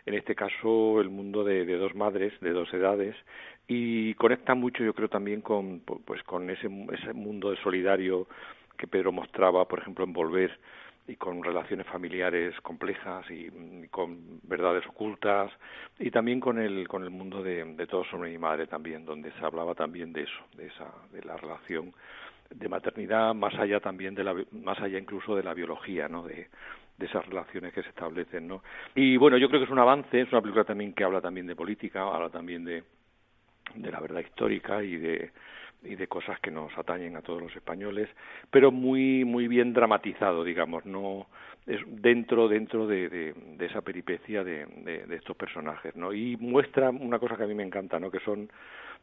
en 0.07 0.13
este 0.15 0.33
caso 0.33 0.99
el 0.99 1.09
mundo 1.09 1.43
de, 1.43 1.65
de 1.65 1.75
dos 1.77 1.93
madres, 1.93 2.33
de 2.41 2.49
dos 2.49 2.73
edades, 2.73 3.15
y 3.67 4.15
conecta 4.15 4.55
mucho, 4.55 4.83
yo 4.83 4.95
creo, 4.95 5.07
también 5.09 5.41
con 5.41 5.85
pu- 5.85 6.01
pues 6.03 6.23
con 6.23 6.49
ese, 6.49 6.67
ese 6.93 7.13
mundo 7.13 7.51
de 7.51 7.57
solidario 7.57 8.27
que 8.75 8.87
Pedro 8.87 9.11
mostraba, 9.11 9.67
por 9.67 9.77
ejemplo, 9.77 10.03
en 10.03 10.13
Volver, 10.13 10.57
y 11.11 11.17
con 11.17 11.43
relaciones 11.43 11.85
familiares 11.87 12.55
complejas 12.61 13.29
y, 13.29 13.49
mm, 13.51 13.87
con 13.91 14.39
verdades 14.43 14.85
ocultas 14.87 15.51
y 15.99 16.09
también 16.09 16.39
con 16.39 16.57
el 16.57 16.87
con 16.87 17.03
el 17.03 17.09
mundo 17.09 17.43
de, 17.43 17.65
de 17.65 17.87
todo 17.87 18.05
sobre 18.05 18.31
mi 18.31 18.37
madre 18.37 18.67
también 18.67 19.05
donde 19.05 19.31
se 19.33 19.45
hablaba 19.45 19.75
también 19.75 20.13
de 20.13 20.21
eso 20.23 20.41
de 20.55 20.67
esa 20.67 20.87
de 21.11 21.21
la 21.23 21.35
relación 21.35 21.93
de 22.49 22.69
maternidad 22.69 23.33
más 23.33 23.53
allá 23.55 23.79
también 23.81 24.15
de 24.15 24.23
la 24.23 24.35
más 24.51 24.79
allá 24.79 24.97
incluso 24.97 25.35
de 25.35 25.43
la 25.43 25.53
biología 25.53 26.07
no 26.07 26.23
de 26.23 26.47
de 26.97 27.05
esas 27.05 27.25
relaciones 27.25 27.73
que 27.73 27.83
se 27.83 27.89
establecen 27.89 28.47
no 28.47 28.63
y 28.95 29.17
bueno 29.17 29.37
yo 29.37 29.49
creo 29.49 29.59
que 29.59 29.65
es 29.65 29.71
un 29.71 29.79
avance 29.79 30.21
es 30.21 30.31
una 30.31 30.41
película 30.41 30.63
también 30.63 30.93
que 30.93 31.03
habla 31.03 31.19
también 31.19 31.47
de 31.47 31.55
política 31.55 32.03
habla 32.03 32.29
también 32.29 32.63
de 32.63 32.83
de 33.75 33.91
la 33.91 33.99
verdad 33.99 34.21
histórica 34.21 34.81
y 34.81 34.95
de 34.97 35.31
y 35.83 35.95
de 35.95 36.07
cosas 36.07 36.39
que 36.39 36.51
nos 36.51 36.75
atañen 36.77 37.15
a 37.15 37.21
todos 37.21 37.41
los 37.41 37.55
españoles, 37.55 38.09
pero 38.49 38.71
muy 38.71 39.25
muy 39.25 39.47
bien 39.47 39.73
dramatizado, 39.73 40.43
digamos, 40.43 40.85
no 40.85 41.27
es 41.65 41.79
dentro 41.87 42.47
dentro 42.47 42.87
de, 42.87 43.09
de, 43.09 43.65
esa 43.65 43.81
peripecia 43.81 44.43
de, 44.43 44.65
de, 44.65 45.05
de 45.05 45.15
estos 45.15 45.35
personajes, 45.37 45.95
¿no? 45.95 46.13
Y 46.13 46.37
muestra 46.37 46.89
una 46.89 47.19
cosa 47.19 47.37
que 47.37 47.43
a 47.43 47.47
mí 47.47 47.55
me 47.55 47.63
encanta, 47.63 47.99
¿no? 47.99 48.09
Que 48.09 48.19
son 48.19 48.49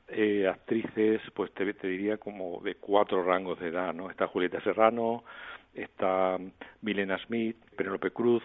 eh, 0.08 0.46
actrices, 0.48 1.20
pues 1.34 1.52
te, 1.52 1.72
te 1.74 1.86
diría 1.86 2.16
como 2.16 2.60
de 2.62 2.76
cuatro 2.76 3.22
rangos 3.22 3.60
de 3.60 3.68
edad, 3.68 3.92
¿no? 3.92 4.10
Está 4.10 4.26
Julieta 4.26 4.60
Serrano, 4.62 5.22
está 5.74 6.38
Milena 6.80 7.18
Smith, 7.26 7.56
Penélope 7.76 8.10
Cruz, 8.10 8.42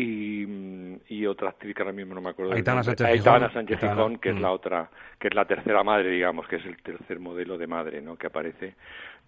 y, 0.00 0.96
y 1.08 1.26
otra 1.26 1.48
actriz 1.50 1.74
que 1.74 1.82
ahora 1.82 1.92
mismo 1.92 2.14
no 2.14 2.20
me 2.20 2.30
acuerdo 2.30 2.52
Aitana. 2.52 2.82
Sánchez 2.82 3.06
Aitana. 3.06 3.52
Sánchez 3.52 3.80
Gijón, 3.80 4.18
que 4.18 4.30
es 4.30 4.36
mm. 4.36 4.40
la 4.42 4.52
otra 4.52 4.90
que 5.18 5.28
es 5.28 5.34
la 5.34 5.44
tercera 5.44 5.82
madre 5.82 6.08
digamos 6.10 6.46
que 6.46 6.56
es 6.56 6.64
el 6.66 6.76
tercer 6.82 7.18
modelo 7.18 7.58
de 7.58 7.66
madre 7.66 8.00
no 8.00 8.16
que 8.16 8.28
aparece 8.28 8.74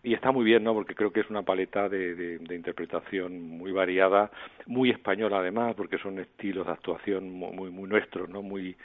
y 0.03 0.15
está 0.15 0.31
muy 0.33 0.45
bien 0.45 0.63
no 0.65 0.73
porque 0.73 0.95
creo 0.95 1.13
que 1.13 1.21
es 1.21 1.29
una 1.29 1.43
paleta 1.43 1.89
de, 1.89 2.15
de, 2.15 2.39
de 2.39 2.55
interpretación 2.55 3.41
muy 3.43 3.73
variada 3.73 4.31
muy 4.67 4.91
española 4.91 5.39
además 5.41 5.75
porque 5.75 5.99
son 5.99 6.19
estilos 6.21 6.67
de 6.67 6.73
actuación 6.73 7.31
mu- 7.33 7.53
muy 7.53 7.71
muy 7.71 7.89
nuestros 7.89 8.29
no 8.29 8.41
muy 8.41 8.77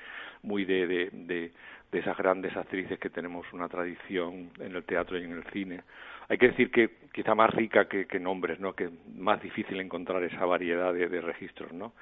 muy 0.41 0.65
de, 0.65 0.88
de, 0.88 1.10
de, 1.12 1.52
de 1.91 2.00
esas 2.00 2.17
grandes 2.17 2.56
actrices 2.58 3.00
que 3.00 3.10
tenemos 3.10 3.45
una 3.54 3.69
tradición 3.69 4.50
en 4.60 4.76
el 4.76 4.84
teatro 4.84 5.17
y 5.19 5.24
en 5.24 5.32
el 5.34 5.43
cine 5.45 5.82
hay 6.28 6.38
que 6.38 6.50
decir 6.50 6.72
que 6.72 6.90
quizá 7.14 7.36
más 7.36 7.50
rica 7.52 7.88
que, 7.88 8.20
nombres, 8.20 8.60
¿no? 8.60 8.74
Que 8.74 8.90
más 9.16 9.42
difícil 9.42 9.80
encontrar 9.80 10.24
esa 10.24 10.46
variedad 10.46 10.94
de, 10.94 11.08
de 11.08 11.22
registros, 11.22 11.72
¿no? 11.72 11.94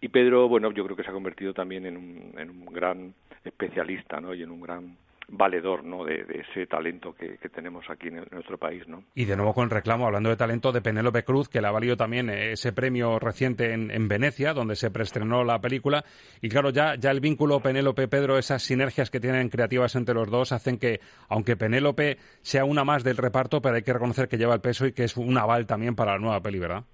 Y 0.00 0.08
Pedro, 0.08 0.48
bueno, 0.48 0.70
yo 0.72 0.84
creo 0.84 0.96
que 0.96 1.02
se 1.02 1.10
ha 1.10 1.14
convertido 1.14 1.54
también 1.54 1.86
en 1.86 1.96
un, 1.96 2.34
en 2.38 2.50
un 2.50 2.66
gran 2.66 3.14
especialista, 3.44 4.20
¿no? 4.20 4.34
Y 4.34 4.42
en 4.42 4.50
un 4.50 4.60
gran 4.60 4.96
valedor, 5.30 5.84
¿no? 5.84 6.04
De, 6.04 6.24
de 6.24 6.40
ese 6.50 6.66
talento 6.66 7.14
que, 7.14 7.36
que 7.36 7.48
tenemos 7.50 7.84
aquí 7.90 8.08
en, 8.08 8.16
el- 8.16 8.22
en 8.24 8.28
nuestro 8.32 8.56
país, 8.56 8.88
¿no? 8.88 9.04
Y 9.14 9.26
de 9.26 9.36
nuevo 9.36 9.52
con 9.52 9.68
reclamo, 9.68 10.06
hablando 10.06 10.30
de 10.30 10.36
talento, 10.36 10.72
de 10.72 10.80
Penélope 10.80 11.22
Cruz, 11.22 11.48
que 11.48 11.60
le 11.60 11.66
ha 11.68 11.70
valido 11.70 11.96
también 11.96 12.30
eh, 12.30 12.52
ese 12.52 12.72
premio 12.72 13.18
reciente 13.18 13.72
en, 13.74 13.90
en 13.90 14.08
Venecia, 14.08 14.54
donde 14.54 14.74
se 14.74 14.90
preestrenó 14.90 15.44
la 15.44 15.60
película. 15.60 16.04
Y 16.40 16.48
claro, 16.48 16.70
ya, 16.70 16.94
ya 16.94 17.10
el 17.10 17.20
vínculo 17.20 17.60
Penélope-Pedro, 17.60 18.38
esas 18.38 18.62
sinergias 18.62 19.10
que 19.10 19.20
tienen 19.20 19.50
creativas 19.50 19.94
entre 19.96 20.14
los 20.14 20.30
dos, 20.30 20.52
hacen 20.52 20.78
que, 20.78 21.00
aunque 21.28 21.56
Penélope 21.56 22.16
sea 22.40 22.64
una 22.64 22.84
más 22.84 23.04
del 23.04 23.18
reparto, 23.18 23.60
pero 23.60 23.76
hay 23.76 23.82
que 23.82 23.92
reconocer 23.92 24.28
que 24.28 24.38
lleva 24.38 24.54
el 24.54 24.60
peso 24.62 24.86
y 24.86 24.92
que 24.92 25.04
es 25.04 25.16
un 25.18 25.36
aval 25.36 25.66
también 25.66 25.94
para 25.94 26.12
la 26.12 26.18
nueva 26.18 26.40
peli, 26.40 26.58
¿verdad? 26.58 26.84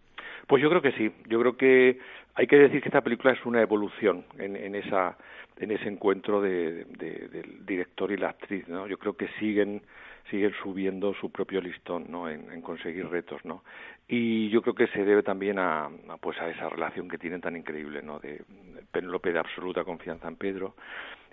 Pues 0.49 0.63
yo 0.63 0.69
creo 0.69 0.83
que 0.83 0.93
sí. 0.93 1.11
Yo 1.29 1.39
creo 1.41 1.57
que 1.57 1.99
hay 2.35 2.47
que 2.49 2.57
decir 2.57 2.83
que 2.83 2.89
esta 2.89 3.01
película 3.01 3.33
es 3.33 3.47
una 3.47 3.63
evolución 3.63 4.25
en, 4.39 4.57
en 4.57 4.75
esa 4.75 5.17
en 5.59 5.71
ese 5.71 5.89
encuentro 5.89 6.41
de, 6.41 6.85
de- 6.87 7.29
del 7.29 7.65
director 7.67 8.11
y 8.13 8.17
la 8.17 8.31
actriz, 8.31 8.67
¿no? 8.69 8.87
Yo 8.87 8.99
creo 8.99 9.17
que 9.17 9.29
siguen 9.39 9.83
siguen 10.31 10.53
subiendo 10.63 11.13
su 11.15 11.31
propio 11.31 11.61
listón, 11.61 12.07
¿no? 12.09 12.31
En, 12.31 12.51
en 12.51 12.63
conseguir 12.63 13.07
retos, 13.09 13.45
¿no? 13.45 13.63
Y 14.09 14.49
yo 14.49 14.63
creo 14.63 14.75
que 14.75 14.87
se 14.89 15.05
debe 15.05 15.23
también 15.23 15.59
a, 15.59 15.85
a, 15.85 16.17
pues 16.19 16.41
a 16.41 16.49
esa 16.49 16.71
relación 16.71 17.09
que 17.09 17.19
tienen 17.19 17.43
tan 17.43 17.57
increíble, 17.57 18.01
¿no? 18.03 18.21
De 18.21 18.43
Penélope 18.91 19.33
de 19.33 19.39
absoluta 19.41 19.85
confianza 19.85 20.27
en 20.29 20.37
Pedro 20.37 20.75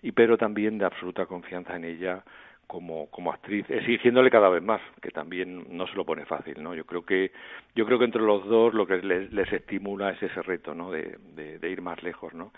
y 0.02 0.12
Pedro 0.12 0.38
también 0.38 0.78
de 0.78 0.86
absoluta 0.86 1.26
confianza 1.26 1.76
en 1.78 1.86
ella 1.86 2.24
como, 2.68 3.10
como 3.12 3.32
actriz, 3.32 3.66
exigiéndole 3.70 4.30
cada 4.30 4.50
vez 4.50 4.64
más, 4.64 4.82
que 5.02 5.12
también 5.12 5.66
no 5.70 5.88
se 5.88 5.96
lo 5.96 6.06
pone 6.06 6.26
fácil, 6.26 6.62
¿no? 6.62 6.74
Yo 6.76 6.86
creo 6.86 7.06
que, 7.06 7.32
yo 7.76 7.86
creo 7.86 7.98
que 8.00 8.06
entre 8.06 8.22
los 8.22 8.46
dos 8.46 8.74
lo 8.74 8.86
que 8.88 8.98
les, 8.98 9.32
les 9.32 9.52
estimula 9.54 10.12
es 10.12 10.22
ese 10.24 10.42
reto, 10.42 10.74
¿no? 10.74 10.92
De, 10.92 11.18
de, 11.36 11.60
de 11.60 11.70
ir 11.70 11.82
más 11.82 12.02
lejos, 12.04 12.34
¿no? 12.34 12.52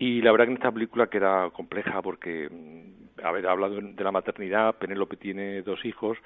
Y 0.00 0.22
la 0.22 0.32
verdad 0.32 0.46
que 0.46 0.52
en 0.52 0.56
esta 0.56 0.72
película 0.72 1.08
que 1.08 1.18
era 1.18 1.50
compleja 1.52 2.00
porque, 2.00 2.48
mm, 2.50 3.20
a 3.22 3.32
ver, 3.32 3.46
ha 3.46 3.50
hablado 3.52 3.74
de 3.82 4.02
la 4.04 4.10
maternidad, 4.10 4.74
Penélope 4.76 5.18
tiene 5.18 5.60
dos 5.60 5.84
hijos, 5.84 6.16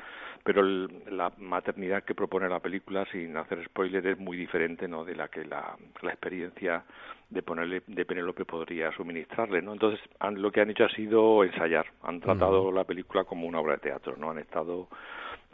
pero 0.44 0.60
el- 0.60 0.88
la 1.10 1.32
maternidad 1.38 2.04
que 2.04 2.14
propone 2.14 2.48
la 2.48 2.60
película, 2.60 3.04
sin 3.10 3.36
hacer 3.36 3.64
spoiler, 3.64 4.06
es 4.06 4.18
muy 4.18 4.36
diferente, 4.36 4.86
¿no? 4.86 5.04
De 5.04 5.16
la 5.16 5.26
que 5.26 5.44
la, 5.44 5.76
la 6.02 6.10
experiencia 6.10 6.84
de 7.30 7.42
ponerle 7.42 7.82
de 7.88 8.04
Penélope 8.04 8.44
podría 8.44 8.92
suministrarle, 8.92 9.60
¿no? 9.60 9.72
Entonces 9.72 10.00
han- 10.20 10.40
lo 10.40 10.52
que 10.52 10.60
han 10.60 10.70
hecho 10.70 10.84
ha 10.84 10.90
sido 10.90 11.42
ensayar, 11.42 11.86
han 12.04 12.20
tratado 12.20 12.70
la 12.70 12.84
película 12.84 13.24
como 13.24 13.48
una 13.48 13.58
obra 13.58 13.72
de 13.74 13.80
teatro, 13.80 14.14
¿no? 14.16 14.30
Han 14.30 14.38
estado 14.38 14.86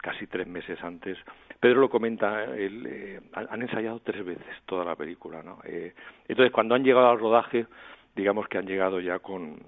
casi 0.03 0.27
tres 0.27 0.47
meses 0.47 0.79
antes. 0.85 1.17
Pedro 1.59 1.81
lo 1.81 1.89
comenta, 1.89 2.45
él, 2.45 2.87
eh, 2.87 3.21
han 3.33 3.47
han 3.51 3.63
ensayado 3.63 4.01
tres 4.01 4.23
veces 4.27 4.45
toda 4.67 4.85
la 4.85 4.95
película, 4.97 5.43
¿no? 5.43 5.59
Eh, 5.65 5.95
entonces 6.29 6.53
cuando 6.53 6.75
han 6.75 6.85
llegado 6.85 7.09
al 7.11 7.19
rodaje 7.19 7.67
digamos 8.15 8.49
que 8.49 8.59
han 8.59 8.67
llegado 8.67 9.01
ya 9.01 9.19
con 9.19 9.59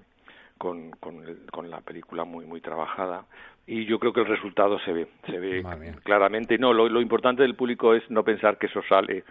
con, 0.58 0.92
con, 0.92 1.24
con, 1.50 1.70
la 1.70 1.80
película 1.80 2.24
muy 2.24 2.46
muy 2.46 2.60
trabajada. 2.60 3.24
Y 3.66 3.84
yo 3.84 3.98
creo 3.98 4.12
que 4.12 4.20
el 4.20 4.26
resultado 4.26 4.78
se 4.80 4.92
ve 4.92 5.08
se 5.26 5.38
ve 5.38 5.64
claramente. 6.04 6.56
No 6.58 6.72
lo, 6.72 6.88
lo 6.88 7.00
importante 7.00 7.42
del 7.42 7.56
público 7.56 7.94
es 7.94 8.08
no 8.10 8.22
pensar 8.22 8.58
que 8.58 8.66
eso 8.66 8.80
sale 8.88 9.24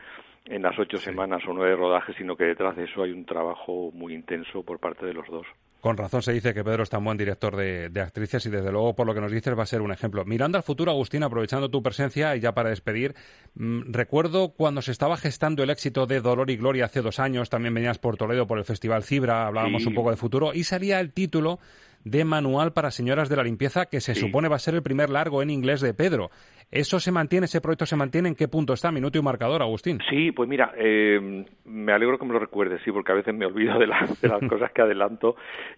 en 0.45 0.61
las 0.63 0.77
ocho 0.77 0.97
semanas 0.97 1.43
o 1.47 1.53
nueve 1.53 1.75
rodajes 1.75 2.15
sino 2.17 2.35
que 2.35 2.45
detrás 2.45 2.75
de 2.75 2.85
eso 2.85 3.03
hay 3.03 3.11
un 3.11 3.25
trabajo 3.25 3.91
muy 3.93 4.13
intenso 4.13 4.63
por 4.63 4.79
parte 4.79 5.05
de 5.05 5.13
los 5.13 5.27
dos 5.27 5.45
con 5.81 5.97
razón 5.97 6.21
se 6.21 6.31
dice 6.31 6.53
que 6.53 6.63
Pedro 6.63 6.83
es 6.83 6.89
tan 6.89 7.03
buen 7.03 7.17
director 7.17 7.55
de, 7.55 7.91
actrices 8.01 8.45
y 8.45 8.49
desde 8.49 8.71
luego 8.71 8.95
por 8.95 9.07
lo 9.07 9.13
que 9.13 9.19
nos 9.19 9.31
dices 9.31 9.57
va 9.57 9.63
a 9.63 9.65
ser 9.65 9.81
un 9.81 9.91
ejemplo. 9.91 10.23
Mirando 10.25 10.57
al 10.57 10.63
futuro, 10.63 10.91
Agustín, 10.91 11.23
aprovechando 11.23 11.69
tu 11.69 11.81
presencia 11.81 12.35
y 12.35 12.39
ya 12.39 12.53
para 12.53 12.69
despedir, 12.69 13.15
mm, 13.55 13.91
recuerdo 13.91 14.53
cuando 14.53 14.81
se 14.81 14.91
estaba 14.91 15.17
gestando 15.17 15.63
el 15.63 15.71
éxito 15.71 16.05
de 16.05 16.21
Dolor 16.21 16.49
y 16.51 16.57
Gloria 16.57 16.85
hace 16.85 17.01
dos 17.01 17.19
años, 17.19 17.49
también 17.49 17.73
venías 17.73 17.97
por 17.97 18.15
Toledo 18.15 18.47
por 18.47 18.59
el 18.59 18.65
Festival 18.65 19.03
Cibra, 19.03 19.47
hablábamos 19.47 19.85
un 19.85 19.95
poco 19.95 20.11
de 20.11 20.17
futuro 20.17 20.53
y 20.53 20.63
salía 20.63 20.99
el 20.99 21.11
título 21.11 21.59
de 22.03 22.25
Manual 22.25 22.73
para 22.73 22.91
Señoras 22.91 23.29
de 23.29 23.35
la 23.35 23.43
Limpieza, 23.43 23.85
que 23.85 24.01
se 24.01 24.15
supone 24.15 24.47
va 24.47 24.55
a 24.55 24.59
ser 24.59 24.75
el 24.75 24.83
primer 24.83 25.09
largo 25.09 25.41
en 25.41 25.49
inglés 25.49 25.81
de 25.81 25.93
Pedro. 25.93 26.29
¿Eso 26.71 26.99
se 26.99 27.11
mantiene, 27.11 27.45
ese 27.45 27.59
proyecto 27.61 27.85
se 27.85 27.95
mantiene? 27.95 28.29
¿En 28.29 28.35
qué 28.35 28.47
punto 28.47 28.73
está? 28.73 28.91
Minuto 28.91 29.17
y 29.17 29.21
marcador, 29.21 29.61
Agustín. 29.61 29.99
Sí, 30.09 30.31
pues 30.31 30.47
mira, 30.47 30.73
eh, 30.77 31.45
me 31.65 31.91
alegro 31.91 32.17
que 32.17 32.25
me 32.25 32.33
lo 32.33 32.39
recuerdes, 32.39 32.81
sí, 32.83 32.91
porque 32.91 33.11
a 33.11 33.15
veces 33.15 33.35
me 33.35 33.45
olvido 33.45 33.77
de, 33.77 33.87
de 34.21 34.27
las 34.27 34.41
cosas 34.49 34.71
que 34.71 34.81
adelanto 34.81 35.35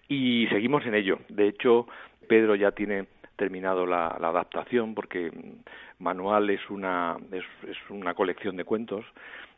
y 0.08 0.46
seguimos 0.48 0.86
en 0.86 0.94
ello. 0.94 1.18
De 1.28 1.48
hecho, 1.48 1.86
Pedro 2.28 2.54
ya 2.54 2.70
tiene 2.70 3.06
terminado 3.36 3.86
la, 3.86 4.08
adaptación 4.08 4.94
porque 4.94 5.30
Manual 5.98 6.50
es 6.50 6.60
una, 6.70 7.16
es, 7.32 7.44
es 7.68 7.76
una 7.90 8.14
colección 8.14 8.56
de 8.56 8.64
cuentos 8.64 9.04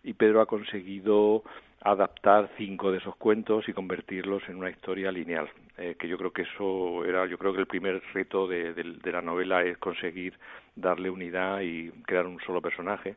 y 0.03 0.15
Pedro 0.15 0.41
ha 0.41 0.47
conseguido 0.47 1.43
adaptar 1.91 2.51
cinco 2.57 2.91
de 2.91 2.99
esos 2.99 3.15
cuentos 3.17 3.69
y 3.69 3.73
convertirlos 3.73 4.43
en 4.49 4.57
una 4.57 4.71
historia 4.71 5.13
lineal. 5.13 5.49
Eh, 5.79 5.95
que 5.99 6.09
yo 6.09 6.19
creo 6.19 6.33
que 6.33 6.43
eso 6.43 7.05
era, 7.05 7.27
yo 7.27 7.39
creo 7.39 7.53
que 7.53 7.61
el 7.61 7.67
primer 7.67 8.03
reto 8.13 8.49
de, 8.49 8.75
la 9.05 9.23
novela 9.23 9.63
es 9.63 9.79
conseguir 9.79 10.35
darle 10.75 11.11
unidad 11.11 11.61
y 11.61 11.91
crear 12.05 12.27
un 12.27 12.41
solo 12.41 12.61
personaje. 12.61 13.15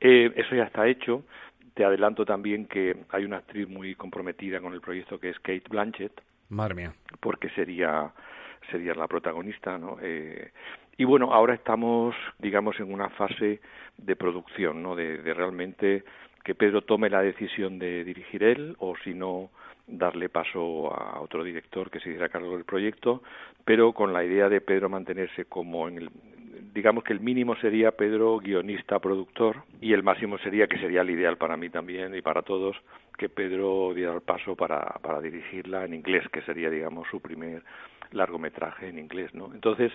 Eh, 0.00 0.32
eso 0.36 0.54
ya 0.54 0.64
está 0.64 0.86
hecho. 0.86 1.24
Te 1.74 1.84
adelanto 1.84 2.24
también 2.24 2.66
que 2.66 2.96
hay 3.10 3.24
una 3.24 3.38
actriz 3.38 3.68
muy 3.68 3.94
comprometida 3.94 4.60
con 4.60 4.72
el 4.72 4.80
proyecto 4.80 5.20
que 5.20 5.30
es 5.30 5.38
Kate 5.40 5.68
Blanchett. 5.68 6.22
Madre 6.48 6.74
mía. 6.74 6.94
Porque 7.20 7.50
sería 7.50 8.10
sería 8.70 8.94
la 8.94 9.06
protagonista, 9.06 9.78
¿no? 9.78 9.98
Eh, 10.00 10.50
y 10.96 11.04
bueno, 11.04 11.32
ahora 11.32 11.54
estamos, 11.54 12.14
digamos, 12.38 12.78
en 12.80 12.92
una 12.92 13.08
fase 13.10 13.60
de 13.96 14.16
producción, 14.16 14.82
¿no? 14.82 14.96
de 14.96 15.32
realmente 15.32 16.04
que 16.48 16.54
Pedro 16.54 16.80
tome 16.80 17.10
la 17.10 17.20
decisión 17.20 17.78
de 17.78 18.04
dirigir 18.04 18.42
él 18.42 18.74
o 18.78 18.96
si 19.04 19.12
no 19.12 19.50
darle 19.86 20.30
paso 20.30 20.90
a 20.90 21.20
otro 21.20 21.44
director 21.44 21.90
que 21.90 22.00
se 22.00 22.08
hiciera 22.08 22.30
cargo 22.30 22.52
del 22.56 22.64
proyecto, 22.64 23.22
pero 23.66 23.92
con 23.92 24.14
la 24.14 24.24
idea 24.24 24.48
de 24.48 24.62
Pedro 24.62 24.88
mantenerse 24.88 25.44
como 25.44 25.88
en 25.88 25.98
el 25.98 26.10
digamos 26.72 27.04
que 27.04 27.12
el 27.12 27.20
mínimo 27.20 27.54
sería 27.56 27.90
Pedro 27.90 28.38
guionista 28.38 28.98
productor 28.98 29.64
y 29.82 29.92
el 29.92 30.02
máximo 30.02 30.38
sería 30.38 30.68
que 30.68 30.78
sería 30.78 31.02
el 31.02 31.10
ideal 31.10 31.36
para 31.36 31.58
mí 31.58 31.68
también 31.68 32.14
y 32.14 32.22
para 32.22 32.40
todos 32.40 32.78
que 33.18 33.28
Pedro 33.28 33.92
diera 33.94 34.14
el 34.14 34.22
paso 34.22 34.56
para, 34.56 34.80
para 35.02 35.20
dirigirla 35.20 35.84
en 35.84 35.92
inglés 35.92 36.26
que 36.32 36.40
sería 36.40 36.70
digamos 36.70 37.08
su 37.10 37.20
primer 37.20 37.62
largometraje 38.12 38.88
en 38.88 38.98
inglés 38.98 39.34
no 39.34 39.52
entonces 39.54 39.92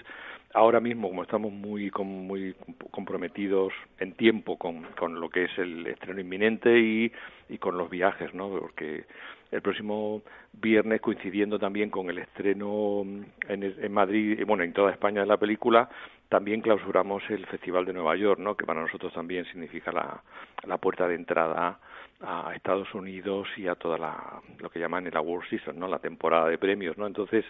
ahora 0.53 0.79
mismo 0.79 1.09
como 1.09 1.23
estamos 1.23 1.51
muy 1.51 1.91
muy 1.97 2.55
comprometidos 2.91 3.73
en 3.99 4.13
tiempo 4.13 4.57
con, 4.57 4.83
con 4.99 5.19
lo 5.19 5.29
que 5.29 5.45
es 5.45 5.57
el 5.57 5.87
estreno 5.87 6.21
inminente 6.21 6.79
y, 6.79 7.11
y 7.49 7.57
con 7.57 7.77
los 7.77 7.89
viajes 7.89 8.33
no 8.33 8.49
porque 8.49 9.05
el 9.51 9.61
próximo 9.61 10.21
viernes 10.53 11.01
coincidiendo 11.01 11.59
también 11.59 11.89
con 11.89 12.09
el 12.09 12.17
estreno 12.17 13.03
en, 13.47 13.63
en 13.63 13.93
Madrid 13.93 14.43
bueno 14.45 14.63
en 14.63 14.73
toda 14.73 14.91
España 14.91 15.21
de 15.21 15.27
la 15.27 15.37
película 15.37 15.89
también 16.33 16.61
clausuramos 16.61 17.21
el 17.29 17.45
Festival 17.45 17.85
de 17.85 17.93
Nueva 17.93 18.15
York, 18.15 18.39
¿no? 18.39 18.57
que 18.57 18.65
para 18.65 18.81
nosotros 18.81 19.13
también 19.13 19.45
significa 19.45 19.91
la, 19.91 20.23
la 20.65 20.79
puerta 20.79 21.07
de 21.07 21.13
entrada 21.13 21.77
a 22.21 22.55
Estados 22.55 22.91
Unidos 22.95 23.47
y 23.55 23.67
a 23.67 23.75
toda 23.75 23.99
la, 23.99 24.41
lo 24.57 24.71
que 24.71 24.79
llaman 24.79 25.05
el 25.05 25.15
Award 25.15 25.47
Season, 25.47 25.77
¿no? 25.77 25.87
la 25.87 25.99
temporada 25.99 26.49
de 26.49 26.57
premios. 26.57 26.97
¿no? 26.97 27.05
Entonces, 27.05 27.45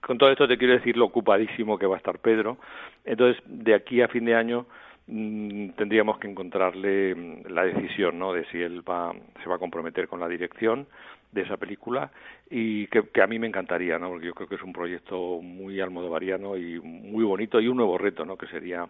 con 0.00 0.18
todo 0.18 0.30
esto 0.30 0.48
te 0.48 0.58
quiero 0.58 0.74
decir 0.74 0.96
lo 0.96 1.06
ocupadísimo 1.06 1.78
que 1.78 1.86
va 1.86 1.96
a 1.96 1.98
estar 1.98 2.18
Pedro. 2.18 2.58
Entonces, 3.04 3.42
de 3.46 3.74
aquí 3.74 4.00
a 4.02 4.08
fin 4.08 4.24
de 4.24 4.34
año 4.34 4.66
mm, 5.06 5.70
tendríamos 5.70 6.18
que 6.18 6.28
encontrarle 6.28 7.14
mm, 7.14 7.52
la 7.52 7.64
decisión 7.64 8.18
¿no? 8.18 8.32
de 8.32 8.44
si 8.46 8.60
él 8.60 8.82
va, 8.88 9.12
se 9.42 9.48
va 9.48 9.56
a 9.56 9.58
comprometer 9.58 10.08
con 10.08 10.20
la 10.20 10.28
dirección 10.28 10.86
de 11.32 11.42
esa 11.42 11.56
película 11.56 12.10
y 12.50 12.86
que, 12.86 13.02
a 13.20 13.26
mí 13.26 13.38
me 13.38 13.46
encantaría, 13.46 13.98
¿no? 13.98 14.08
Porque 14.08 14.26
yo 14.26 14.34
creo 14.34 14.48
que 14.48 14.54
es 14.54 14.62
un 14.62 14.72
proyecto 14.72 15.40
muy 15.42 15.80
almodovariano 15.80 16.56
y 16.56 16.80
muy 16.80 17.24
bonito 17.24 17.60
y 17.60 17.68
un 17.68 17.76
nuevo 17.76 17.98
reto, 17.98 18.24
¿no? 18.24 18.36
Que 18.36 18.46
sería 18.46 18.88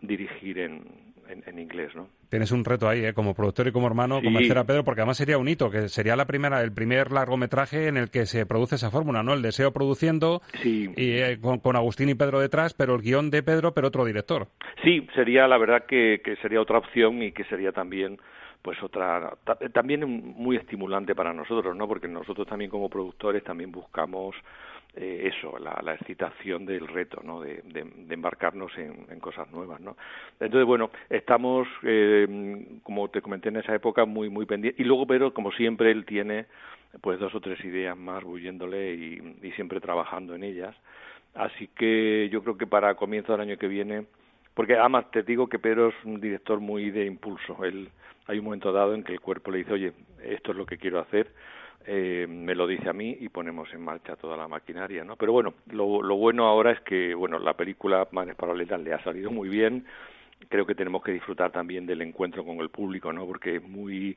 dirigir 0.00 0.58
en, 0.58 0.84
en, 1.28 1.58
inglés, 1.58 1.94
¿no? 1.94 2.08
Tienes 2.28 2.52
un 2.52 2.64
reto 2.64 2.88
ahí, 2.88 3.04
¿eh? 3.04 3.14
como 3.14 3.34
productor 3.34 3.68
y 3.68 3.72
como 3.72 3.86
hermano, 3.86 4.20
convencer 4.22 4.58
a 4.58 4.64
Pedro, 4.64 4.84
porque 4.84 5.02
además 5.02 5.16
sería 5.16 5.38
un 5.38 5.48
hito, 5.48 5.70
que 5.70 5.88
sería 5.88 6.16
la 6.16 6.26
primera, 6.26 6.60
el 6.62 6.72
primer 6.72 7.12
largometraje 7.12 7.86
en 7.86 7.96
el 7.96 8.10
que 8.10 8.26
se 8.26 8.44
produce 8.46 8.74
esa 8.74 8.90
fórmula, 8.90 9.22
¿no? 9.22 9.34
El 9.34 9.42
deseo 9.42 9.72
produciendo 9.72 10.42
y 10.62 10.90
eh, 10.96 11.38
con, 11.40 11.76
Agustín 11.76 12.08
y 12.08 12.14
Pedro 12.14 12.40
detrás, 12.40 12.74
pero 12.74 12.94
el 12.94 13.02
guion 13.02 13.30
de 13.30 13.42
Pedro, 13.42 13.72
pero 13.72 13.88
otro 13.88 14.04
director. 14.04 14.48
Sí, 14.82 15.06
sería 15.14 15.46
la 15.46 15.58
verdad 15.58 15.84
que, 15.86 16.20
que 16.24 16.36
sería 16.36 16.60
otra 16.60 16.78
opción 16.78 17.22
y 17.22 17.32
que 17.32 17.44
sería 17.44 17.72
también 17.72 18.18
pues 18.64 18.82
otra 18.82 19.36
también 19.74 20.08
muy 20.08 20.56
estimulante 20.56 21.14
para 21.14 21.34
nosotros 21.34 21.76
no 21.76 21.86
porque 21.86 22.08
nosotros 22.08 22.46
también 22.46 22.70
como 22.70 22.88
productores 22.88 23.44
también 23.44 23.70
buscamos 23.70 24.34
eh, 24.96 25.30
eso 25.30 25.58
la, 25.58 25.92
excitación 25.92 26.64
del 26.64 26.88
reto 26.88 27.20
no 27.22 27.42
de, 27.42 27.62
embarcarnos 28.08 28.72
en, 28.78 29.20
cosas 29.20 29.50
nuevas 29.52 29.82
no 29.82 29.98
entonces 30.40 30.66
bueno 30.66 30.90
estamos 31.10 31.68
eh, 31.82 32.80
como 32.82 33.10
te 33.10 33.20
comenté 33.20 33.50
en 33.50 33.56
esa 33.56 33.74
época 33.74 34.06
muy 34.06 34.30
muy 34.30 34.46
pendientes. 34.46 34.80
Y 34.80 34.84
luego 34.84 35.06
pero 35.06 35.34
como 35.34 35.52
siempre 35.52 35.90
él 35.90 36.06
tiene 36.06 36.46
pues 37.02 37.20
dos 37.20 37.34
o 37.34 37.40
tres 37.40 37.62
ideas 37.66 37.98
más 37.98 38.24
bulléndole 38.24 38.94
y, 38.94 39.36
y 39.42 39.52
siempre 39.52 39.78
trabajando 39.78 40.34
en 40.34 40.42
ellas. 40.42 40.74
Así 41.34 41.68
que 41.76 42.30
yo 42.32 42.42
creo 42.42 42.56
que 42.56 42.66
para 42.66 42.94
comienzo 42.94 43.32
del 43.32 43.42
año 43.42 43.58
que 43.58 43.68
viene 43.68 44.06
porque 44.54 44.76
además 44.76 45.10
te 45.10 45.22
digo 45.22 45.48
que 45.48 45.58
Pedro 45.58 45.88
es 45.88 46.04
un 46.04 46.20
director 46.20 46.60
muy 46.60 46.90
de 46.90 47.06
impulso. 47.06 47.64
Él 47.64 47.90
hay 48.26 48.38
un 48.38 48.44
momento 48.44 48.72
dado 48.72 48.94
en 48.94 49.04
que 49.04 49.12
el 49.12 49.20
cuerpo 49.20 49.50
le 49.50 49.58
dice, 49.58 49.72
oye, 49.72 49.92
esto 50.22 50.52
es 50.52 50.56
lo 50.56 50.64
que 50.64 50.78
quiero 50.78 51.00
hacer, 51.00 51.30
eh, 51.86 52.26
me 52.28 52.54
lo 52.54 52.66
dice 52.66 52.88
a 52.88 52.94
mí 52.94 53.16
y 53.20 53.28
ponemos 53.28 53.72
en 53.74 53.82
marcha 53.82 54.16
toda 54.16 54.36
la 54.36 54.48
maquinaria, 54.48 55.04
¿no? 55.04 55.16
Pero 55.16 55.32
bueno, 55.32 55.54
lo, 55.70 56.02
lo 56.02 56.16
bueno 56.16 56.46
ahora 56.46 56.72
es 56.72 56.80
que, 56.80 57.14
bueno, 57.14 57.38
la 57.38 57.54
película 57.54 58.08
Manes 58.10 58.36
Paralelas 58.36 58.80
le 58.80 58.94
ha 58.94 59.04
salido 59.04 59.30
muy 59.30 59.50
bien, 59.50 59.84
creo 60.48 60.66
que 60.66 60.74
tenemos 60.74 61.02
que 61.02 61.12
disfrutar 61.12 61.50
también 61.52 61.86
del 61.86 62.02
encuentro 62.02 62.44
con 62.44 62.58
el 62.60 62.68
público, 62.68 63.12
¿no? 63.12 63.26
Porque 63.26 63.56
es 63.56 63.62
muy 63.62 64.16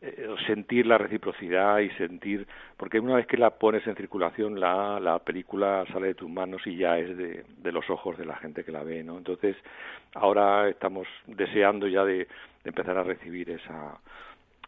eh, 0.00 0.28
sentir 0.46 0.86
la 0.86 0.98
reciprocidad 0.98 1.78
y 1.78 1.90
sentir, 1.90 2.46
porque 2.76 3.00
una 3.00 3.16
vez 3.16 3.26
que 3.26 3.36
la 3.36 3.50
pones 3.50 3.86
en 3.86 3.96
circulación, 3.96 4.60
la, 4.60 5.00
la 5.00 5.18
película 5.18 5.84
sale 5.92 6.08
de 6.08 6.14
tus 6.14 6.30
manos 6.30 6.66
y 6.66 6.76
ya 6.76 6.98
es 6.98 7.16
de, 7.16 7.44
de 7.58 7.72
los 7.72 7.88
ojos 7.90 8.16
de 8.18 8.26
la 8.26 8.36
gente 8.36 8.64
que 8.64 8.72
la 8.72 8.82
ve, 8.82 9.02
¿no? 9.02 9.18
Entonces, 9.18 9.56
ahora 10.14 10.68
estamos 10.68 11.06
deseando 11.26 11.86
ya 11.88 12.04
de 12.04 12.28
empezar 12.64 12.96
a 12.96 13.02
recibir 13.02 13.50
esa 13.50 13.98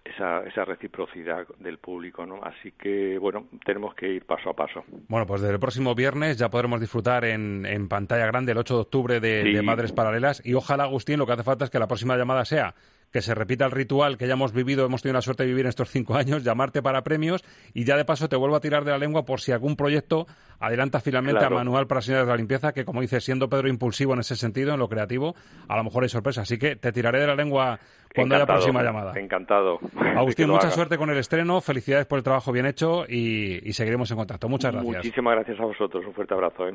esa, 0.04 0.40
esa 0.46 0.64
reciprocidad 0.64 1.46
del 1.58 1.78
público, 1.78 2.24
¿no? 2.26 2.42
Así 2.42 2.72
que, 2.72 3.18
bueno, 3.18 3.46
tenemos 3.64 3.94
que 3.94 4.08
ir 4.08 4.24
paso 4.24 4.50
a 4.50 4.54
paso. 4.54 4.84
Bueno, 5.08 5.26
pues 5.26 5.40
desde 5.40 5.54
el 5.54 5.60
próximo 5.60 5.94
viernes 5.94 6.38
ya 6.38 6.48
podremos 6.48 6.80
disfrutar 6.80 7.24
en, 7.24 7.66
en 7.66 7.88
pantalla 7.88 8.26
grande 8.26 8.52
el 8.52 8.58
8 8.58 8.74
de 8.74 8.80
octubre 8.80 9.20
de, 9.20 9.62
Madres 9.62 9.92
Paralelas 9.92 10.44
y 10.44 10.54
ojalá, 10.54 10.84
Agustín, 10.84 11.18
lo 11.18 11.26
que 11.26 11.32
hace 11.32 11.42
falta 11.42 11.64
es 11.64 11.70
que 11.70 11.78
la 11.78 11.86
próxima 11.86 12.16
llamada 12.16 12.44
sea 12.44 12.74
que 13.12 13.22
se 13.22 13.34
repita 13.34 13.64
el 13.64 13.70
ritual 13.70 14.16
que 14.16 14.26
ya 14.26 14.34
hemos 14.34 14.52
vivido, 14.52 14.84
hemos 14.84 15.02
tenido 15.02 15.14
la 15.14 15.22
suerte 15.22 15.42
de 15.42 15.48
vivir 15.48 15.66
en 15.66 15.70
estos 15.70 15.90
cinco 15.90 16.14
años, 16.14 16.44
llamarte 16.44 16.82
para 16.82 17.02
premios 17.02 17.44
y 17.74 17.84
ya 17.84 17.96
de 17.96 18.04
paso 18.04 18.28
te 18.28 18.36
vuelvo 18.36 18.56
a 18.56 18.60
tirar 18.60 18.84
de 18.84 18.92
la 18.92 18.98
lengua 18.98 19.24
por 19.24 19.40
si 19.40 19.52
algún 19.52 19.76
proyecto 19.76 20.26
adelanta 20.58 21.00
finalmente 21.00 21.44
a 21.44 21.50
Manual 21.50 21.86
para 21.86 22.00
Señores 22.02 22.26
de 22.26 22.32
la 22.32 22.36
Limpieza, 22.36 22.72
que 22.72 22.84
como 22.84 23.00
dices, 23.00 23.24
siendo 23.24 23.48
Pedro 23.48 23.68
impulsivo 23.68 24.12
en 24.14 24.20
ese 24.20 24.36
sentido, 24.36 24.74
en 24.74 24.78
lo 24.78 24.88
creativo, 24.88 25.34
a 25.68 25.76
lo 25.76 25.84
mejor 25.84 26.02
hay 26.02 26.08
sorpresa. 26.08 26.42
Así 26.42 26.58
que 26.58 26.76
te 26.76 26.92
tiraré 26.92 27.20
de 27.20 27.26
la 27.26 27.34
lengua 27.34 27.80
cuando 28.14 28.36
haya 28.36 28.46
próxima 28.46 28.82
llamada. 28.82 29.18
Encantado. 29.18 29.78
Agustín, 30.16 30.48
mucha 30.50 30.70
suerte 30.70 30.98
con 30.98 31.10
el 31.10 31.16
estreno, 31.16 31.60
felicidades 31.60 32.06
por 32.06 32.18
el 32.18 32.24
trabajo 32.24 32.52
bien 32.52 32.66
hecho 32.66 33.04
y, 33.08 33.72
seguiremos 33.72 34.10
en 34.10 34.18
contacto. 34.18 34.48
Muchas 34.48 34.72
gracias. 34.72 34.96
Muchísimas 34.96 35.34
gracias 35.36 35.60
a 35.60 35.64
vosotros, 35.64 36.04
un 36.06 36.12
fuerte 36.12 36.34
abrazo. 36.34 36.68
¿eh? 36.68 36.74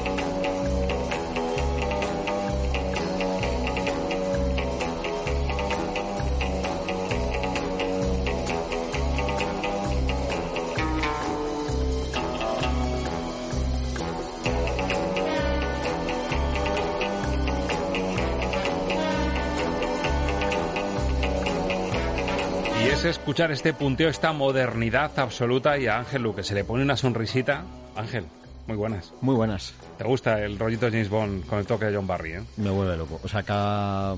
Escuchar 23.21 23.51
este 23.51 23.71
punteo, 23.71 24.09
esta 24.09 24.33
modernidad 24.33 25.11
absoluta 25.19 25.77
y 25.77 25.85
a 25.85 25.99
Ángel 25.99 26.23
Luque 26.23 26.41
se 26.41 26.55
le 26.55 26.63
pone 26.63 26.81
una 26.81 26.97
sonrisita. 26.97 27.63
Ángel, 27.95 28.25
muy 28.65 28.75
buenas. 28.75 29.13
Muy 29.21 29.35
buenas. 29.35 29.75
¿Te 29.99 30.03
gusta 30.05 30.43
el 30.43 30.57
rollito 30.57 30.87
de 30.87 30.93
James 30.93 31.09
Bond 31.09 31.45
con 31.45 31.59
el 31.59 31.67
toque 31.67 31.85
de 31.85 31.95
John 31.95 32.07
Barry? 32.07 32.31
Eh? 32.31 32.41
Me 32.57 32.71
vuelve 32.71 32.97
loco. 32.97 33.19
O 33.23 33.27
sea, 33.27 33.43
cada 33.43 34.15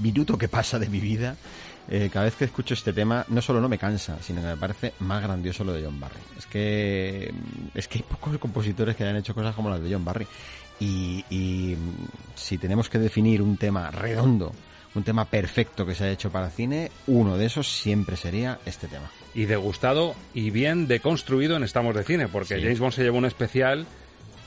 minuto 0.00 0.38
que 0.38 0.48
pasa 0.48 0.78
de 0.78 0.88
mi 0.88 0.98
vida, 0.98 1.36
eh, 1.90 2.08
cada 2.10 2.24
vez 2.24 2.34
que 2.34 2.46
escucho 2.46 2.72
este 2.72 2.94
tema, 2.94 3.22
no 3.28 3.42
solo 3.42 3.60
no 3.60 3.68
me 3.68 3.76
cansa, 3.76 4.16
sino 4.22 4.40
que 4.40 4.46
me 4.46 4.56
parece 4.56 4.94
más 5.00 5.22
grandioso 5.22 5.62
lo 5.62 5.74
de 5.74 5.84
John 5.84 6.00
Barry. 6.00 6.20
Es 6.38 6.46
que, 6.46 7.34
es 7.74 7.86
que 7.86 7.98
hay 7.98 8.04
pocos 8.04 8.38
compositores 8.38 8.96
que 8.96 9.04
hayan 9.04 9.16
hecho 9.16 9.34
cosas 9.34 9.54
como 9.54 9.68
las 9.68 9.82
de 9.82 9.92
John 9.92 10.06
Barry. 10.06 10.26
Y, 10.80 11.22
y 11.28 11.76
si 12.34 12.56
tenemos 12.56 12.88
que 12.88 12.98
definir 12.98 13.42
un 13.42 13.58
tema 13.58 13.90
redondo, 13.90 14.52
un 14.94 15.02
tema 15.04 15.24
perfecto 15.24 15.86
que 15.86 15.94
se 15.94 16.04
ha 16.04 16.10
hecho 16.10 16.30
para 16.30 16.50
cine, 16.50 16.90
uno 17.06 17.38
de 17.38 17.46
esos 17.46 17.66
siempre 17.70 18.16
sería 18.16 18.58
este 18.66 18.88
tema. 18.88 19.10
Y 19.34 19.46
degustado 19.46 20.14
y 20.34 20.50
bien 20.50 20.86
deconstruido 20.86 21.56
en 21.56 21.62
Estamos 21.64 21.94
de 21.94 22.04
Cine, 22.04 22.28
porque 22.28 22.56
Sí. 22.56 22.62
James 22.62 22.78
Bond 22.80 22.92
se 22.92 23.02
llevó 23.02 23.18
un 23.18 23.24
especial 23.24 23.86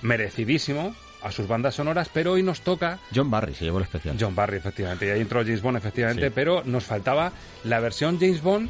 merecidísimo 0.01 0.95
a 1.23 1.31
sus 1.31 1.47
bandas 1.47 1.73
sonoras, 1.75 2.09
pero 2.13 2.33
hoy 2.33 2.43
nos 2.43 2.61
toca 2.61 2.99
John 3.13 3.31
Barry 3.31 3.55
se 3.55 3.65
llevó 3.65 3.79
el 3.79 3.85
especial. 3.85 4.15
John 4.19 4.35
Barry, 4.35 4.57
efectivamente. 4.57 5.07
Y 5.07 5.09
ahí 5.09 5.21
entró 5.21 5.41
James 5.43 5.61
Bond, 5.63 5.77
efectivamente, 5.77 6.27
Sí. 6.27 6.31
pero 6.35 6.61
nos 6.65 6.83
faltaba 6.83 7.31
la 7.63 7.79
versión 7.79 8.19
James 8.19 8.41
Bond 8.43 8.69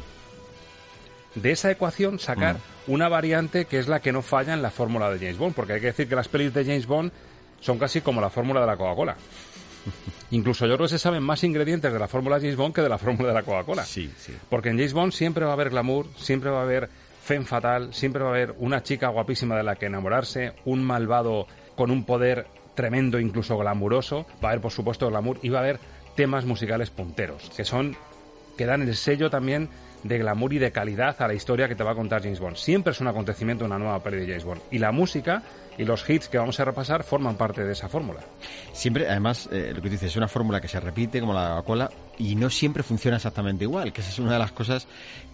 de 1.34 1.50
esa 1.52 1.70
ecuación 1.70 2.18
sacar 2.18 2.56
Mm. 2.86 2.92
una 2.92 3.08
variante 3.08 3.66
que 3.66 3.78
es 3.78 3.88
la 3.88 4.00
que 4.00 4.10
no 4.12 4.22
falla 4.22 4.54
en 4.54 4.62
la 4.62 4.70
fórmula 4.70 5.10
de 5.10 5.18
James 5.18 5.36
Bond, 5.36 5.54
porque 5.54 5.74
hay 5.74 5.80
que 5.80 5.88
decir 5.88 6.08
que 6.08 6.16
las 6.16 6.28
pelis 6.28 6.54
de 6.54 6.64
James 6.64 6.86
Bond 6.86 7.12
son 7.60 7.78
casi 7.78 8.00
como 8.00 8.22
la 8.22 8.30
fórmula 8.30 8.60
de 8.62 8.66
la 8.66 8.76
Coca-Cola. 8.78 9.16
Incluso 10.30 10.66
yo 10.66 10.74
creo 10.76 10.86
que 10.86 10.92
se 10.92 10.98
saben 10.98 11.22
más 11.22 11.44
ingredientes 11.44 11.92
de 11.92 11.98
la 11.98 12.08
fórmula 12.08 12.38
James 12.40 12.56
Bond 12.56 12.74
que 12.74 12.82
de 12.82 12.88
la 12.88 12.98
fórmula 12.98 13.28
de 13.28 13.34
la 13.34 13.42
Coca-Cola. 13.42 13.84
Sí, 13.84 14.10
sí. 14.18 14.32
Porque 14.48 14.70
en 14.70 14.76
James 14.76 14.92
Bond 14.92 15.12
siempre 15.12 15.44
va 15.44 15.50
a 15.50 15.54
haber 15.54 15.70
glamour, 15.70 16.06
siempre 16.16 16.50
va 16.50 16.60
a 16.60 16.62
haber 16.62 16.88
femme 17.22 17.44
fatal, 17.44 17.92
siempre 17.92 18.22
va 18.22 18.28
a 18.28 18.32
haber 18.32 18.54
una 18.58 18.82
chica 18.82 19.08
guapísima 19.08 19.56
de 19.56 19.62
la 19.62 19.76
que 19.76 19.86
enamorarse, 19.86 20.52
un 20.64 20.82
malvado 20.82 21.46
con 21.74 21.90
un 21.90 22.04
poder 22.04 22.46
tremendo, 22.74 23.18
incluso 23.18 23.56
glamuroso, 23.58 24.26
va 24.42 24.48
a 24.48 24.52
haber 24.52 24.60
por 24.60 24.72
supuesto 24.72 25.08
glamour 25.08 25.38
y 25.42 25.48
va 25.48 25.58
a 25.58 25.62
haber 25.62 25.80
temas 26.14 26.44
musicales 26.44 26.90
punteros, 26.90 27.50
que 27.56 27.64
son 27.64 27.96
que 28.56 28.64
dan 28.64 28.82
el 28.82 28.96
sello 28.96 29.28
también 29.28 29.68
de 30.02 30.18
glamour 30.18 30.52
y 30.52 30.58
de 30.58 30.72
calidad 30.72 31.20
a 31.20 31.28
la 31.28 31.34
historia 31.34 31.68
que 31.68 31.74
te 31.74 31.84
va 31.84 31.92
a 31.92 31.94
contar 31.94 32.22
James 32.22 32.40
Bond. 32.40 32.56
Siempre 32.56 32.92
es 32.92 33.00
un 33.00 33.08
acontecimiento 33.08 33.64
una 33.64 33.78
nueva 33.78 34.02
peli 34.02 34.18
de 34.18 34.26
James 34.26 34.44
Bond. 34.44 34.60
Y 34.70 34.78
la 34.78 34.92
música 34.92 35.42
y 35.78 35.84
los 35.84 36.08
hits 36.08 36.28
que 36.28 36.38
vamos 36.38 36.58
a 36.60 36.64
repasar 36.64 37.04
forman 37.04 37.36
parte 37.36 37.64
de 37.64 37.72
esa 37.72 37.88
fórmula. 37.88 38.20
Siempre, 38.72 39.08
además, 39.08 39.48
eh, 39.52 39.72
lo 39.74 39.82
que 39.82 39.90
dices, 39.90 40.10
es 40.10 40.16
una 40.16 40.28
fórmula 40.28 40.60
que 40.60 40.68
se 40.68 40.80
repite 40.80 41.20
como 41.20 41.34
la 41.34 41.48
Coca-Cola 41.56 41.90
y 42.18 42.34
no 42.34 42.50
siempre 42.50 42.82
funciona 42.82 43.16
exactamente 43.16 43.64
igual, 43.64 43.92
que 43.92 44.00
esa 44.00 44.10
es 44.10 44.18
una 44.18 44.32
de 44.32 44.38
las 44.38 44.52
cosas 44.52 44.86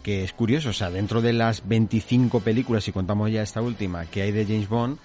que 0.03 0.24
es 0.24 0.32
curioso. 0.32 0.70
O 0.70 0.72
sea, 0.72 0.90
dentro 0.90 1.22
de 1.22 1.32
las 1.32 1.66
25 1.66 2.40
películas, 2.40 2.84
si 2.84 2.93
contamos 2.93 3.30
ya 3.30 3.43
esta 3.43 3.62
última, 3.62 4.07
que 4.07 4.22
hay 4.22 4.32
de 4.32 4.45
James 4.45 4.68
Bond, 4.68 4.99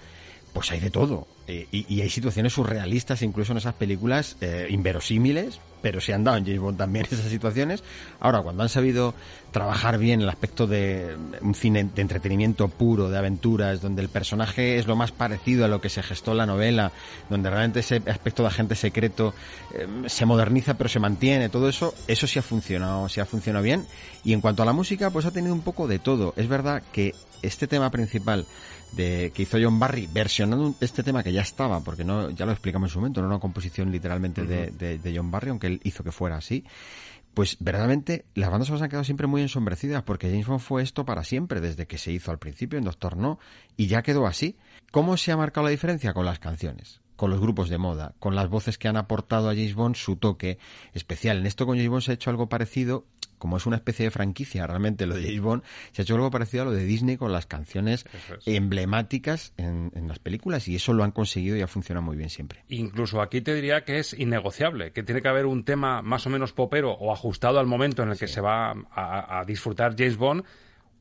pues 0.52 0.70
hay 0.70 0.80
de 0.80 0.90
todo. 0.90 1.26
Eh, 1.50 1.66
y, 1.70 2.02
hay 2.02 2.10
situaciones 2.10 2.52
surrealistas 2.52 3.22
incluso 3.22 3.52
en 3.52 3.58
esas 3.58 3.72
películas 3.72 4.36
eh, 4.42 4.66
inverosímiles, 4.68 5.60
pero 5.80 5.98
se 5.98 6.12
han 6.12 6.22
dado 6.22 6.36
en 6.36 6.44
James 6.44 6.60
Bond 6.60 6.76
también 6.76 7.06
esas 7.10 7.30
situaciones. 7.30 7.82
Ahora, 8.20 8.42
cuando 8.42 8.62
han 8.62 8.68
sabido 8.68 9.14
trabajar 9.50 9.96
bien 9.96 10.20
el 10.20 10.28
aspecto 10.28 10.66
de 10.66 11.16
un 11.40 11.54
cine 11.54 11.84
de 11.84 12.02
entretenimiento 12.02 12.68
puro, 12.68 13.08
de 13.08 13.16
aventuras, 13.16 13.80
donde 13.80 14.02
el 14.02 14.10
personaje 14.10 14.76
es 14.76 14.86
lo 14.86 14.94
más 14.94 15.10
parecido 15.10 15.64
a 15.64 15.68
lo 15.68 15.80
que 15.80 15.88
se 15.88 16.02
gestó 16.02 16.32
en 16.32 16.36
la 16.36 16.46
novela, 16.46 16.92
donde 17.30 17.48
realmente 17.48 17.80
ese 17.80 18.02
aspecto 18.06 18.42
de 18.42 18.48
agente 18.48 18.74
secreto 18.74 19.32
eh, 19.72 19.86
se 20.06 20.26
moderniza 20.26 20.74
pero 20.74 20.90
se 20.90 21.00
mantiene, 21.00 21.48
todo 21.48 21.70
eso, 21.70 21.94
eso 22.08 22.26
sí 22.26 22.38
ha 22.38 22.42
funcionado, 22.42 23.08
sí 23.08 23.20
ha 23.20 23.24
funcionado 23.24 23.64
bien. 23.64 23.86
Y 24.22 24.34
en 24.34 24.42
cuanto 24.42 24.62
a 24.62 24.66
la 24.66 24.74
música, 24.74 25.08
pues 25.08 25.24
ha 25.24 25.30
tenido 25.30 25.54
un 25.54 25.62
poco 25.62 25.88
de 25.88 25.98
todo. 25.98 26.34
Es 26.36 26.46
verdad 26.46 26.82
que 26.92 27.14
este 27.40 27.66
tema 27.66 27.90
principal 27.90 28.46
de 28.92 29.32
que 29.34 29.42
hizo 29.42 29.58
John 29.62 29.78
Barry 29.78 30.08
versionando 30.12 30.74
este 30.80 31.02
tema 31.02 31.22
que 31.22 31.32
ya 31.32 31.42
estaba 31.42 31.80
porque 31.80 32.04
no 32.04 32.30
ya 32.30 32.46
lo 32.46 32.52
explicamos 32.52 32.88
en 32.90 32.92
su 32.92 32.98
momento 33.00 33.20
no 33.20 33.26
era 33.28 33.34
una 33.36 33.40
composición 33.40 33.90
literalmente 33.92 34.44
de, 34.44 34.70
de- 34.70 34.98
de 34.98 35.16
John 35.16 35.30
Barry 35.30 35.50
aunque 35.50 35.66
él 35.68 35.80
hizo 35.84 36.02
que 36.02 36.12
fuera 36.12 36.36
así 36.36 36.64
pues 37.34 37.56
verdaderamente 37.60 38.24
las 38.34 38.50
bandas 38.50 38.66
sonoras 38.68 38.82
han 38.84 38.88
quedado 38.90 39.04
siempre 39.04 39.26
muy 39.26 39.42
ensombrecidas 39.42 40.02
porque 40.02 40.28
James 40.30 40.46
Bond 40.46 40.60
fue 40.60 40.82
esto 40.82 41.04
para 41.04 41.22
siempre 41.24 41.60
desde 41.60 41.86
que 41.86 41.98
se 41.98 42.10
hizo 42.12 42.30
al 42.30 42.38
principio 42.38 42.78
en 42.78 42.84
Doctor 42.84 43.16
No 43.16 43.38
y 43.76 43.86
ya 43.86 44.02
quedó 44.02 44.26
así 44.26 44.56
¿cómo 44.90 45.16
se 45.16 45.30
ha 45.32 45.36
marcado 45.36 45.66
la 45.66 45.70
diferencia? 45.70 46.12
con 46.14 46.24
las 46.24 46.38
canciones 46.38 47.00
con 47.14 47.30
los 47.30 47.40
grupos 47.40 47.68
de 47.68 47.78
moda, 47.78 48.14
con 48.20 48.36
las 48.36 48.48
voces 48.48 48.78
que 48.78 48.86
han 48.86 48.96
aportado 48.96 49.50
a 49.50 49.52
James 49.54 49.74
Bond 49.74 49.96
su 49.96 50.14
toque 50.14 50.56
especial. 50.94 51.38
En 51.38 51.46
esto 51.46 51.66
con 51.66 51.74
James 51.76 51.90
Bond 51.90 52.02
se 52.04 52.12
ha 52.12 52.14
hecho 52.14 52.30
algo 52.30 52.48
parecido, 52.48 53.06
como 53.38 53.56
es 53.56 53.66
una 53.66 53.76
especie 53.76 54.06
de 54.06 54.10
franquicia 54.10 54.66
realmente 54.66 55.06
lo 55.06 55.14
de 55.14 55.22
James 55.22 55.40
Bond, 55.40 55.62
se 55.92 56.02
ha 56.02 56.04
hecho 56.04 56.14
algo 56.14 56.30
parecido 56.30 56.62
a 56.62 56.66
lo 56.66 56.72
de 56.72 56.84
Disney 56.84 57.16
con 57.16 57.32
las 57.32 57.46
canciones 57.46 58.04
emblemáticas 58.46 59.52
en, 59.56 59.90
en 59.94 60.08
las 60.08 60.18
películas 60.18 60.68
y 60.68 60.76
eso 60.76 60.92
lo 60.92 61.04
han 61.04 61.12
conseguido 61.12 61.56
y 61.56 61.62
ha 61.62 61.66
funcionado 61.66 62.04
muy 62.04 62.16
bien 62.16 62.30
siempre. 62.30 62.64
Incluso 62.68 63.20
aquí 63.20 63.40
te 63.40 63.54
diría 63.54 63.84
que 63.84 63.98
es 63.98 64.12
innegociable, 64.12 64.92
que 64.92 65.02
tiene 65.02 65.22
que 65.22 65.28
haber 65.28 65.46
un 65.46 65.64
tema 65.64 66.02
más 66.02 66.26
o 66.26 66.30
menos 66.30 66.52
popero 66.52 66.92
o 66.92 67.12
ajustado 67.12 67.58
al 67.58 67.66
momento 67.66 68.02
en 68.02 68.10
el 68.10 68.18
que 68.18 68.28
se 68.28 68.40
va 68.40 68.72
a, 68.90 69.40
a 69.40 69.44
disfrutar 69.44 69.94
James 69.96 70.16
Bond, 70.16 70.44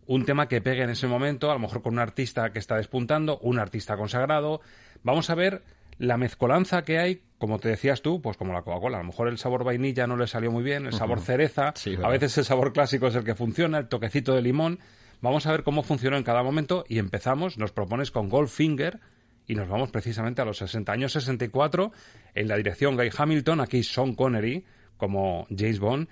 un 0.08 0.26
tema 0.26 0.48
que 0.48 0.62
pegue 0.62 0.84
en 0.84 0.90
ese 0.90 1.08
momento, 1.08 1.52
a 1.52 1.54
lo 1.54 1.60
mejor 1.60 1.82
con 1.82 1.94
un 1.94 2.00
artista 2.00 2.52
que 2.52 2.60
está 2.60 2.78
despuntando, 2.78 3.40
un 3.40 3.60
artista 3.60 3.98
consagrado. 3.98 4.62
Vamos 5.04 5.30
a 5.30 5.36
ver 5.36 5.64
la 5.98 6.18
mezcolanza 6.18 6.84
que 6.84 7.00
hay, 7.00 7.22
como 7.38 7.60
te 7.60 7.70
decías 7.70 8.02
tú, 8.02 8.22
pues 8.22 8.38
como 8.38 8.54
la 8.54 8.62
Coca-Cola. 8.62 8.98
A 8.98 9.02
lo 9.02 9.08
mejor 9.08 9.28
el 9.28 9.38
sabor 9.38 9.64
vainilla 9.64 10.08
no 10.08 10.18
le 10.18 10.28
salió 10.28 10.52
muy 10.52 10.64
bien, 10.64 10.86
el 10.86 10.94
sabor 10.94 11.20
cereza, 11.20 11.74
Sí, 11.76 11.96
a 12.02 12.10
veces 12.10 12.38
el 12.38 12.46
sabor 12.46 12.74
clásico 12.74 13.08
es 13.08 13.16
el 13.16 13.24
que 13.24 13.36
funciona, 13.36 13.78
el 13.80 13.88
toquecito 13.88 14.34
de 14.34 14.42
limón. 14.42 14.80
Vamos 15.22 15.48
a 15.48 15.52
ver 15.52 15.64
cómo 15.64 15.84
funcionó 15.84 16.18
en 16.18 16.24
cada 16.24 16.44
momento 16.44 16.86
y 16.88 17.00
empezamos, 17.00 17.58
nos 17.58 17.72
propones 17.72 18.12
con 18.12 18.30
Goldfinger 18.30 19.00
y 19.48 19.56
nos 19.56 19.68
vamos 19.68 19.90
precisamente 19.90 20.42
a 20.42 20.46
los 20.46 20.58
60 20.58 20.92
años 20.92 21.14
64 21.14 21.92
en 22.36 22.48
la 22.48 22.58
dirección 22.58 22.96
Guy 22.96 23.10
Hamilton, 23.16 23.62
aquí 23.62 23.82
Sean 23.84 24.14
Connery 24.14 24.66
como 24.98 25.48
James 25.50 25.80
Bond 25.80 26.08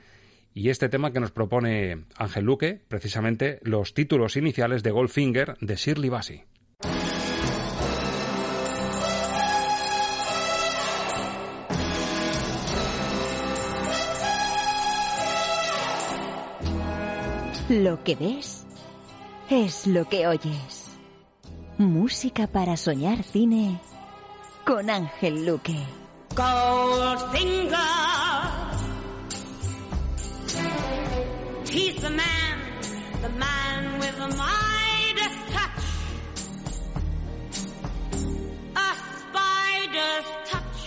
y 0.55 0.69
este 0.69 0.88
tema 0.88 1.11
que 1.11 1.19
nos 1.19 1.31
propone 1.31 2.05
Ángel 2.15 2.45
Luque, 2.45 2.79
precisamente 2.88 3.59
los 3.63 3.93
títulos 3.93 4.38
iniciales 4.38 4.83
de 4.83 4.91
Goldfinger 4.91 5.57
de 5.59 5.75
Shirley 5.75 6.09
Bassey. 6.09 6.45
Lo 17.68 18.03
que 18.03 18.16
ves 18.16 18.63
es 19.49 19.88
lo 19.88 20.07
que 20.07 20.28
oyes. 20.28 20.99
Música 21.80 22.45
para 22.45 22.78
soñar 22.78 23.24
cine 23.24 23.80
con 24.66 24.88
Ángel 24.91 25.47
Luque. 25.47 25.84
He's 31.68 31.95
the 32.01 32.09
man, 32.11 32.59
the 33.24 33.30
man 33.30 33.99
with 33.99 34.16
the 34.16 34.28
Midas 34.28 35.36
touch. 35.51 35.86
A 38.76 38.95
spider's 39.20 40.28
touch. 40.45 40.80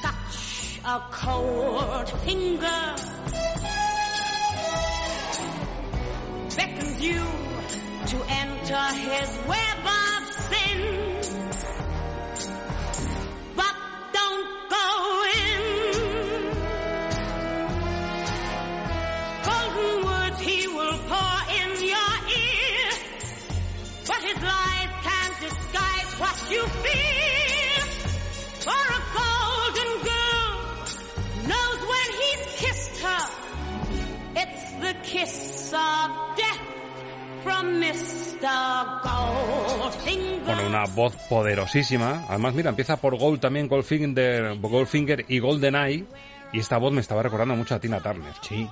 Such 0.00 0.80
a 0.84 1.00
cold 1.12 2.08
finger. 2.24 3.09
You 7.00 7.18
to 8.06 8.24
enter 8.28 8.84
his 8.94 9.38
web 9.46 10.09
Bueno, 40.44 40.66
una 40.66 40.84
voz 40.86 41.14
poderosísima. 41.28 42.24
Además, 42.28 42.54
mira, 42.54 42.70
empieza 42.70 42.96
por 42.96 43.16
Gold 43.16 43.40
también, 43.40 43.68
Goldfinger, 43.68 44.58
Goldfinger 44.58 45.24
y 45.28 45.38
GoldenEye. 45.38 46.04
Y 46.52 46.58
esta 46.58 46.78
voz 46.78 46.92
me 46.92 47.00
estaba 47.00 47.22
recordando 47.22 47.54
mucho 47.54 47.74
a 47.74 47.80
Tina 47.80 48.00
Turner. 48.00 48.32
Sí. 48.42 48.68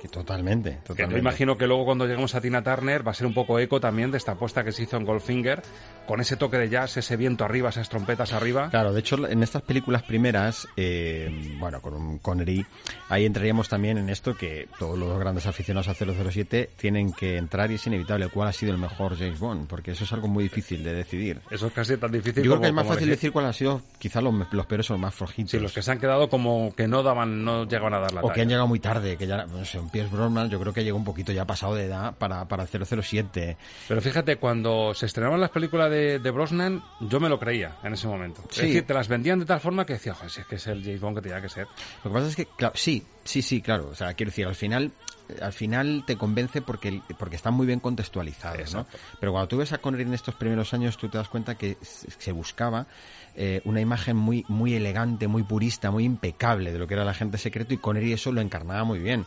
Que 0.00 0.08
totalmente, 0.08 0.70
Que 0.70 0.76
totalmente. 0.88 1.14
yo 1.14 1.18
imagino 1.20 1.56
que 1.56 1.66
luego 1.66 1.84
cuando 1.86 2.04
lleguemos 2.06 2.34
a 2.34 2.40
Tina 2.40 2.62
Turner 2.62 3.06
va 3.06 3.12
a 3.12 3.14
ser 3.14 3.26
un 3.26 3.32
poco 3.34 3.58
eco 3.58 3.80
también 3.80 4.10
de 4.10 4.18
esta 4.18 4.32
apuesta 4.32 4.62
que 4.62 4.70
se 4.72 4.82
hizo 4.82 4.96
en 4.98 5.04
Goldfinger, 5.06 5.62
con 6.06 6.20
ese 6.20 6.36
toque 6.36 6.58
de 6.58 6.68
jazz, 6.68 6.96
ese 6.98 7.16
viento 7.16 7.44
arriba, 7.44 7.70
esas 7.70 7.88
trompetas 7.88 8.32
arriba. 8.34 8.68
Claro, 8.70 8.92
de 8.92 9.00
hecho, 9.00 9.26
en 9.26 9.42
estas 9.42 9.62
películas 9.62 10.02
primeras, 10.02 10.68
eh, 10.76 11.56
bueno, 11.58 11.80
con 11.80 11.94
un 11.94 12.18
Connery, 12.18 12.64
ahí 13.08 13.24
entraríamos 13.24 13.68
también 13.68 13.96
en 13.98 14.10
esto 14.10 14.36
que 14.36 14.68
todos 14.78 14.98
los 14.98 15.18
grandes 15.18 15.46
aficionados 15.46 15.88
a 15.88 15.94
007 15.94 16.70
tienen 16.76 17.12
que 17.12 17.36
entrar 17.38 17.70
y 17.70 17.74
es 17.76 17.86
inevitable 17.86 18.28
cuál 18.28 18.48
ha 18.48 18.52
sido 18.52 18.72
el 18.72 18.78
mejor 18.78 19.16
James 19.18 19.38
Bond, 19.40 19.66
porque 19.66 19.92
eso 19.92 20.04
es 20.04 20.12
algo 20.12 20.28
muy 20.28 20.44
difícil 20.44 20.84
de 20.84 20.92
decidir. 20.94 21.40
Eso 21.50 21.68
es 21.68 21.72
casi 21.72 21.96
tan 21.96 22.12
difícil 22.12 22.42
Yo 22.44 22.50
creo 22.50 22.52
como- 22.56 22.62
que 22.62 22.68
es 22.68 22.74
más 22.74 22.86
fácil 22.86 23.08
decir 23.08 23.32
cuál 23.32 23.46
ha 23.46 23.52
sido 23.54 23.80
quizás 23.98 24.22
los, 24.22 24.34
los 24.52 24.66
peores 24.66 24.90
o 24.90 24.92
los 24.92 25.00
más 25.00 25.14
flojitos. 25.14 25.50
Sí, 25.50 25.58
los 25.58 25.72
que 25.72 25.82
se 25.82 25.90
han 25.90 25.98
quedado 25.98 26.28
como 26.28 26.74
que 26.76 26.86
no 26.86 27.02
daban, 27.02 27.44
no 27.44 27.64
llegaban 27.66 27.94
a 27.94 27.98
dar 28.00 28.12
la 28.12 28.20
o 28.20 28.24
que 28.24 28.28
talla. 28.34 28.42
han 28.42 28.48
llegado 28.50 28.66
muy 28.68 28.78
tarde, 28.78 29.16
que 29.16 29.26
ya, 29.26 29.46
no 29.46 29.64
sé, 29.64 29.78
un 29.86 29.90
Pierce 29.90 30.14
Brosnan 30.14 30.50
yo 30.50 30.60
creo 30.60 30.72
que 30.72 30.84
llegó 30.84 30.98
un 30.98 31.04
poquito 31.04 31.32
ya 31.32 31.44
pasado 31.44 31.74
de 31.74 31.84
edad 31.84 32.14
para, 32.16 32.46
para 32.46 32.64
el 32.64 32.68
007. 32.86 33.56
Pero 33.88 34.00
fíjate, 34.00 34.36
cuando 34.36 34.92
se 34.94 35.06
estrenaban 35.06 35.40
las 35.40 35.50
películas 35.50 35.90
de, 35.90 36.18
de 36.18 36.30
Brosnan, 36.30 36.82
yo 37.00 37.20
me 37.20 37.28
lo 37.28 37.38
creía 37.38 37.76
en 37.82 37.92
ese 37.92 38.06
momento. 38.06 38.42
Sí. 38.50 38.60
Es 38.60 38.66
decir, 38.66 38.86
te 38.86 38.94
las 38.94 39.08
vendían 39.08 39.38
de 39.38 39.46
tal 39.46 39.60
forma 39.60 39.86
que 39.86 39.94
decía, 39.94 40.14
"Joder, 40.14 40.30
si 40.30 40.40
es 40.40 40.46
que 40.46 40.56
es 40.56 40.66
el 40.66 40.82
James 40.82 41.00
Bond 41.00 41.16
que 41.16 41.22
tenía 41.22 41.40
que 41.40 41.48
ser. 41.48 41.66
Lo 42.04 42.10
que 42.10 42.14
pasa 42.14 42.28
es 42.28 42.36
que, 42.36 42.46
claro, 42.46 42.74
sí, 42.76 43.04
sí, 43.24 43.42
sí, 43.42 43.62
claro. 43.62 43.88
O 43.88 43.94
sea, 43.94 44.14
quiero 44.14 44.30
decir, 44.30 44.46
al 44.46 44.54
final, 44.54 44.92
al 45.40 45.52
final 45.52 46.04
te 46.06 46.16
convence 46.16 46.62
porque, 46.62 47.00
porque 47.18 47.36
están 47.36 47.54
muy 47.54 47.66
bien 47.66 47.80
contextualizados, 47.80 48.74
¿no? 48.74 48.86
Pero 49.20 49.32
cuando 49.32 49.48
tú 49.48 49.56
ves 49.58 49.72
a 49.72 49.78
Connery 49.78 50.04
en 50.04 50.14
estos 50.14 50.34
primeros 50.34 50.72
años, 50.74 50.96
tú 50.96 51.08
te 51.08 51.18
das 51.18 51.28
cuenta 51.28 51.56
que 51.56 51.76
se 51.82 52.32
buscaba 52.32 52.86
eh, 53.34 53.60
una 53.64 53.80
imagen 53.80 54.16
muy, 54.16 54.44
muy 54.48 54.74
elegante, 54.74 55.28
muy 55.28 55.42
purista, 55.42 55.90
muy 55.90 56.04
impecable 56.04 56.72
de 56.72 56.78
lo 56.78 56.86
que 56.86 56.94
era 56.94 57.02
el 57.02 57.08
agente 57.08 57.38
secreto 57.38 57.74
y 57.74 57.78
Connery 57.78 58.12
eso 58.12 58.32
lo 58.32 58.40
encarnaba 58.40 58.84
muy 58.84 58.98
bien. 58.98 59.26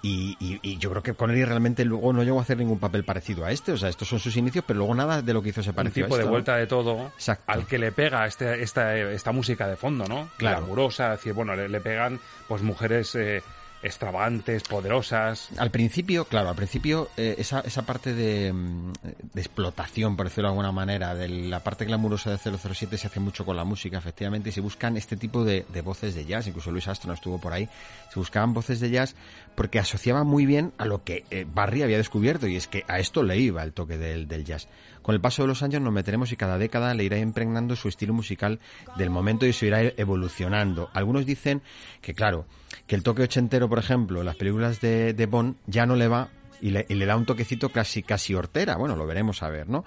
Y, 0.00 0.36
y- 0.38 0.60
y 0.62 0.78
yo 0.78 0.90
creo 0.90 1.02
que 1.02 1.14
Connery 1.14 1.44
realmente 1.44 1.84
luego 1.84 2.12
no 2.12 2.22
llegó 2.22 2.38
a 2.38 2.42
hacer 2.42 2.56
ningún 2.56 2.78
papel 2.78 3.02
parecido 3.04 3.44
a 3.44 3.50
este. 3.50 3.72
O 3.72 3.76
sea, 3.76 3.88
estos 3.88 4.06
son 4.08 4.20
sus 4.20 4.36
inicios, 4.36 4.64
pero 4.66 4.78
luego 4.78 4.94
nada 4.94 5.22
de 5.22 5.32
lo 5.34 5.42
que 5.42 5.48
hizo 5.48 5.62
se 5.62 5.70
Un 5.70 5.74
pareció 5.76 6.04
tipo 6.04 6.14
a 6.14 6.18
de 6.18 6.24
vuelta 6.24 6.56
de 6.56 6.66
todo 6.68 7.08
Exacto. 7.16 7.42
al 7.50 7.66
que 7.66 7.78
le 7.78 7.90
pega 7.90 8.24
este, 8.26 8.62
esta, 8.62 8.96
esta 8.96 9.32
música 9.32 9.66
de 9.66 9.76
fondo, 9.76 10.04
¿no? 10.06 10.28
Claro. 10.36 10.58
Glamurosa, 10.60 11.14
es 11.14 11.18
decir, 11.18 11.32
bueno, 11.32 11.56
le, 11.56 11.68
le 11.68 11.80
pegan 11.80 12.20
pues 12.46 12.62
mujeres 12.62 13.12
eh, 13.16 13.42
extravagantes, 13.82 14.62
poderosas. 14.64 15.50
Al 15.56 15.70
principio, 15.70 16.24
claro, 16.24 16.48
al 16.48 16.56
principio 16.56 17.08
eh, 17.16 17.36
esa, 17.38 17.60
esa 17.60 17.82
parte 17.82 18.14
de, 18.14 18.52
mm, 18.52 18.92
de 19.34 19.40
explotación, 19.40 20.16
por 20.16 20.26
decirlo 20.26 20.48
de 20.48 20.52
alguna 20.52 20.72
manera, 20.72 21.14
de 21.14 21.28
la 21.28 21.60
parte 21.60 21.84
glamurosa 21.84 22.30
de 22.30 22.38
007 22.38 22.98
se 22.98 23.06
hace 23.06 23.20
mucho 23.20 23.44
con 23.44 23.56
la 23.56 23.64
música, 23.64 23.98
efectivamente, 23.98 24.48
y 24.50 24.52
se 24.52 24.60
buscan 24.60 24.96
este 24.96 25.16
tipo 25.16 25.44
de, 25.44 25.64
de 25.68 25.80
voces 25.80 26.14
de 26.14 26.24
jazz, 26.24 26.46
incluso 26.46 26.70
Luis 26.70 26.88
Astro 26.88 27.12
estuvo 27.12 27.40
por 27.40 27.52
ahí, 27.52 27.68
se 28.12 28.18
buscaban 28.18 28.52
voces 28.52 28.80
de 28.80 28.90
jazz 28.90 29.14
porque 29.54 29.78
asociaban 29.78 30.26
muy 30.26 30.46
bien 30.46 30.72
a 30.78 30.84
lo 30.84 31.04
que 31.04 31.24
eh, 31.30 31.46
Barry 31.48 31.82
había 31.82 31.98
descubierto, 31.98 32.46
y 32.46 32.56
es 32.56 32.66
que 32.66 32.84
a 32.88 32.98
esto 32.98 33.22
le 33.22 33.38
iba 33.38 33.62
el 33.62 33.72
toque 33.72 33.98
del, 33.98 34.28
del 34.28 34.44
jazz. 34.44 34.68
Con 35.02 35.14
el 35.14 35.20
paso 35.20 35.42
de 35.42 35.48
los 35.48 35.62
años 35.62 35.80
nos 35.82 35.92
meteremos 35.92 36.32
y 36.32 36.36
cada 36.36 36.58
década 36.58 36.94
le 36.94 37.04
irá 37.04 37.18
impregnando 37.18 37.76
su 37.76 37.88
estilo 37.88 38.12
musical 38.12 38.60
del 38.96 39.10
momento 39.10 39.46
y 39.46 39.52
se 39.52 39.66
irá 39.66 39.80
evolucionando. 39.82 40.90
Algunos 40.92 41.24
dicen 41.26 41.62
que, 42.00 42.14
claro, 42.14 42.46
que 42.86 42.94
el 42.96 43.02
toque 43.02 43.22
ochentero, 43.22 43.68
por 43.68 43.78
ejemplo, 43.78 44.20
en 44.20 44.26
las 44.26 44.36
películas 44.36 44.80
de, 44.80 45.14
de 45.14 45.26
Bond 45.26 45.56
ya 45.66 45.86
no 45.86 45.96
le 45.96 46.08
va 46.08 46.28
y 46.60 46.70
le, 46.70 47.06
da 47.06 47.16
un 47.16 47.24
toquecito 47.24 47.68
casi, 47.70 48.02
casi 48.02 48.34
hortera. 48.34 48.76
Bueno, 48.76 48.96
lo 48.96 49.06
veremos 49.06 49.42
a 49.44 49.48
ver, 49.48 49.68
¿no? 49.68 49.84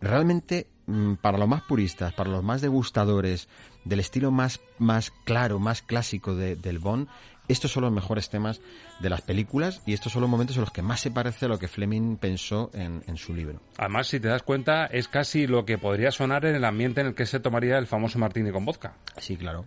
Realmente, 0.00 0.66
mm, 0.86 1.14
para 1.16 1.38
los 1.38 1.48
más 1.48 1.62
puristas, 1.62 2.12
para 2.14 2.30
los 2.30 2.42
más 2.42 2.60
degustadores 2.62 3.48
del 3.84 4.00
estilo 4.00 4.30
más, 4.30 4.60
más 4.78 5.12
claro, 5.24 5.58
más 5.58 5.82
clásico 5.82 6.34
de- 6.34 6.56
del 6.56 6.78
Bond, 6.78 7.08
estos 7.48 7.70
son 7.72 7.82
los 7.82 7.92
mejores 7.92 8.30
temas 8.30 8.60
de 9.00 9.10
las 9.10 9.20
películas 9.22 9.82
y 9.86 9.92
estos 9.92 10.12
son 10.12 10.22
los 10.22 10.30
momentos 10.30 10.56
en 10.56 10.60
los 10.62 10.70
que 10.70 10.82
más 10.82 11.00
se 11.00 11.10
parece 11.10 11.44
a 11.46 11.48
lo 11.48 11.58
que 11.58 11.68
Fleming 11.68 12.16
pensó 12.16 12.70
en, 12.74 13.02
en 13.06 13.16
su 13.16 13.34
libro. 13.34 13.60
Además, 13.76 14.06
si 14.06 14.20
te 14.20 14.28
das 14.28 14.42
cuenta, 14.42 14.86
es 14.86 15.08
casi 15.08 15.46
lo 15.46 15.64
que 15.64 15.76
podría 15.78 16.10
sonar 16.10 16.44
en 16.46 16.54
el 16.54 16.64
ambiente 16.64 17.00
en 17.02 17.08
el 17.08 17.14
que 17.14 17.26
se 17.26 17.40
tomaría 17.40 17.76
el 17.78 17.86
famoso 17.86 18.18
martini 18.18 18.50
con 18.50 18.64
vodka. 18.64 18.94
Sí, 19.18 19.36
claro. 19.36 19.64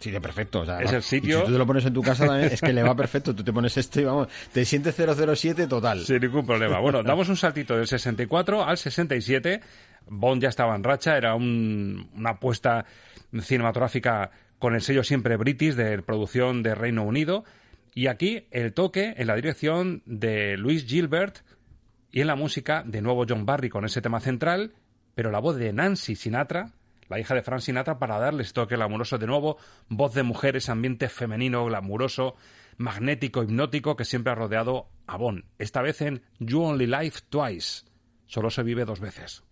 Sí, 0.00 0.10
de 0.10 0.18
perfecto. 0.20 0.60
o 0.60 0.64
sea, 0.64 0.80
Es 0.80 0.92
el 0.94 1.02
sitio- 1.02 1.36
y 1.36 1.40
si 1.40 1.46
tú 1.46 1.52
te 1.52 1.58
lo 1.58 1.66
pones 1.66 1.84
en 1.84 1.92
tu 1.92 2.02
casa 2.02 2.24
también, 2.26 2.50
es 2.50 2.62
que 2.62 2.72
le 2.72 2.82
va 2.82 2.94
perfecto. 2.96 3.34
Tú 3.34 3.44
te 3.44 3.52
pones 3.52 3.76
este 3.76 4.00
y 4.00 4.04
vamos, 4.04 4.28
te 4.50 4.64
sientes 4.64 4.94
007 4.96 5.66
total. 5.66 6.00
Sin 6.06 6.20
ningún 6.22 6.46
problema. 6.46 6.78
Bueno, 6.80 7.02
damos 7.02 7.28
un 7.28 7.36
saltito 7.36 7.76
del 7.76 7.86
64 7.86 8.64
al 8.64 8.78
67. 8.78 9.60
Bond 10.08 10.42
ya 10.42 10.48
estaba 10.48 10.74
en 10.74 10.82
racha, 10.84 11.18
era 11.18 11.34
un- 11.34 12.08
una 12.16 12.30
apuesta 12.30 12.86
cinematográfica 13.44 14.30
con 14.60 14.74
el 14.74 14.82
sello 14.82 15.02
siempre 15.02 15.36
British 15.36 15.74
de 15.74 16.00
producción 16.02 16.62
de 16.62 16.76
Reino 16.76 17.02
Unido. 17.02 17.44
Y 17.94 18.06
aquí 18.06 18.46
el 18.52 18.72
toque 18.72 19.14
en 19.16 19.26
la 19.26 19.34
dirección 19.34 20.02
de 20.06 20.56
Luis 20.56 20.86
Gilbert 20.86 21.38
y 22.12 22.20
en 22.20 22.28
la 22.28 22.36
música 22.36 22.84
de 22.86 23.02
nuevo 23.02 23.24
John 23.28 23.46
Barry 23.46 23.70
con 23.70 23.84
ese 23.84 24.02
tema 24.02 24.20
central, 24.20 24.74
pero 25.14 25.30
la 25.32 25.40
voz 25.40 25.56
de 25.56 25.72
Nancy 25.72 26.14
Sinatra, 26.14 26.72
la 27.08 27.18
hija 27.18 27.34
de 27.34 27.42
Frank 27.42 27.60
Sinatra, 27.60 27.98
para 27.98 28.18
darles 28.18 28.52
toque 28.52 28.76
glamuroso 28.76 29.18
de 29.18 29.26
nuevo, 29.26 29.56
voz 29.88 30.14
de 30.14 30.22
mujer, 30.22 30.56
ese 30.56 30.70
ambiente 30.70 31.08
femenino, 31.08 31.64
glamuroso, 31.64 32.36
magnético, 32.76 33.42
hipnótico 33.42 33.96
que 33.96 34.04
siempre 34.04 34.32
ha 34.32 34.36
rodeado 34.36 34.88
a 35.06 35.16
Bond. 35.16 35.44
Esta 35.58 35.82
vez 35.82 36.02
en 36.02 36.22
You 36.38 36.62
Only 36.62 36.86
Live 36.86 37.14
Twice. 37.30 37.86
Solo 38.26 38.50
se 38.50 38.62
vive 38.62 38.84
dos 38.84 39.00
veces. 39.00 39.42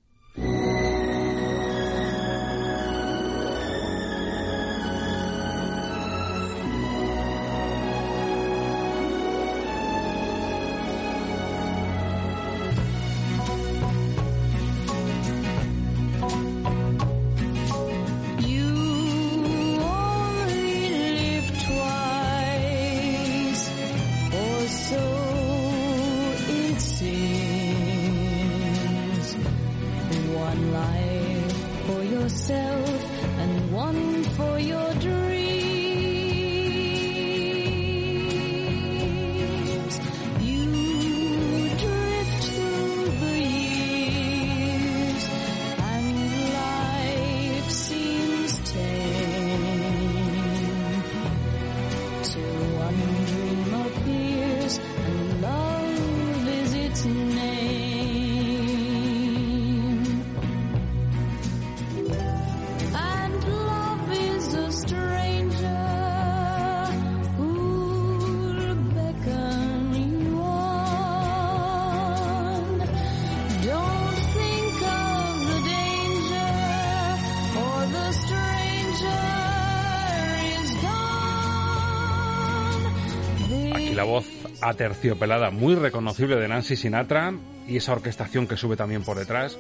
Aterciopelada, 84.61 85.51
muy 85.51 85.75
reconocible 85.75 86.37
de 86.37 86.49
Nancy 86.49 86.77
Sinatra 86.77 87.33
y 87.67 87.77
esa 87.77 87.93
orquestación 87.93 88.47
que 88.47 88.57
sube 88.57 88.77
también 88.77 89.03
por 89.03 89.19
detrás. 89.19 89.59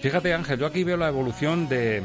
Fíjate 0.00 0.34
Ángel, 0.34 0.58
yo 0.58 0.66
aquí 0.66 0.84
veo 0.84 0.96
la 0.96 1.08
evolución 1.08 1.68
de 1.68 2.02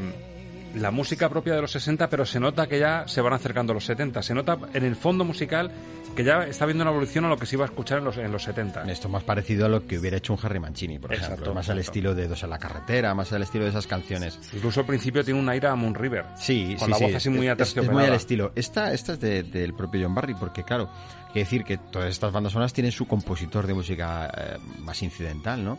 la 0.74 0.90
música 0.90 1.28
propia 1.28 1.54
de 1.54 1.60
los 1.62 1.72
60, 1.72 2.08
pero 2.08 2.24
se 2.24 2.38
nota 2.40 2.66
que 2.68 2.78
ya 2.78 3.06
se 3.08 3.20
van 3.20 3.32
acercando 3.32 3.72
a 3.72 3.74
los 3.74 3.84
70. 3.84 4.22
Se 4.22 4.34
nota 4.34 4.58
en 4.72 4.84
el 4.84 4.96
fondo 4.96 5.24
musical 5.24 5.70
que 6.14 6.24
ya 6.24 6.44
está 6.44 6.66
viendo 6.66 6.82
una 6.82 6.90
evolución 6.90 7.24
a 7.24 7.28
lo 7.28 7.36
que 7.36 7.46
se 7.46 7.56
iba 7.56 7.64
a 7.64 7.68
escuchar 7.68 7.98
en 7.98 8.04
los, 8.04 8.16
en 8.18 8.30
los 8.32 8.42
70. 8.42 8.82
Esto 8.90 9.08
más 9.08 9.22
parecido 9.22 9.66
a 9.66 9.68
lo 9.68 9.86
que 9.86 9.98
hubiera 9.98 10.16
hecho 10.16 10.32
un 10.32 10.38
Harry 10.42 10.58
Mancini, 10.60 10.98
por 10.98 11.12
Exacto, 11.12 11.34
ejemplo. 11.34 11.54
Más 11.54 11.68
al 11.70 11.78
exacto. 11.78 11.90
estilo 11.98 12.14
de 12.14 12.28
Dos 12.28 12.42
en 12.42 12.50
la 12.50 12.58
carretera, 12.58 13.14
más 13.14 13.32
al 13.32 13.42
estilo 13.42 13.64
de 13.64 13.70
esas 13.70 13.86
canciones. 13.86 14.38
Incluso 14.52 14.80
al 14.80 14.86
principio 14.86 15.24
tiene 15.24 15.38
un 15.40 15.48
aire 15.48 15.68
a 15.68 15.74
Moon 15.76 15.94
River. 15.94 16.24
Sí, 16.36 16.74
con 16.78 16.86
sí, 16.86 16.90
la 16.92 16.96
sí. 16.98 17.04
voz 17.04 17.14
así 17.14 17.30
muy 17.30 17.48
Es- 17.48 17.76
es, 17.76 17.90
muy 17.90 18.04
al 18.04 18.14
estilo. 18.14 18.52
Esta, 18.56 18.92
esta 18.92 19.12
es 19.14 19.20
de- 19.20 19.42
del 19.44 19.74
propio 19.74 20.02
John 20.04 20.14
Barry, 20.14 20.34
porque 20.34 20.64
claro, 20.64 20.88
hay 21.28 21.32
que 21.32 21.38
decir 21.40 21.64
que 21.64 21.78
todas 21.78 22.08
estas 22.10 22.32
bandas 22.32 22.52
sonoras 22.52 22.72
tienen 22.72 22.92
su 22.92 23.06
compositor 23.06 23.66
de 23.66 23.74
música 23.74 24.30
eh, 24.36 24.58
más 24.80 25.02
incidental, 25.02 25.64
¿no? 25.64 25.78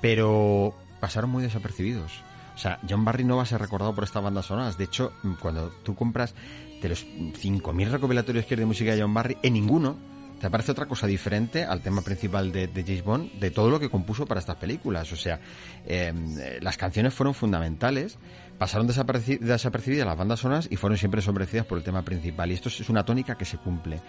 Pero 0.00 0.74
pasaron 1.00 1.30
muy 1.30 1.42
desapercibidos. 1.42 2.22
Sea, 2.60 2.78
John 2.88 3.04
Barry 3.04 3.24
no 3.24 3.36
va 3.38 3.44
a 3.44 3.46
ser 3.46 3.60
recordado 3.60 3.94
por 3.94 4.04
estas 4.04 4.22
bandas 4.22 4.46
sonoras. 4.46 4.76
De 4.76 4.84
hecho, 4.84 5.12
cuando 5.40 5.70
tú 5.82 5.94
compras 5.94 6.34
de 6.82 6.88
los 6.90 7.06
5.000 7.06 7.88
recopilatorios 7.90 8.44
que 8.44 8.54
hay 8.54 8.60
de 8.60 8.66
música 8.66 8.94
de 8.94 9.00
John 9.02 9.14
Barry, 9.14 9.38
en 9.42 9.54
ninguno 9.54 9.96
te 10.40 10.48
parece 10.50 10.72
otra 10.72 10.86
cosa 10.86 11.06
diferente 11.06 11.64
al 11.64 11.82
tema 11.82 12.00
principal 12.02 12.50
de, 12.50 12.66
de 12.66 12.82
James 12.82 13.04
Bond, 13.04 13.32
de 13.40 13.50
todo 13.50 13.68
lo 13.68 13.78
que 13.78 13.90
compuso 13.90 14.24
para 14.26 14.40
estas 14.40 14.56
películas. 14.56 15.12
O 15.12 15.16
sea, 15.16 15.38
eh, 15.86 16.58
las 16.62 16.78
canciones 16.78 17.12
fueron 17.12 17.34
fundamentales, 17.34 18.18
pasaron 18.58 18.88
desaperci- 18.88 19.38
desapercibidas 19.38 20.06
las 20.06 20.16
bandas 20.16 20.40
sonoras 20.40 20.66
y 20.70 20.76
fueron 20.76 20.96
siempre 20.98 21.20
sombrecidas 21.20 21.66
por 21.66 21.76
el 21.76 21.84
tema 21.84 22.02
principal. 22.02 22.50
Y 22.50 22.54
esto 22.54 22.70
es 22.70 22.88
una 22.88 23.04
tónica 23.04 23.36
que 23.36 23.44
se 23.44 23.58
cumple. 23.58 24.00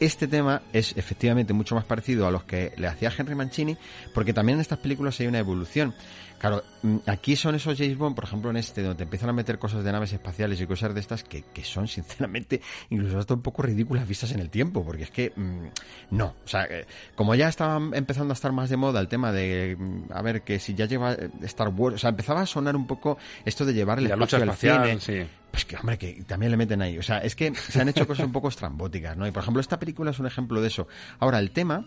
Este 0.00 0.26
tema 0.26 0.62
es 0.72 0.96
efectivamente 0.96 1.52
mucho 1.52 1.74
más 1.74 1.84
parecido 1.84 2.26
a 2.26 2.30
los 2.30 2.44
que 2.44 2.72
le 2.76 2.86
hacía 2.86 3.12
Henry 3.16 3.34
Mancini, 3.34 3.76
porque 4.12 4.32
también 4.32 4.56
en 4.56 4.62
estas 4.62 4.78
películas 4.78 5.18
hay 5.20 5.26
una 5.26 5.38
evolución. 5.38 5.94
Claro, 6.38 6.62
mm, 6.82 6.96
aquí 7.06 7.36
son 7.36 7.54
esos 7.54 7.78
James 7.78 7.96
Bond, 7.96 8.14
por 8.14 8.24
ejemplo 8.24 8.50
en 8.50 8.58
este, 8.58 8.82
donde 8.82 8.96
te 8.96 9.02
empiezan 9.04 9.30
a 9.30 9.32
meter 9.32 9.58
cosas 9.58 9.82
de 9.82 9.90
naves 9.92 10.12
espaciales 10.12 10.60
y 10.60 10.66
cosas 10.66 10.92
de 10.92 11.00
estas 11.00 11.24
que, 11.24 11.42
que 11.42 11.64
son 11.64 11.88
sinceramente 11.88 12.60
incluso 12.90 13.18
hasta 13.18 13.32
un 13.34 13.40
poco 13.40 13.62
ridículas 13.62 14.06
vistas 14.06 14.32
en 14.32 14.40
el 14.40 14.50
tiempo, 14.50 14.84
porque 14.84 15.04
es 15.04 15.10
que 15.10 15.32
mm, 15.34 15.66
no, 16.10 16.34
o 16.44 16.48
sea, 16.48 16.64
eh, 16.64 16.86
como 17.14 17.34
ya 17.34 17.48
estaba 17.48 17.80
empezando 17.96 18.32
a 18.32 18.34
estar 18.34 18.52
más 18.52 18.68
de 18.68 18.76
moda 18.76 19.00
el 19.00 19.08
tema 19.08 19.32
de, 19.32 19.76
mm, 19.78 20.12
a 20.12 20.20
ver, 20.20 20.42
que 20.42 20.58
si 20.58 20.74
ya 20.74 20.84
lleva 20.86 21.14
eh, 21.14 21.30
Star 21.44 21.68
Wars, 21.68 21.94
o 21.94 21.98
sea, 21.98 22.10
empezaba 22.10 22.42
a 22.42 22.46
sonar 22.46 22.76
un 22.76 22.86
poco 22.86 23.16
esto 23.44 23.64
de 23.64 23.72
llevar 23.72 23.98
el 23.98 24.08
La 24.08 24.16
lucha 24.16 24.36
espacio 24.36 24.72
al 24.74 24.82
espacial, 24.82 25.00
cine. 25.00 25.24
sí. 25.24 25.30
Pues 25.54 25.66
que, 25.66 25.76
hombre, 25.76 25.96
que 25.96 26.24
también 26.26 26.50
le 26.50 26.56
meten 26.56 26.82
ahí. 26.82 26.98
O 26.98 27.02
sea, 27.04 27.18
es 27.18 27.36
que 27.36 27.54
se 27.54 27.80
han 27.80 27.88
hecho 27.88 28.08
cosas 28.08 28.26
un 28.26 28.32
poco 28.32 28.48
estrambóticas, 28.48 29.16
¿no? 29.16 29.24
Y, 29.24 29.30
por 29.30 29.40
ejemplo, 29.40 29.60
esta 29.60 29.78
película 29.78 30.10
es 30.10 30.18
un 30.18 30.26
ejemplo 30.26 30.60
de 30.60 30.66
eso. 30.66 30.88
Ahora, 31.20 31.38
el 31.38 31.52
tema, 31.52 31.86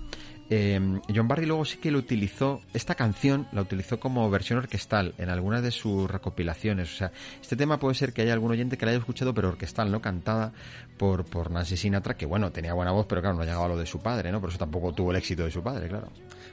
eh, 0.49 0.79
John 1.13 1.27
Barry 1.27 1.45
luego 1.45 1.65
sí 1.65 1.77
que 1.77 1.91
lo 1.91 1.99
utilizó, 1.99 2.61
esta 2.73 2.95
canción 2.95 3.45
la 3.51 3.61
utilizó 3.61 3.99
como 3.99 4.29
versión 4.29 4.59
orquestal 4.59 5.15
en 5.17 5.29
algunas 5.29 5.63
de 5.63 5.71
sus 5.71 6.09
recopilaciones. 6.09 6.93
O 6.93 6.95
sea, 6.95 7.11
este 7.41 7.57
tema 7.57 7.77
puede 7.77 7.95
ser 7.95 8.13
que 8.13 8.21
haya 8.21 8.31
algún 8.31 8.51
oyente 8.51 8.77
que 8.77 8.85
la 8.85 8.91
haya 8.91 8.99
escuchado, 8.99 9.33
pero 9.33 9.49
orquestal, 9.49 9.91
¿no? 9.91 9.99
Cantada 9.99 10.53
por, 10.97 11.25
por 11.25 11.51
Nancy 11.51 11.75
Sinatra, 11.75 12.15
que, 12.15 12.25
bueno, 12.25 12.53
tenía 12.53 12.73
buena 12.73 12.91
voz, 12.91 13.05
pero 13.05 13.19
claro, 13.19 13.35
no 13.35 13.43
llegaba 13.43 13.65
a 13.65 13.67
lo 13.67 13.77
de 13.77 13.85
su 13.85 13.99
padre, 13.99 14.31
¿no? 14.31 14.39
Por 14.39 14.49
eso 14.49 14.59
tampoco 14.59 14.93
tuvo 14.93 15.11
el 15.11 15.17
éxito 15.17 15.43
de 15.43 15.51
su 15.51 15.61
padre, 15.61 15.89
claro. 15.89 16.07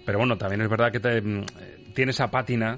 Pero 0.04 0.18
bueno, 0.18 0.36
también 0.36 0.62
es 0.62 0.68
verdad 0.68 0.90
que 0.90 0.98
te, 0.98 1.20
mm, 1.20 1.44
tiene 1.94 2.10
esa 2.10 2.28
pátina 2.28 2.76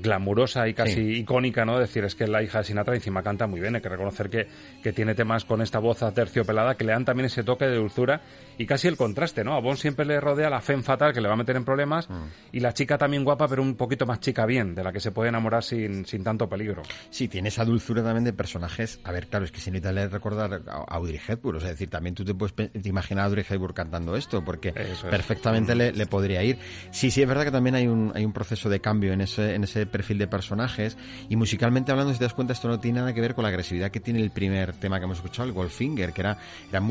glamurosa 0.00 0.68
y 0.68 0.74
casi 0.74 0.94
Sí. 0.94 1.18
icónica, 1.20 1.64
¿no? 1.64 1.78
Decir, 1.78 2.04
es 2.04 2.14
que 2.14 2.26
la 2.26 2.42
hija 2.42 2.58
de 2.58 2.64
Sinatra 2.64 2.94
encima 2.94 3.22
canta 3.22 3.46
muy 3.46 3.60
bien, 3.60 3.74
hay 3.74 3.80
que 3.80 3.88
reconocer 3.88 4.28
que, 4.30 4.46
que 4.82 4.92
tiene 4.92 5.14
temas 5.14 5.44
con 5.44 5.62
esta 5.62 5.78
voz 5.78 6.02
aterciopelada 6.02 6.74
que 6.76 6.84
le 6.84 6.92
dan 6.92 7.04
también 7.04 7.26
ese 7.26 7.42
toque 7.42 7.64
de 7.66 7.76
dulzura 7.76 8.20
y 8.58 8.66
casi 8.66 8.88
el 8.88 8.96
contraste, 8.96 9.42
¿no? 9.44 9.54
A 9.54 9.60
Bond 9.60 9.78
siempre 9.78 10.04
le 10.06 10.20
rodea 10.20 10.48
la 10.50 10.60
femme 10.60 10.82
fatal 10.82 11.12
que 11.12 11.20
le 11.20 11.28
va 11.28 11.34
a 11.34 11.36
meter 11.36 11.56
en 11.56 11.64
problemas 11.64 12.08
y 12.52 12.60
la 12.60 12.72
chica 12.72 12.98
también 12.98 13.24
guapa, 13.24 13.48
pero 13.48 13.62
un 13.62 13.74
poquito 13.74 14.06
más 14.06 14.20
chica 14.20 14.46
bien, 14.46 14.74
de 14.74 14.84
la 14.84 14.92
que 14.92 15.00
se 15.00 15.10
puede 15.12 15.28
enamorar 15.30 15.62
sin, 15.62 16.06
sin 16.06 16.22
tanto 16.22 16.48
peligro. 16.48 16.82
Sí, 17.10 17.28
tiene 17.28 17.48
esa 17.48 17.64
dulzura 17.64 18.02
también 18.02 18.24
de 18.24 18.32
personajes. 18.32 19.00
A 19.04 19.12
ver, 19.12 19.26
claro, 19.28 19.44
es 19.44 19.52
que 19.52 19.60
sin 19.60 19.72
necesitas 19.74 20.12
recordar 20.12 20.62
a 20.68 20.84
Audrey 20.94 21.20
Hepburn. 21.26 21.56
O 21.58 21.60
sea, 21.60 21.70
es 21.70 21.74
decir, 21.76 21.90
también 21.90 22.14
tú 22.14 22.24
te 22.24 22.34
puedes 22.34 22.54
te 22.54 22.70
imaginar 22.88 23.24
a 23.24 23.26
Audrey 23.26 23.44
Hepburn 23.48 23.74
cantando 23.74 24.16
esto, 24.16 24.44
porque 24.44 24.72
es. 24.74 25.02
perfectamente 25.02 25.74
le, 25.74 25.92
le 25.92 26.06
podría 26.06 26.42
ir. 26.42 26.58
Sí, 26.90 27.10
sí, 27.10 27.22
es 27.22 27.28
verdad 27.28 27.44
que 27.44 27.50
también 27.50 27.74
hay 27.74 27.86
un, 27.86 28.12
hay 28.14 28.24
un 28.24 28.32
proceso 28.32 28.68
de 28.68 28.80
cambio 28.80 29.12
en 29.12 29.20
ese, 29.20 29.54
en 29.54 29.64
ese 29.64 29.85
perfil 29.88 30.18
de 30.18 30.26
personajes. 30.26 30.96
Y 31.28 31.36
musicalmente 31.36 31.92
hablando, 31.92 32.12
si 32.12 32.18
te 32.18 32.24
das 32.24 32.34
cuenta, 32.34 32.52
esto 32.52 32.68
no 32.68 32.80
tiene 32.80 33.00
nada 33.00 33.12
que 33.12 33.20
ver 33.20 33.34
con 33.34 33.42
la 33.42 33.48
agresividad 33.48 33.90
que 33.90 34.00
tiene 34.00 34.20
el 34.20 34.30
primer 34.30 34.72
tema 34.74 34.98
que 34.98 35.04
hemos 35.04 35.18
escuchado, 35.18 35.48
el 35.48 35.54
Goldfinger, 35.54 36.12
que 36.12 36.20
era, 36.20 36.38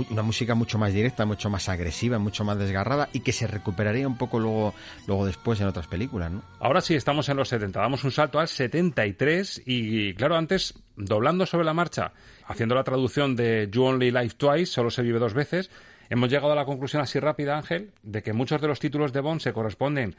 una 0.10 0.22
música 0.22 0.56
mucho 0.56 0.78
más 0.78 0.94
directa, 0.94 1.26
mucho 1.26 1.50
más 1.50 1.70
agresiva, 1.70 2.20
mucho 2.20 2.44
más 2.44 2.58
desgarrada 2.58 3.10
y 3.14 3.22
que 3.22 3.32
se 3.32 3.48
recuperaría 3.48 4.08
un 4.08 4.18
poco 4.18 4.40
luego, 4.40 4.74
luego 5.08 5.26
después 5.26 5.60
en 5.62 5.68
otras 5.68 5.88
películas. 5.88 6.32
Ahora 6.60 6.82
sí, 6.82 6.96
estamos 6.96 7.30
en 7.30 7.38
los 7.38 7.50
70. 7.50 7.80
Damos 7.80 8.04
un 8.04 8.12
salto 8.12 8.40
al 8.40 8.48
73 8.48 9.64
y, 9.66 10.14
claro, 10.14 10.36
antes, 10.36 10.74
doblando 10.96 11.46
sobre 11.46 11.66
la 11.66 11.74
marcha, 11.74 12.14
haciendo 12.46 12.76
la 12.76 12.84
traducción 12.84 13.36
de 13.36 13.70
You 13.72 13.84
Only 13.84 14.12
Live 14.12 14.32
Twice, 14.38 14.68
solo 14.68 14.90
se 14.90 15.02
vive 15.02 15.20
dos 15.20 15.34
veces, 15.34 15.70
hemos 16.10 16.30
llegado 16.30 16.54
a 16.54 16.56
la 16.56 16.66
conclusión 16.66 17.02
así 17.02 17.20
rápida, 17.20 17.58
Ángel, 17.58 17.92
de 18.04 18.22
que 18.22 18.34
muchos 18.34 18.62
de 18.62 18.68
los 18.68 18.80
títulos 18.80 19.14
de 19.14 19.22
Bond 19.22 19.42
se 19.42 19.54
corresponden 19.54 20.16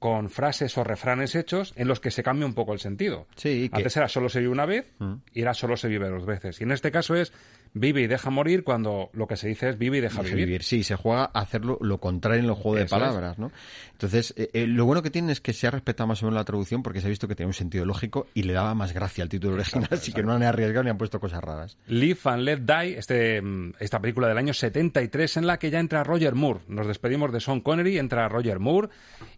con 0.00 0.30
frases 0.30 0.76
o 0.78 0.82
refranes 0.82 1.36
hechos 1.36 1.72
en 1.76 1.86
los 1.86 2.00
que 2.00 2.10
se 2.10 2.22
cambia 2.24 2.46
un 2.46 2.54
poco 2.54 2.72
el 2.72 2.80
sentido. 2.80 3.28
Sí, 3.36 3.68
Antes 3.70 3.96
era 3.96 4.08
solo 4.08 4.28
se 4.28 4.40
vive 4.40 4.50
una 4.50 4.66
vez 4.66 4.90
Mm. 4.98 5.14
y 5.34 5.42
era 5.42 5.54
solo 5.54 5.76
se 5.76 5.86
vive 5.88 6.08
dos 6.08 6.26
veces. 6.26 6.60
Y 6.60 6.64
en 6.64 6.72
este 6.72 6.90
caso 6.90 7.14
es 7.14 7.32
vive 7.72 8.02
y 8.02 8.06
deja 8.06 8.30
morir 8.30 8.64
cuando 8.64 9.10
lo 9.12 9.26
que 9.26 9.36
se 9.36 9.48
dice 9.48 9.68
es 9.68 9.78
vive 9.78 9.98
y 9.98 10.00
deja 10.00 10.22
Deja 10.22 10.34
vivir. 10.34 10.62
Sí, 10.62 10.82
se 10.82 10.96
juega 10.96 11.30
a 11.32 11.40
hacerlo 11.40 11.78
lo 11.80 11.98
contrario 11.98 12.40
en 12.40 12.46
los 12.46 12.58
juegos 12.58 12.78
de 12.78 12.84
es. 12.84 12.90
palabras, 12.90 13.38
¿no? 13.38 13.52
Entonces, 13.92 14.34
eh, 14.36 14.50
eh, 14.52 14.66
lo 14.66 14.84
bueno 14.86 15.02
que 15.02 15.10
tiene 15.10 15.32
es 15.32 15.40
que 15.40 15.52
se 15.52 15.66
ha 15.66 15.70
respetado 15.70 16.06
más 16.06 16.22
o 16.22 16.26
menos 16.26 16.36
la 16.36 16.44
traducción 16.44 16.82
porque 16.82 17.00
se 17.00 17.06
ha 17.06 17.10
visto 17.10 17.28
que 17.28 17.34
tenía 17.34 17.48
un 17.48 17.54
sentido 17.54 17.84
lógico 17.84 18.26
y 18.34 18.42
le 18.42 18.52
daba 18.52 18.74
más 18.74 18.92
gracia 18.92 19.22
al 19.22 19.28
título 19.28 19.54
original, 19.54 19.88
así 19.90 20.12
que 20.12 20.22
no 20.22 20.32
han 20.32 20.42
arriesgado 20.42 20.84
ni 20.84 20.90
han 20.90 20.98
puesto 20.98 21.20
cosas 21.20 21.42
raras. 21.42 21.76
Live 21.86 22.20
and 22.24 22.42
Let 22.42 22.60
Die, 22.60 22.98
este, 22.98 23.40
mm, 23.40 23.74
esta 23.78 24.00
película 24.00 24.28
del 24.28 24.38
año 24.38 24.54
73 24.54 25.36
en 25.36 25.46
la 25.46 25.58
que 25.58 25.70
ya 25.70 25.78
entra 25.78 26.02
Roger 26.04 26.34
Moore. 26.34 26.60
Nos 26.68 26.86
despedimos 26.86 27.32
de 27.32 27.40
Sean 27.40 27.60
Connery, 27.60 27.98
entra 27.98 28.28
Roger 28.28 28.58
Moore 28.58 28.88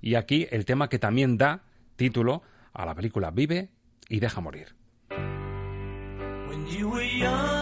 y 0.00 0.14
aquí 0.14 0.46
el 0.50 0.64
tema 0.64 0.88
que 0.88 0.98
también 0.98 1.36
da 1.36 1.62
título 1.96 2.42
a 2.72 2.86
la 2.86 2.94
película 2.94 3.30
Vive 3.30 3.68
y 4.08 4.20
deja 4.20 4.40
morir. 4.40 4.74
When 6.48 6.66
you 6.66 6.90
were 6.90 7.06
young 7.18 7.61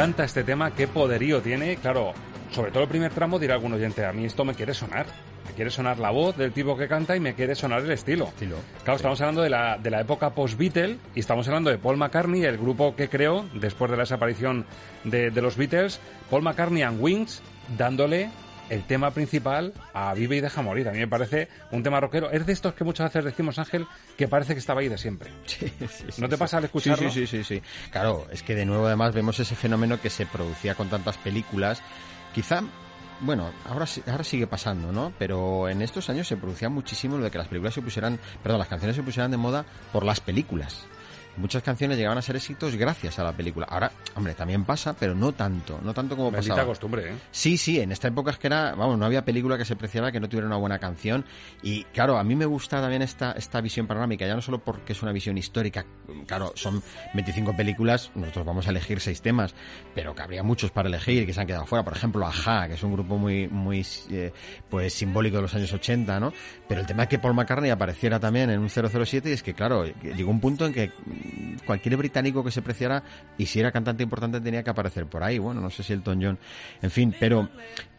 Encanta 0.00 0.24
este 0.24 0.44
tema, 0.44 0.70
qué 0.70 0.88
poderío 0.88 1.42
tiene. 1.42 1.76
Claro, 1.76 2.14
sobre 2.52 2.70
todo 2.70 2.84
el 2.84 2.88
primer 2.88 3.12
tramo 3.12 3.38
dirá 3.38 3.56
algún 3.56 3.74
oyente, 3.74 4.06
a 4.06 4.12
mí 4.12 4.24
esto 4.24 4.46
me 4.46 4.54
quiere 4.54 4.72
sonar. 4.72 5.04
Me 5.46 5.52
quiere 5.52 5.70
sonar 5.70 5.98
la 5.98 6.10
voz 6.10 6.38
del 6.38 6.52
tipo 6.52 6.74
que 6.74 6.88
canta 6.88 7.16
y 7.16 7.20
me 7.20 7.34
quiere 7.34 7.54
sonar 7.54 7.82
el 7.82 7.90
estilo. 7.90 8.32
Claro, 8.82 8.96
estamos 8.96 9.20
hablando 9.20 9.42
de 9.42 9.50
la, 9.50 9.76
de 9.76 9.90
la 9.90 10.00
época 10.00 10.30
post-Beatle 10.30 10.96
y 11.14 11.20
estamos 11.20 11.46
hablando 11.48 11.68
de 11.68 11.76
Paul 11.76 11.98
McCartney, 11.98 12.44
el 12.44 12.56
grupo 12.56 12.96
que 12.96 13.10
creó 13.10 13.44
después 13.52 13.90
de 13.90 13.98
la 13.98 14.04
desaparición 14.04 14.64
de, 15.04 15.30
de 15.30 15.42
los 15.42 15.58
Beatles, 15.58 16.00
Paul 16.30 16.44
McCartney 16.44 16.82
and 16.82 16.98
Wings, 16.98 17.42
dándole 17.76 18.30
el 18.70 18.84
tema 18.84 19.10
principal 19.10 19.74
a 19.92 20.14
Vive 20.14 20.36
y 20.36 20.40
Deja 20.40 20.62
Morir. 20.62 20.88
A 20.88 20.92
mí 20.92 20.98
me 20.98 21.08
parece 21.08 21.48
un 21.72 21.82
tema 21.82 22.00
rockero. 22.00 22.30
Es 22.30 22.46
de 22.46 22.52
estos 22.52 22.72
que 22.74 22.84
muchas 22.84 23.12
veces 23.12 23.24
decimos, 23.24 23.58
Ángel, 23.58 23.86
que 24.16 24.28
parece 24.28 24.54
que 24.54 24.60
estaba 24.60 24.80
ahí 24.80 24.88
de 24.88 24.96
siempre. 24.96 25.30
¿No 26.18 26.28
te 26.28 26.38
pasa 26.38 26.58
al 26.58 26.64
escucharlo? 26.64 27.10
Sí, 27.10 27.26
sí, 27.26 27.42
sí, 27.42 27.44
sí. 27.44 27.62
Claro, 27.90 28.26
es 28.30 28.42
que 28.42 28.54
de 28.54 28.64
nuevo 28.64 28.86
además 28.86 29.12
vemos 29.12 29.38
ese 29.40 29.54
fenómeno 29.54 30.00
que 30.00 30.08
se 30.08 30.24
producía 30.24 30.74
con 30.74 30.88
tantas 30.88 31.18
películas. 31.18 31.82
Quizá, 32.32 32.62
bueno, 33.20 33.50
ahora, 33.66 33.86
ahora 34.06 34.24
sigue 34.24 34.46
pasando, 34.46 34.92
¿no? 34.92 35.12
Pero 35.18 35.68
en 35.68 35.82
estos 35.82 36.08
años 36.08 36.28
se 36.28 36.36
producía 36.36 36.68
muchísimo 36.68 37.18
lo 37.18 37.24
de 37.24 37.30
que 37.30 37.38
las 37.38 37.48
películas 37.48 37.74
se 37.74 37.82
pusieran, 37.82 38.20
perdón, 38.42 38.60
las 38.60 38.68
canciones 38.68 38.96
se 38.96 39.02
pusieran 39.02 39.32
de 39.32 39.36
moda 39.36 39.66
por 39.92 40.04
las 40.04 40.20
películas. 40.20 40.86
Muchas 41.40 41.62
canciones 41.62 41.96
llegaban 41.96 42.18
a 42.18 42.22
ser 42.22 42.36
éxitos 42.36 42.76
gracias 42.76 43.18
a 43.18 43.24
la 43.24 43.32
película. 43.32 43.66
Ahora, 43.68 43.90
hombre, 44.14 44.34
también 44.34 44.64
pasa, 44.64 44.94
pero 44.94 45.14
no 45.14 45.32
tanto, 45.32 45.80
no 45.82 45.94
tanto 45.94 46.16
como 46.16 46.30
Bendita 46.30 46.54
pasaba. 46.54 46.68
costumbre, 46.68 47.10
¿eh? 47.10 47.14
Sí, 47.30 47.56
sí, 47.56 47.80
en 47.80 47.92
esta 47.92 48.08
época 48.08 48.30
es 48.30 48.38
que 48.38 48.46
era, 48.46 48.74
vamos, 48.74 48.98
no 48.98 49.06
había 49.06 49.24
película 49.24 49.56
que 49.56 49.64
se 49.64 49.76
preciara 49.76 50.12
que 50.12 50.20
no 50.20 50.28
tuviera 50.28 50.46
una 50.46 50.56
buena 50.56 50.78
canción. 50.78 51.24
Y 51.62 51.84
claro, 51.84 52.18
a 52.18 52.24
mí 52.24 52.36
me 52.36 52.46
gusta 52.46 52.80
también 52.80 53.02
esta, 53.02 53.32
esta 53.32 53.60
visión 53.60 53.86
panorámica, 53.86 54.26
ya 54.26 54.34
no 54.34 54.42
solo 54.42 54.62
porque 54.62 54.92
es 54.92 55.02
una 55.02 55.12
visión 55.12 55.38
histórica, 55.38 55.86
claro, 56.26 56.52
son 56.54 56.82
25 57.14 57.56
películas, 57.56 58.10
nosotros 58.14 58.44
vamos 58.44 58.66
a 58.66 58.70
elegir 58.70 59.00
seis 59.00 59.22
temas, 59.22 59.54
pero 59.94 60.14
que 60.14 60.22
habría 60.22 60.42
muchos 60.42 60.70
para 60.70 60.88
elegir 60.88 61.26
que 61.26 61.32
se 61.32 61.40
han 61.40 61.46
quedado 61.46 61.66
fuera. 61.66 61.84
Por 61.84 61.94
ejemplo, 61.94 62.26
Aja, 62.26 62.68
que 62.68 62.74
es 62.74 62.82
un 62.82 62.92
grupo 62.92 63.16
muy, 63.16 63.48
muy, 63.48 63.86
eh, 64.10 64.32
pues 64.68 64.92
simbólico 64.92 65.36
de 65.36 65.42
los 65.42 65.54
años 65.54 65.72
80, 65.72 66.20
¿no? 66.20 66.32
Pero 66.68 66.80
el 66.80 66.86
tema 66.86 67.04
es 67.04 67.08
que 67.08 67.18
Paul 67.18 67.34
McCartney 67.34 67.70
apareciera 67.70 68.20
también 68.20 68.50
en 68.50 68.60
un 68.60 68.68
007 68.68 69.30
y 69.30 69.32
es 69.32 69.42
que, 69.42 69.54
claro, 69.54 69.84
llegó 69.86 70.30
un 70.30 70.40
punto 70.40 70.66
en 70.66 70.72
que 70.72 70.92
cualquier 71.66 71.96
británico 71.96 72.42
que 72.44 72.50
se 72.50 72.62
preciara 72.62 73.02
y 73.38 73.46
si 73.46 73.60
era 73.60 73.70
cantante 73.72 74.02
importante 74.02 74.40
tenía 74.40 74.62
que 74.62 74.70
aparecer 74.70 75.06
por 75.06 75.22
ahí. 75.22 75.38
Bueno, 75.38 75.60
no 75.60 75.70
sé 75.70 75.82
si 75.82 75.92
Elton 75.92 76.20
John, 76.22 76.38
en 76.82 76.90
fin, 76.90 77.14
pero 77.18 77.48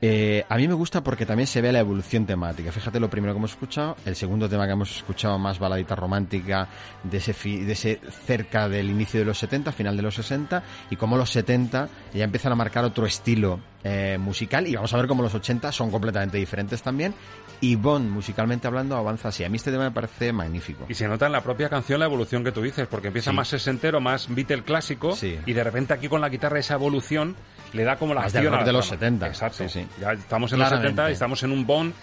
eh, 0.02 0.44
a 0.50 0.58
mí 0.58 0.68
me 0.68 0.74
gusta 0.74 1.04
porque 1.04 1.26
también 1.26 1.48
se 1.48 1.62
ve 1.62 1.72
la 1.72 1.80
evolución 1.80 2.26
temática. 2.26 2.72
Fíjate 2.72 3.00
lo 3.00 3.10
primero 3.10 3.34
que 3.34 3.38
hemos 3.38 3.52
escuchado, 3.52 3.96
el 4.06 4.16
segundo 4.16 4.50
tema 4.50 4.66
que 4.66 4.74
hemos 4.74 4.96
escuchado 4.98 5.38
más 5.38 5.60
baladita 5.60 5.96
romántica 5.96 6.68
de 7.04 7.18
ese, 7.18 7.34
fi- 7.34 7.62
de 7.64 7.74
ese 7.74 8.00
cerca 8.26 8.68
del 8.68 8.90
inicio 8.90 9.20
de 9.20 9.26
los 9.26 9.38
70, 9.38 9.72
final 9.72 9.96
de 9.96 10.04
los 10.04 10.16
60 10.16 10.64
y 10.90 10.96
cómo 10.96 11.18
los 11.18 11.30
70 11.32 11.90
ya 12.14 12.24
empiezan 12.24 12.52
a 12.52 12.56
marcar 12.56 12.84
otro 12.84 13.06
estilo 13.06 13.60
eh, 13.84 14.18
musical 14.20 14.68
y 14.68 14.76
vamos 14.76 14.94
a 14.94 14.98
ver 14.98 15.08
cómo 15.08 15.24
los 15.24 15.34
80 15.34 15.72
son 15.72 15.90
completamente 15.92 16.38
diferentes 16.38 16.82
también 16.84 17.14
y 17.62 17.76
Bond 17.76 18.10
musicalmente 18.10 18.68
hablando 18.68 18.96
avanza 18.98 19.30
así. 19.30 19.44
A 19.44 19.50
mí 19.50 19.58
este 19.58 19.72
tema 19.72 19.84
me 19.84 19.92
parece 19.92 20.34
magnífico. 20.34 20.86
Y 20.90 20.96
se 20.96 21.08
nota 21.08 21.28
en 21.28 21.32
la 21.32 21.42
propia 21.42 21.70
canción 21.70 22.00
la 22.00 22.06
evolución 22.06 22.44
que 22.44 22.52
tú 22.52 22.62
dices, 22.64 22.88
porque 22.88 23.08
empieza 23.08 23.21
Sí. 23.30 23.36
más 23.36 23.48
sesentero, 23.50 24.02
más 24.02 24.28
Beatle 24.34 24.64
clásico, 24.64 25.16
Sí. 25.16 25.38
y 25.46 25.54
de 25.54 25.64
repente 25.64 25.94
aquí 25.94 26.08
con 26.10 26.20
la 26.22 26.30
guitarra 26.30 26.58
esa 26.60 26.74
evolución 26.74 27.36
le 27.74 27.84
da 27.84 27.96
como 27.98 28.14
la 28.14 28.22
Más 28.22 28.34
acción 28.36 28.52
rock 28.52 28.60
la 28.62 28.66
de 28.66 28.74
los 28.74 28.88
trama. 28.88 29.00
70. 29.00 29.28
Exacto. 29.28 29.66
Ya 30.02 30.12
estamos 30.14 30.52
en 30.52 30.60
los 30.60 30.68
Claramente. 30.68 30.90
70 31.02 31.10
y 31.10 31.14
estamos 31.14 31.44
en 31.44 31.52
un 31.52 31.66
Bond 31.66 31.94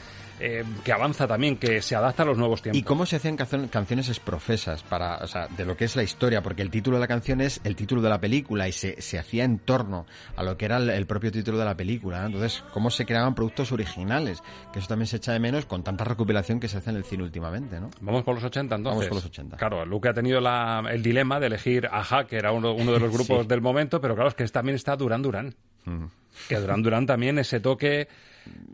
eh, 0.40 0.64
que 0.84 0.92
avanza 0.92 1.26
también, 1.26 1.56
que 1.56 1.82
se 1.82 1.96
adapta 1.96 2.22
a 2.22 2.26
los 2.26 2.38
nuevos 2.38 2.62
tiempos. 2.62 2.78
Y 2.78 2.82
cómo 2.82 3.06
se 3.06 3.16
hacían 3.16 3.36
cancio- 3.36 3.68
canciones 3.70 4.08
esprofesas 4.08 4.82
para, 4.82 5.16
o 5.18 5.26
sea, 5.26 5.48
de 5.48 5.64
lo 5.64 5.76
que 5.76 5.84
es 5.84 5.96
la 5.96 6.02
historia, 6.02 6.42
porque 6.42 6.62
el 6.62 6.70
título 6.70 6.96
de 6.96 7.00
la 7.00 7.08
canción 7.08 7.40
es 7.40 7.60
el 7.64 7.76
título 7.76 8.02
de 8.02 8.08
la 8.08 8.20
película 8.20 8.68
y 8.68 8.72
se, 8.72 9.00
se 9.02 9.18
hacía 9.18 9.44
en 9.44 9.58
torno 9.58 10.06
a 10.36 10.42
lo 10.42 10.56
que 10.56 10.64
era 10.66 10.76
el, 10.76 10.90
el 10.90 11.06
propio 11.06 11.32
título 11.32 11.58
de 11.58 11.64
la 11.64 11.76
película. 11.76 12.24
Entonces, 12.26 12.62
cómo 12.72 12.90
se 12.90 13.04
creaban 13.06 13.34
productos 13.34 13.72
originales, 13.72 14.42
que 14.72 14.78
eso 14.78 14.88
también 14.88 15.06
se 15.06 15.16
echa 15.16 15.32
de 15.32 15.40
menos 15.40 15.66
con 15.66 15.82
tanta 15.82 16.04
recopilación 16.04 16.60
que 16.60 16.68
se 16.68 16.78
hace 16.78 16.90
en 16.90 16.96
el 16.96 17.04
cine 17.04 17.22
últimamente, 17.24 17.80
¿no? 17.80 17.90
Vamos 18.00 18.22
por 18.24 18.34
los 18.34 18.44
80 18.44 18.76
entonces. 18.76 18.96
Vamos 18.98 19.08
por 19.08 19.16
los 19.16 19.24
80. 19.26 19.56
Claro, 19.56 19.84
Luke 19.86 20.08
ha 20.08 20.14
tenido 20.14 20.40
la- 20.40 20.82
el 20.90 21.02
dilema 21.02 21.40
de 21.40 21.46
elegir 21.48 21.88
Aja, 21.90 22.26
que 22.26 22.36
era 22.36 22.52
uno, 22.52 22.72
uno 22.74 22.92
de 22.92 23.00
los 23.00 23.10
grupos 23.12 23.42
Sí. 23.42 23.48
del 23.48 23.60
momento, 23.60 24.00
pero 24.00 24.14
claro, 24.14 24.28
es 24.28 24.34
que 24.34 24.44
también 24.46 24.76
está 24.76 24.96
Duran 24.96 25.22
Duran. 25.22 25.54
Mm. 25.84 26.04
Que 26.48 26.56
Duran 26.60 26.82
Duran 26.82 27.06
también, 27.06 27.38
ese 27.38 27.60
toque 27.60 28.08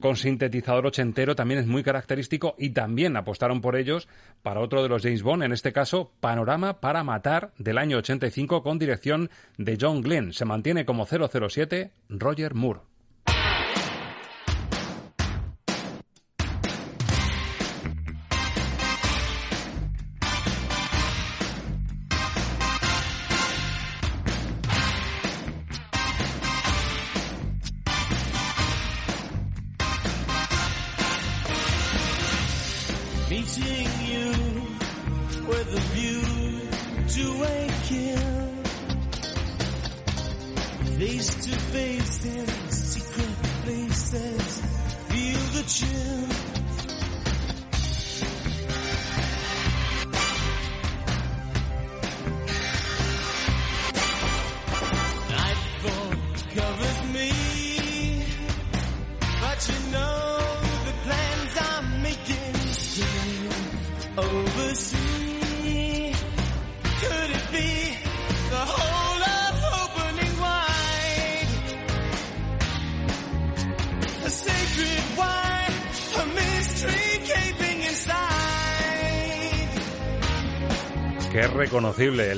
con 0.00 0.16
sintetizador 0.16 0.86
ochentero 0.86 1.34
también 1.34 1.60
es 1.60 1.66
muy 1.66 1.82
característico 1.82 2.54
y 2.58 2.70
también 2.70 3.16
apostaron 3.16 3.60
por 3.60 3.76
ellos 3.76 4.08
para 4.42 4.60
otro 4.60 4.82
de 4.82 4.88
los 4.88 5.02
James 5.02 5.22
Bond, 5.22 5.42
en 5.42 5.52
este 5.52 5.72
caso 5.72 6.12
Panorama 6.20 6.80
para 6.80 7.04
Matar 7.04 7.52
del 7.58 7.78
año 7.78 7.98
85 7.98 8.62
con 8.62 8.78
dirección 8.78 9.30
de 9.56 9.78
John 9.80 10.02
Glenn. 10.02 10.32
Se 10.32 10.44
mantiene 10.44 10.84
como 10.84 11.06
007 11.06 11.92
Roger 12.08 12.54
Moore. 12.54 12.93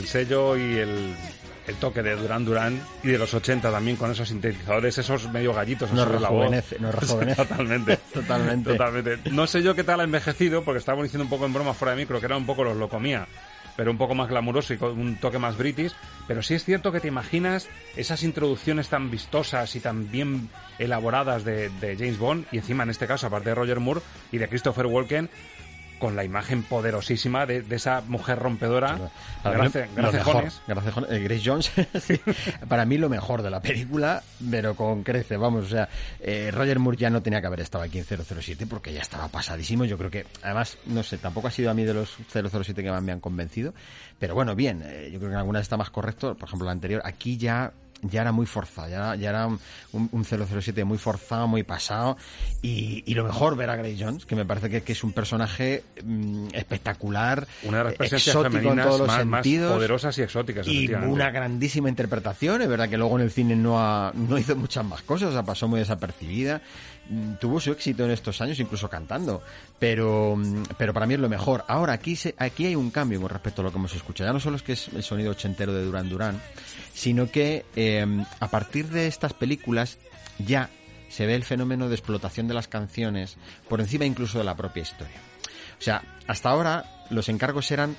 El 0.06 0.12
sello 0.12 0.56
y 0.56 0.78
el, 0.78 1.16
el 1.66 1.74
toque 1.76 2.00
de 2.00 2.14
Duran 2.14 2.44
Duran 2.44 2.80
y 3.02 3.08
de 3.08 3.18
los 3.18 3.34
80 3.34 3.72
también 3.72 3.96
con 3.96 4.10
esos 4.10 4.28
sintetizadores, 4.28 4.96
esos 4.98 5.30
medio 5.32 5.52
gallitos 5.52 5.90
Nos 5.92 6.06
rejuvenece, 6.08 6.78
nos 6.78 6.94
rejuvenece. 7.00 7.44
Totalmente. 7.44 7.96
Totalmente. 8.14 8.70
Totalmente. 8.70 9.30
No 9.32 9.46
sé 9.48 9.62
yo 9.62 9.74
qué 9.74 9.82
tal 9.82 10.00
ha 10.00 10.04
envejecido, 10.04 10.62
porque 10.62 10.78
estábamos 10.78 11.04
diciendo 11.04 11.24
un 11.24 11.30
poco 11.30 11.44
en 11.46 11.52
broma 11.52 11.74
fuera 11.74 11.94
de 11.94 12.02
micro, 12.02 12.20
que 12.20 12.26
era 12.26 12.36
un 12.36 12.46
poco 12.46 12.62
los 12.62 12.76
locomía, 12.76 13.26
pero 13.76 13.90
un 13.90 13.98
poco 13.98 14.14
más 14.14 14.28
glamuroso 14.28 14.74
y 14.74 14.78
con 14.78 14.98
un 14.98 15.16
toque 15.16 15.40
más 15.40 15.58
british. 15.58 15.92
Pero 16.28 16.40
sí 16.40 16.54
es 16.54 16.64
cierto 16.64 16.92
que 16.92 17.00
te 17.00 17.08
imaginas 17.08 17.68
esas 17.96 18.22
introducciones 18.22 18.88
tan 18.88 19.10
vistosas 19.10 19.74
y 19.74 19.80
tan 19.80 20.08
bien 20.10 20.48
elaboradas 20.78 21.44
de, 21.44 21.68
de 21.80 21.96
James 21.96 22.18
Bond, 22.18 22.46
y 22.52 22.58
encima 22.58 22.84
en 22.84 22.90
este 22.90 23.08
caso, 23.08 23.26
aparte 23.26 23.48
de 23.48 23.56
Roger 23.56 23.80
Moore 23.80 24.02
y 24.30 24.38
de 24.38 24.48
Christopher 24.48 24.86
Walken, 24.86 25.28
con 25.98 26.16
la 26.16 26.24
imagen 26.24 26.62
poderosísima 26.62 27.46
de, 27.46 27.62
de 27.62 27.76
esa 27.76 28.02
mujer 28.02 28.38
rompedora. 28.38 28.98
Gracias, 29.44 29.90
mejor, 29.92 30.44
gracias, 30.66 30.96
eh, 31.08 31.18
Grace 31.20 31.42
Jones, 31.44 31.72
sí, 32.00 32.20
para 32.68 32.84
mí 32.84 32.98
lo 32.98 33.08
mejor 33.08 33.42
de 33.42 33.50
la 33.50 33.60
película, 33.60 34.22
pero 34.50 34.74
con 34.74 35.02
crece, 35.02 35.36
vamos, 35.36 35.66
o 35.66 35.68
sea, 35.68 35.88
eh, 36.20 36.50
Roger 36.52 36.78
Moore 36.78 36.96
ya 36.96 37.10
no 37.10 37.22
tenía 37.22 37.40
que 37.40 37.46
haber 37.46 37.60
estado 37.60 37.84
aquí 37.84 37.98
en 37.98 38.04
007 38.04 38.66
porque 38.66 38.92
ya 38.92 39.00
estaba 39.00 39.28
pasadísimo, 39.28 39.84
yo 39.84 39.96
creo 39.98 40.10
que, 40.10 40.26
además, 40.42 40.78
no 40.86 41.02
sé, 41.02 41.18
tampoco 41.18 41.48
ha 41.48 41.50
sido 41.50 41.70
a 41.70 41.74
mí 41.74 41.84
de 41.84 41.94
los 41.94 42.16
007 42.32 42.82
que 42.82 42.90
más 42.90 43.02
me 43.02 43.12
han 43.12 43.20
convencido, 43.20 43.72
pero 44.18 44.34
bueno, 44.34 44.54
bien, 44.54 44.82
eh, 44.84 45.10
yo 45.12 45.18
creo 45.18 45.30
que 45.30 45.34
en 45.34 45.40
algunas 45.40 45.62
está 45.62 45.76
más 45.76 45.90
correcto, 45.90 46.34
por 46.34 46.48
ejemplo, 46.48 46.66
la 46.66 46.72
anterior, 46.72 47.02
aquí 47.04 47.36
ya 47.36 47.72
ya 48.02 48.20
era 48.20 48.32
muy 48.32 48.46
forzado, 48.46 48.88
ya, 48.88 49.14
ya 49.16 49.30
era 49.30 49.46
un, 49.46 49.58
un 49.92 50.24
007 50.24 50.84
muy 50.84 50.98
forzado, 50.98 51.46
muy 51.48 51.62
pasado, 51.62 52.16
y, 52.62 53.02
y 53.06 53.14
lo 53.14 53.24
mejor 53.24 53.56
ver 53.56 53.70
a 53.70 53.76
Grace 53.76 53.96
Jones, 53.98 54.26
que 54.26 54.36
me 54.36 54.44
parece 54.44 54.68
que, 54.68 54.82
que 54.82 54.92
es 54.92 55.02
un 55.02 55.12
personaje 55.12 55.82
mm, 56.04 56.48
espectacular, 56.52 57.46
Una 57.62 57.78
de 57.78 57.84
las 57.84 57.94
presencias 57.94 58.36
exótico 58.36 58.58
en 58.72 58.78
todos 58.82 58.98
los 59.00 59.08
más, 59.08 59.26
más 59.26 59.42
sentidos, 59.42 59.72
poderosas 59.72 60.18
y 60.18 60.22
exóticas. 60.22 60.66
y 60.68 60.86
una 61.08 61.30
grandísima 61.30 61.88
interpretación. 61.88 62.62
Es 62.62 62.68
verdad 62.68 62.88
que 62.88 62.98
luego 62.98 63.16
en 63.18 63.24
el 63.24 63.30
cine 63.30 63.56
no, 63.56 63.80
ha- 63.80 64.12
no 64.14 64.38
hizo 64.38 64.54
muchas 64.56 64.84
más 64.84 65.02
cosas, 65.02 65.30
o 65.30 65.32
sea, 65.32 65.42
pasó 65.42 65.66
muy 65.68 65.80
desapercibida. 65.80 66.60
Mm, 67.08 67.34
Tuvo 67.34 67.60
su 67.60 67.72
éxito 67.72 68.04
en 68.04 68.10
estos 68.10 68.40
años, 68.40 68.58
incluso 68.60 68.88
cantando. 68.88 69.42
Pero, 69.78 70.36
mm, 70.36 70.62
pero 70.76 70.92
para 70.92 71.06
mí 71.06 71.14
es 71.14 71.20
lo 71.20 71.28
mejor. 71.28 71.64
Ahora, 71.68 71.92
aquí, 71.92 72.16
se, 72.16 72.34
aquí 72.38 72.66
hay 72.66 72.76
un 72.76 72.90
cambio 72.90 73.20
con 73.20 73.30
respecto 73.30 73.62
a 73.62 73.64
lo 73.64 73.70
que 73.70 73.78
hemos 73.78 73.94
escuchado. 73.94 74.28
Ya 74.28 74.32
no 74.32 74.40
solo 74.40 74.56
es 74.56 74.62
que 74.62 74.72
es 74.72 74.88
el 74.88 75.02
sonido 75.02 75.30
ochentero 75.30 75.72
de 75.72 75.84
Duran 75.84 76.08
Duran, 76.08 76.40
sino 76.94 77.30
que 77.30 77.64
eh, 77.76 78.06
a 78.40 78.48
partir 78.48 78.88
de 78.88 79.06
estas 79.06 79.32
películas 79.34 79.98
ya 80.38 80.70
se 81.08 81.26
ve 81.26 81.34
el 81.34 81.44
fenómeno 81.44 81.88
de 81.88 81.94
explotación 81.94 82.48
de 82.48 82.54
las 82.54 82.68
canciones 82.68 83.36
por 83.68 83.80
encima 83.80 84.04
incluso 84.04 84.38
de 84.38 84.44
la 84.44 84.56
propia 84.56 84.82
historia. 84.82 85.16
O 85.78 85.82
sea, 85.82 86.02
hasta 86.26 86.50
ahora 86.50 87.06
los 87.10 87.28
encargos 87.28 87.70
eran 87.70 87.96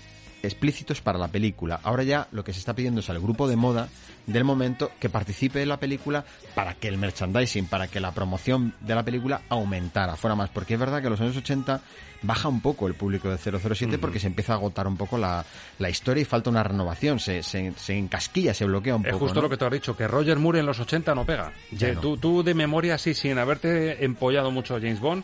explícitos 0.47 1.01
para 1.01 1.19
la 1.19 1.27
película. 1.27 1.79
Ahora 1.83 2.03
ya 2.03 2.27
lo 2.31 2.43
que 2.43 2.53
se 2.53 2.59
está 2.59 2.73
pidiendo 2.73 3.01
es 3.01 3.09
al 3.09 3.19
grupo 3.19 3.47
de 3.47 3.55
moda 3.55 3.87
del 4.25 4.43
momento 4.43 4.91
que 4.99 5.09
participe 5.09 5.61
en 5.61 5.69
la 5.69 5.77
película 5.77 6.25
para 6.55 6.73
que 6.73 6.87
el 6.87 6.97
merchandising, 6.97 7.67
para 7.67 7.87
que 7.87 7.99
la 7.99 8.11
promoción 8.13 8.73
de 8.81 8.95
la 8.95 9.03
película 9.03 9.41
aumentara, 9.49 10.15
fuera 10.15 10.35
más. 10.35 10.49
Porque 10.49 10.73
es 10.73 10.79
verdad 10.79 10.99
que 11.01 11.07
en 11.07 11.11
los 11.11 11.21
años 11.21 11.37
80 11.37 11.81
baja 12.23 12.47
un 12.49 12.61
poco 12.61 12.87
el 12.87 12.95
público 12.95 13.29
de 13.29 13.37
007 13.37 13.85
Ujú. 13.85 13.99
porque 14.01 14.19
se 14.19 14.25
empieza 14.27 14.53
a 14.53 14.55
agotar 14.55 14.87
un 14.87 14.97
poco 14.97 15.17
la, 15.19 15.45
la 15.77 15.89
historia 15.89 16.21
y 16.21 16.25
falta 16.25 16.49
una 16.49 16.63
renovación, 16.63 17.19
se, 17.19 17.43
se, 17.43 17.73
se 17.77 17.95
encasquilla, 17.95 18.55
se 18.55 18.65
bloquea 18.65 18.95
un 18.95 19.05
Es 19.05 19.11
poco. 19.13 19.25
justo 19.25 19.35
¿no? 19.35 19.43
lo 19.43 19.49
que 19.51 19.57
te 19.57 19.65
has 19.65 19.71
dicho, 19.71 19.95
que 19.95 20.07
Roger 20.07 20.37
Moore 20.39 20.59
en 20.61 20.65
los 20.65 20.79
80 20.79 21.13
no 21.13 21.25
pega. 21.25 21.53
Ya 21.71 21.93
no. 21.93 22.01
Tú, 22.01 22.17
tú 22.17 22.41
de 22.43 22.55
memoria, 22.55 22.97
sí, 22.97 23.13
sin 23.13 23.37
haberte 23.37 24.03
empollado 24.03 24.49
mucho 24.49 24.75
a 24.75 24.79
James 24.79 24.99
Bond, 24.99 25.23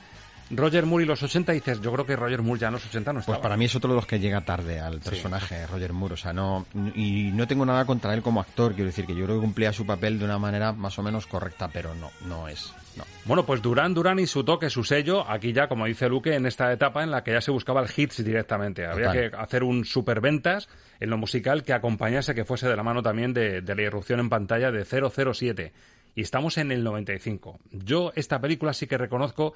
Roger 0.51 0.85
Moore 0.85 1.05
y 1.05 1.07
los 1.07 1.23
80 1.23 1.51
dices, 1.51 1.81
yo 1.81 1.91
creo 1.91 2.05
que 2.05 2.15
Roger 2.15 2.41
Moore 2.41 2.59
ya 2.59 2.67
en 2.67 2.73
los 2.73 2.85
80 2.85 3.13
no 3.13 3.19
estaba. 3.19 3.37
Pues 3.37 3.43
para 3.43 3.57
mí 3.57 3.65
es 3.65 3.75
otro 3.75 3.89
de 3.89 3.95
los 3.95 4.05
que 4.05 4.19
llega 4.19 4.41
tarde 4.41 4.79
al 4.79 4.99
personaje, 4.99 5.65
Roger 5.67 5.93
Moore. 5.93 6.13
O 6.13 6.17
sea, 6.17 6.33
no. 6.33 6.65
Y 6.95 7.31
no 7.33 7.47
tengo 7.47 7.65
nada 7.65 7.85
contra 7.85 8.13
él 8.13 8.21
como 8.21 8.41
actor. 8.41 8.73
Quiero 8.73 8.87
decir 8.87 9.05
que 9.05 9.15
yo 9.15 9.25
creo 9.25 9.37
que 9.37 9.45
cumplía 9.45 9.73
su 9.73 9.85
papel 9.85 10.19
de 10.19 10.25
una 10.25 10.37
manera 10.37 10.73
más 10.73 10.97
o 10.99 11.03
menos 11.03 11.27
correcta, 11.27 11.69
pero 11.71 11.95
no, 11.95 12.11
no 12.27 12.47
es. 12.47 12.73
No. 12.95 13.03
Bueno, 13.25 13.45
pues 13.45 13.61
Durán 13.61 13.93
Durán 13.93 14.19
y 14.19 14.27
su 14.27 14.43
toque, 14.43 14.69
su 14.69 14.83
sello, 14.83 15.27
aquí 15.27 15.51
ya, 15.51 15.67
como 15.67 15.85
dice 15.85 16.07
Luque, 16.07 16.35
en 16.35 16.45
esta 16.45 16.71
etapa 16.71 17.03
en 17.03 17.09
la 17.09 17.23
que 17.23 17.31
ya 17.31 17.41
se 17.41 17.49
buscaba 17.49 17.81
el 17.81 17.89
hits 17.95 18.23
directamente. 18.23 18.85
Había 18.85 19.07
Total. 19.07 19.31
que 19.31 19.37
hacer 19.37 19.63
un 19.63 19.85
superventas 19.85 20.69
en 20.99 21.09
lo 21.09 21.17
musical 21.17 21.63
que 21.63 21.73
acompañase, 21.73 22.35
que 22.35 22.45
fuese 22.45 22.67
de 22.67 22.75
la 22.75 22.83
mano 22.83 23.01
también 23.01 23.33
de, 23.33 23.61
de 23.61 23.75
la 23.75 23.81
irrupción 23.81 24.19
en 24.19 24.29
pantalla 24.29 24.71
de 24.71 24.85
007. 24.85 25.73
Y 26.15 26.21
estamos 26.21 26.59
en 26.59 26.71
el 26.71 26.83
95. 26.83 27.59
Yo 27.71 28.11
esta 28.15 28.39
película 28.39 28.73
sí 28.73 28.85
que 28.85 28.99
reconozco 28.99 29.55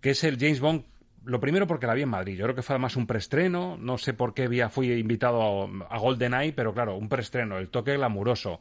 que 0.00 0.10
es 0.10 0.24
el 0.24 0.38
James 0.38 0.60
Bond 0.60 0.84
lo 1.24 1.40
primero 1.40 1.66
porque 1.66 1.86
la 1.86 1.92
vi 1.94 2.02
en 2.02 2.08
Madrid. 2.08 2.36
Yo 2.38 2.44
creo 2.44 2.54
que 2.54 2.62
fue 2.62 2.74
además 2.74 2.96
un 2.96 3.06
preestreno. 3.06 3.76
No 3.78 3.98
sé 3.98 4.14
por 4.14 4.32
qué 4.32 4.48
vía 4.48 4.70
fui 4.70 4.90
invitado 4.92 5.64
a, 5.64 5.94
a 5.94 5.98
GoldenEye, 5.98 6.52
pero 6.54 6.72
claro, 6.72 6.96
un 6.96 7.08
preestreno, 7.08 7.58
el 7.58 7.68
toque 7.68 7.94
glamuroso. 7.96 8.60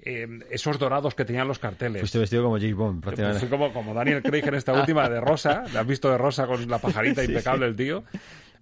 eh, 0.00 0.26
esos 0.50 0.78
dorados 0.78 1.14
que 1.14 1.24
tenían 1.26 1.46
los 1.48 1.58
carteles. 1.58 2.00
Fuiste 2.00 2.18
vestido 2.18 2.44
como 2.44 2.56
James 2.56 2.76
Bond, 2.76 3.02
prácticamente. 3.02 3.40
fui 3.40 3.48
como, 3.50 3.72
como 3.74 3.92
Daniel 3.92 4.22
Craig 4.22 4.44
en 4.46 4.54
esta 4.54 4.72
última 4.72 5.06
de 5.10 5.20
rosa. 5.20 5.64
¿La 5.74 5.80
has 5.80 5.86
visto 5.86 6.10
de 6.10 6.16
rosa 6.16 6.46
con 6.46 6.66
la 6.70 6.78
pajarita 6.78 7.20
Sí, 7.22 7.28
impecable 7.28 7.66
sí. 7.66 7.70
el 7.70 7.76
tío? 7.76 8.04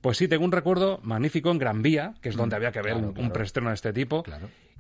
Pues 0.00 0.16
sí, 0.16 0.26
tengo 0.28 0.44
un 0.44 0.52
recuerdo 0.52 0.98
magnífico 1.04 1.50
en 1.50 1.58
Gran 1.58 1.82
Vía, 1.82 2.14
que 2.20 2.30
es 2.30 2.36
donde 2.36 2.56
había 2.56 2.72
que 2.72 2.80
ver 2.80 2.92
claro, 2.94 2.98
un, 3.00 3.06
un 3.10 3.14
claro. 3.14 3.32
preestreno 3.32 3.68
de 3.68 3.74
este 3.74 3.92
tipo. 3.92 4.24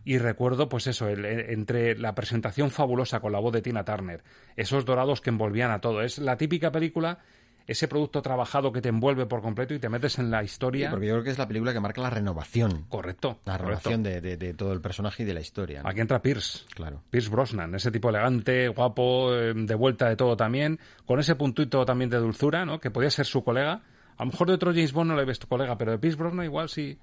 Y 0.06 0.18
recuerdo, 0.18 0.68
pues 0.68 0.86
eso, 0.86 1.08
el- 1.08 1.24
entre 1.24 1.98
la 1.98 2.14
presentación 2.14 2.70
fabulosa 2.70 3.18
con 3.18 3.32
la 3.32 3.40
voz 3.40 3.52
de 3.52 3.60
Tina 3.60 3.84
Turner, 3.84 4.22
esos 4.56 4.84
dorados 4.84 5.20
que 5.20 5.30
envolvían 5.30 5.72
a 5.72 5.80
todo. 5.80 6.00
Es 6.00 6.18
la 6.18 6.36
típica 6.36 6.70
película, 6.70 7.18
ese 7.66 7.88
producto 7.88 8.22
trabajado 8.22 8.70
que 8.70 8.80
te 8.80 8.88
envuelve 8.90 9.26
por 9.26 9.42
completo 9.42 9.74
y 9.74 9.80
te 9.80 9.88
metes 9.88 10.20
en 10.20 10.30
la 10.30 10.44
historia. 10.44 10.86
Sí, 10.86 10.90
porque 10.92 11.08
yo 11.08 11.14
creo 11.14 11.24
que 11.24 11.30
es 11.30 11.38
la 11.38 11.48
película 11.48 11.72
que 11.72 11.80
marca 11.80 12.00
la 12.02 12.10
renovación. 12.10 12.84
Correcto. 12.88 13.40
La 13.46 13.58
correcto. 13.58 13.90
renovación 13.90 14.02
de, 14.04 14.20
de- 14.20 14.36
de 14.36 14.54
todo 14.54 14.72
el 14.72 14.80
personaje 14.80 15.24
y 15.24 15.26
de 15.26 15.34
la 15.34 15.40
historia. 15.40 15.82
¿no? 15.82 15.88
Aquí 15.88 16.00
entra 16.00 16.22
Pierce. 16.22 16.60
Claro. 16.72 17.02
Pierce 17.10 17.28
Brosnan, 17.28 17.74
ese 17.74 17.90
tipo 17.90 18.08
elegante, 18.10 18.68
guapo, 18.68 19.34
eh, 19.34 19.54
de 19.56 19.74
vuelta 19.74 20.08
de 20.08 20.14
todo 20.14 20.36
también, 20.36 20.78
con 21.04 21.18
ese 21.18 21.34
puntito 21.34 21.84
también 21.84 22.10
de 22.10 22.18
dulzura, 22.18 22.64
¿no? 22.64 22.78
Que 22.78 22.92
podía 22.92 23.10
ser 23.10 23.26
su 23.26 23.42
colega. 23.42 23.82
A 24.18 24.24
lo 24.24 24.30
mejor 24.30 24.46
de 24.46 24.54
otro 24.54 24.70
James 24.70 24.92
Bond 24.92 25.10
no 25.10 25.16
le 25.16 25.24
ves 25.24 25.40
tu 25.40 25.48
colega, 25.48 25.76
pero 25.76 25.90
de 25.90 25.98
Pierce 25.98 26.16
Brosnan 26.16 26.44
igual 26.44 26.68
sí, 26.68 26.96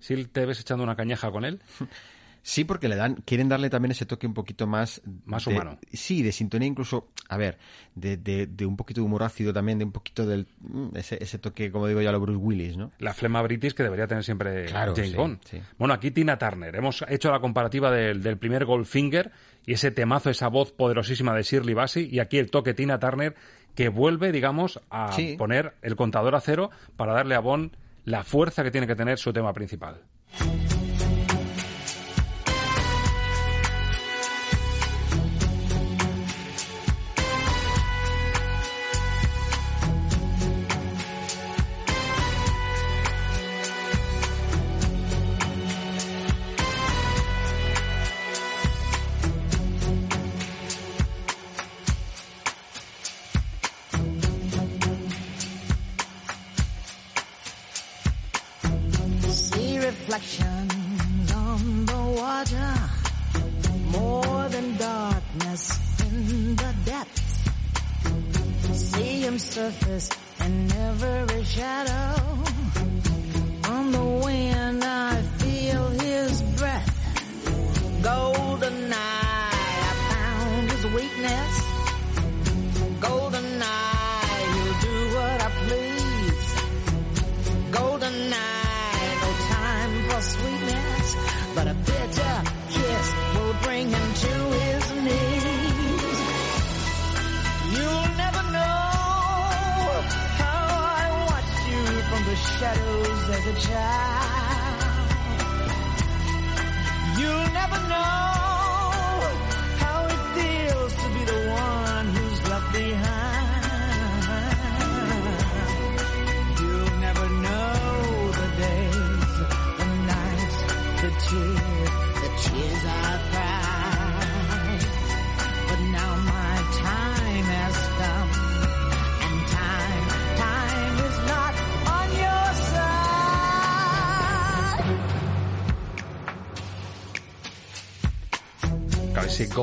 sí 0.00 0.24
te 0.24 0.44
ves 0.44 0.58
echando 0.58 0.82
una 0.82 0.96
cañaja 0.96 1.30
con 1.30 1.44
él. 1.44 1.60
Sí, 2.50 2.64
porque 2.64 2.88
le 2.88 2.96
dan, 2.96 3.16
quieren 3.26 3.46
darle 3.50 3.68
también 3.68 3.90
ese 3.92 4.06
toque 4.06 4.26
un 4.26 4.32
poquito 4.32 4.66
más... 4.66 5.02
Más 5.26 5.44
de- 5.44 5.52
humano. 5.52 5.78
Sí, 5.92 6.22
de 6.22 6.32
sintonía 6.32 6.66
incluso, 6.66 7.08
a 7.28 7.36
ver, 7.36 7.58
de, 7.94 8.16
de- 8.16 8.46
de 8.46 8.64
un 8.64 8.74
poquito 8.74 9.02
de 9.02 9.04
humor 9.04 9.22
ácido 9.22 9.52
también, 9.52 9.78
de 9.78 9.84
un 9.84 9.92
poquito 9.92 10.24
del... 10.24 10.46
mm, 10.60 10.96
Ese, 10.96 11.22
ese 11.22 11.38
toque, 11.38 11.70
como 11.70 11.86
digo 11.86 12.00
yo, 12.00 12.08
a 12.08 12.12
lo 12.12 12.20
Bruce 12.20 12.38
Willis, 12.38 12.78
¿no? 12.78 12.90
La 13.00 13.12
flema 13.12 13.42
british 13.42 13.74
que 13.74 13.82
debería 13.82 14.06
tener 14.06 14.24
siempre 14.24 14.64
Claro, 14.64 14.94
James 14.96 15.10
sí, 15.10 15.16
Bond. 15.18 15.38
sí. 15.44 15.60
Bueno, 15.76 15.92
aquí 15.92 16.10
Tina 16.10 16.38
Turner. 16.38 16.74
Hemos 16.74 17.04
hecho 17.10 17.30
la 17.30 17.38
comparativa 17.40 17.90
del, 17.90 18.22
del 18.22 18.38
primer 18.38 18.64
Goldfinger 18.64 19.30
y 19.66 19.74
ese 19.74 19.90
temazo, 19.90 20.30
esa 20.30 20.48
voz 20.48 20.72
poderosísima 20.72 21.34
de 21.34 21.42
Shirley 21.42 21.74
Bassey 21.74 22.08
y 22.10 22.18
aquí 22.18 22.38
el 22.38 22.50
toque 22.50 22.72
Tina 22.72 22.98
Turner 22.98 23.34
que 23.74 23.90
vuelve, 23.90 24.32
digamos, 24.32 24.80
a 24.88 25.12
Sí. 25.12 25.34
poner 25.36 25.74
el 25.82 25.96
contador 25.96 26.34
a 26.34 26.40
cero 26.40 26.70
para 26.96 27.12
darle 27.12 27.34
a 27.34 27.40
Bond 27.40 27.72
la 28.06 28.22
fuerza 28.24 28.62
que 28.62 28.70
tiene 28.70 28.86
que 28.86 28.96
tener 28.96 29.18
su 29.18 29.34
tema 29.34 29.52
principal. 29.52 30.00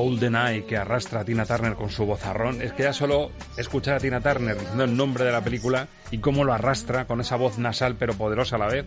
Claro, 0.06 0.18
ese 0.18 0.30
Golden 0.30 0.36
Eye 0.36 0.66
que 0.66 0.78
arrastra 0.78 1.22
a 1.22 1.26
Tina 1.26 1.46
Turner 1.46 1.74
con 1.74 1.90
su 1.90 2.06
vozarrón. 2.06 2.62
Es 2.62 2.74
que 2.74 2.84
ya 2.84 2.94
solo 2.94 3.32
escuchar 3.58 3.96
a 3.96 4.00
Tina 4.00 4.22
Turner 4.22 4.58
diciendo 4.58 4.84
el 4.84 4.96
nombre 4.96 5.24
de 5.24 5.32
la 5.32 5.44
película 5.44 5.88
y 6.12 6.20
cómo 6.20 6.44
lo 6.44 6.54
arrastra 6.54 7.06
con 7.06 7.22
esa 7.22 7.36
voz 7.36 7.58
nasal 7.58 7.96
pero 7.98 8.14
poderosa 8.14 8.56
a 8.56 8.60
la 8.60 8.68
vez, 8.68 8.86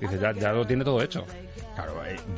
dices, 0.00 0.20
ya, 0.20 0.32
ya 0.32 0.52
lo 0.52 0.66
tiene 0.66 0.84
todo 0.84 1.02
hecho. 1.02 1.24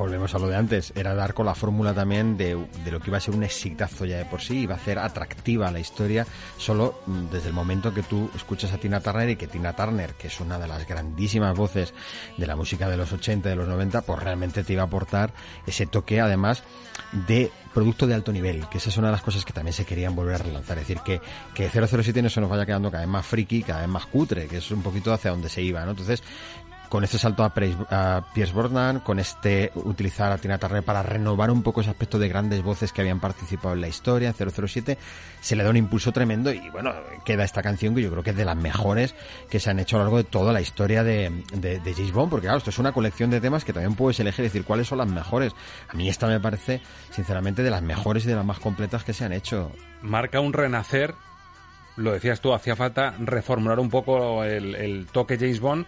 Volvemos 0.00 0.34
a 0.34 0.38
lo 0.38 0.48
de 0.48 0.56
antes. 0.56 0.94
Era 0.96 1.14
dar 1.14 1.34
con 1.34 1.44
la 1.44 1.54
fórmula 1.54 1.92
también 1.92 2.38
de, 2.38 2.56
de 2.84 2.90
lo 2.90 3.00
que 3.00 3.10
iba 3.10 3.18
a 3.18 3.20
ser 3.20 3.34
un 3.34 3.44
exitazo 3.44 4.06
ya 4.06 4.16
de 4.16 4.24
por 4.24 4.40
sí. 4.40 4.60
Iba 4.60 4.72
a 4.72 4.78
hacer 4.78 4.98
atractiva 4.98 5.70
la 5.70 5.78
historia 5.78 6.26
solo 6.56 7.02
mm, 7.04 7.26
desde 7.30 7.48
el 7.48 7.54
momento 7.54 7.92
que 7.92 8.02
tú 8.02 8.30
escuchas 8.34 8.72
a 8.72 8.78
Tina 8.78 9.00
Turner 9.00 9.28
y 9.28 9.36
que 9.36 9.46
Tina 9.46 9.76
Turner, 9.76 10.14
que 10.14 10.28
es 10.28 10.40
una 10.40 10.58
de 10.58 10.68
las 10.68 10.88
grandísimas 10.88 11.54
voces 11.54 11.92
de 12.38 12.46
la 12.46 12.56
música 12.56 12.88
de 12.88 12.96
los 12.96 13.12
80 13.12 13.46
y 13.46 13.50
de 13.50 13.56
los 13.56 13.68
90, 13.68 14.00
pues 14.00 14.22
realmente 14.22 14.64
te 14.64 14.72
iba 14.72 14.80
a 14.80 14.86
aportar 14.86 15.34
ese 15.66 15.84
toque, 15.84 16.18
además, 16.18 16.62
de 17.12 17.52
producto 17.74 18.06
de 18.06 18.14
alto 18.14 18.32
nivel, 18.32 18.68
que 18.68 18.78
esa 18.78 18.88
es 18.88 18.96
una 18.96 19.08
de 19.08 19.12
las 19.12 19.22
cosas 19.22 19.44
que 19.44 19.52
también 19.52 19.72
se 19.72 19.84
querían 19.84 20.16
volver 20.16 20.36
a 20.36 20.38
relanzar. 20.38 20.78
Es 20.78 20.88
decir, 20.88 21.02
que, 21.04 21.20
que 21.54 21.68
007 21.68 22.22
no 22.22 22.28
se 22.28 22.40
nos 22.40 22.50
vaya 22.50 22.66
quedando 22.66 22.90
cada 22.90 23.02
vez 23.02 23.10
más 23.10 23.26
friki, 23.26 23.62
cada 23.62 23.80
vez 23.80 23.88
más 23.88 24.06
cutre, 24.06 24.48
que 24.48 24.56
es 24.56 24.70
un 24.70 24.82
poquito 24.82 25.12
hacia 25.12 25.30
donde 25.30 25.48
se 25.48 25.62
iba, 25.62 25.84
¿no? 25.84 25.90
Entonces, 25.90 26.22
con 26.90 27.04
este 27.04 27.18
salto 27.18 27.44
a, 27.44 27.54
Preis- 27.54 27.76
a 27.90 28.26
Pierce 28.34 28.52
Brosnan, 28.52 29.00
con 29.00 29.18
este 29.20 29.70
utilizar 29.76 30.30
a 30.32 30.38
Tina 30.38 30.58
Turner 30.58 30.82
para 30.82 31.02
renovar 31.02 31.50
un 31.50 31.62
poco 31.62 31.80
ese 31.80 31.88
aspecto 31.90 32.18
de 32.18 32.28
grandes 32.28 32.62
voces 32.62 32.92
que 32.92 33.00
habían 33.00 33.20
participado 33.20 33.72
en 33.74 33.80
la 33.80 33.88
historia, 33.88 34.34
en 34.36 34.50
007, 34.50 34.98
se 35.40 35.56
le 35.56 35.62
da 35.64 35.70
un 35.70 35.76
impulso 35.76 36.10
tremendo 36.12 36.52
y 36.52 36.68
bueno, 36.70 36.92
queda 37.24 37.44
esta 37.44 37.62
canción 37.62 37.94
que 37.94 38.02
yo 38.02 38.10
creo 38.10 38.22
que 38.24 38.30
es 38.30 38.36
de 38.36 38.44
las 38.44 38.56
mejores 38.56 39.14
que 39.48 39.60
se 39.60 39.70
han 39.70 39.78
hecho 39.78 39.96
a 39.96 40.00
lo 40.00 40.04
largo 40.06 40.16
de 40.18 40.24
toda 40.24 40.52
la 40.52 40.60
historia 40.60 41.04
de, 41.04 41.44
de, 41.54 41.78
de 41.78 41.94
James 41.94 42.12
Bond, 42.12 42.28
porque 42.28 42.46
claro, 42.46 42.58
esto 42.58 42.70
es 42.70 42.78
una 42.80 42.92
colección 42.92 43.30
de 43.30 43.40
temas 43.40 43.64
que 43.64 43.72
también 43.72 43.94
puedes 43.94 44.18
elegir 44.18 44.40
y 44.44 44.48
decir 44.48 44.64
cuáles 44.64 44.88
son 44.88 44.98
las 44.98 45.08
mejores. 45.08 45.52
A 45.88 45.94
mí 45.94 46.08
esta 46.08 46.26
me 46.26 46.40
parece, 46.40 46.82
sinceramente, 47.10 47.62
de 47.62 47.70
las 47.70 47.82
mejores 47.82 48.24
y 48.24 48.28
de 48.28 48.34
las 48.34 48.44
más 48.44 48.58
completas 48.58 49.04
que 49.04 49.12
se 49.12 49.24
han 49.24 49.32
hecho. 49.32 49.70
Marca 50.02 50.40
un 50.40 50.52
renacer, 50.52 51.14
lo 51.96 52.10
decías 52.10 52.40
tú, 52.40 52.52
hacía 52.52 52.74
falta 52.74 53.14
reformular 53.20 53.78
un 53.78 53.90
poco 53.90 54.42
el, 54.42 54.74
el 54.74 55.06
toque 55.06 55.36
James 55.38 55.60
Bond 55.60 55.86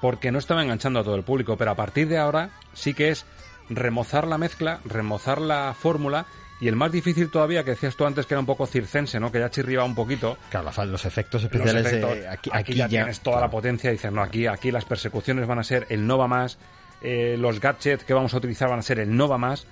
porque 0.00 0.30
no 0.32 0.38
estaba 0.38 0.62
enganchando 0.62 1.00
a 1.00 1.04
todo 1.04 1.14
el 1.16 1.22
público, 1.22 1.56
pero 1.56 1.70
a 1.70 1.74
partir 1.76 2.08
de 2.08 2.18
ahora 2.18 2.50
sí 2.72 2.94
que 2.94 3.10
es 3.10 3.24
remozar 3.68 4.26
la 4.26 4.38
mezcla, 4.38 4.80
remozar 4.84 5.40
la 5.40 5.74
fórmula 5.78 6.26
y 6.60 6.68
el 6.68 6.76
más 6.76 6.92
difícil 6.92 7.30
todavía, 7.30 7.64
que 7.64 7.70
decías 7.70 7.96
tú 7.96 8.04
antes 8.04 8.26
que 8.26 8.34
era 8.34 8.40
un 8.40 8.46
poco 8.46 8.66
circense, 8.66 9.18
¿no? 9.18 9.32
que 9.32 9.38
ya 9.40 9.50
chirriaba 9.50 9.84
un 9.86 9.94
poquito. 9.94 10.36
Claro, 10.50 10.70
los 10.86 11.04
efectos 11.06 11.42
Los 11.42 11.52
especiales 11.52 11.84
de- 11.84 11.90
efectos, 11.90 12.12
aquí, 12.30 12.50
aquí 12.52 12.58
aquí 12.60 12.74
ya, 12.74 12.84
ya- 12.84 12.88
tienes 12.88 13.20
toda 13.20 13.40
la 13.40 13.50
potencia 13.50 13.88
y 13.90 13.94
dices, 13.94 14.12
no, 14.12 14.22
aquí, 14.22 14.46
aquí 14.46 14.70
las 14.70 14.84
persecuciones 14.84 15.46
van 15.46 15.58
a 15.58 15.64
ser 15.64 15.86
el 15.88 16.06
no 16.06 16.18
va 16.18 16.26
más, 16.28 16.58
eh, 17.02 17.36
los 17.38 17.60
gadgets 17.60 18.04
que 18.04 18.12
vamos 18.12 18.34
a 18.34 18.36
utilizar 18.36 18.68
van 18.68 18.80
a 18.80 18.82
ser 18.82 18.98
el 18.98 19.16
no 19.16 19.26
va 19.28 19.38
más, 19.38 19.66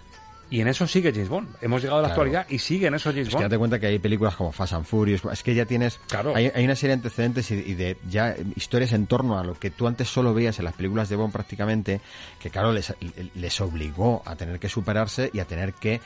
y 0.50 0.60
en 0.60 0.68
eso 0.68 0.86
sigue 0.86 1.12
James 1.12 1.28
Bond. 1.28 1.48
Hemos 1.60 1.82
llegado 1.82 1.98
a 1.98 2.02
la 2.02 2.08
Claro. 2.08 2.22
actualidad 2.22 2.46
y 2.48 2.58
sigue 2.58 2.86
en 2.86 2.94
eso 2.94 3.10
James 3.10 3.26
Es 3.28 3.30
que 3.30 3.34
Bond. 3.36 3.44
date 3.44 3.58
cuenta 3.58 3.78
que 3.78 3.86
hay 3.86 3.98
películas 3.98 4.34
como 4.34 4.50
Fast 4.52 4.72
and 4.72 4.84
Furious, 4.86 5.22
es 5.30 5.42
que 5.42 5.54
ya 5.54 5.66
tienes, 5.66 6.00
Claro. 6.08 6.34
hay, 6.34 6.50
hay 6.54 6.64
una 6.64 6.74
serie 6.74 6.88
de 6.96 7.02
antecedentes 7.02 7.50
y, 7.50 7.54
y 7.54 7.74
de 7.74 7.96
ya 8.08 8.34
historias 8.56 8.92
en 8.92 9.06
torno 9.06 9.38
a 9.38 9.44
lo 9.44 9.54
que 9.58 9.70
tú 9.70 9.86
antes 9.86 10.08
solo 10.08 10.32
veías 10.32 10.58
en 10.58 10.64
las 10.64 10.74
películas 10.74 11.08
de 11.08 11.16
Bond 11.16 11.32
prácticamente, 11.32 12.00
que 12.40 12.50
claro, 12.50 12.72
les, 12.72 12.94
les 13.34 13.60
obligó 13.60 14.22
a 14.24 14.36
tener 14.36 14.58
que 14.58 14.68
superarse 14.68 15.30
y 15.32 15.40
a 15.40 15.44
tener 15.44 15.74
que 15.74 16.00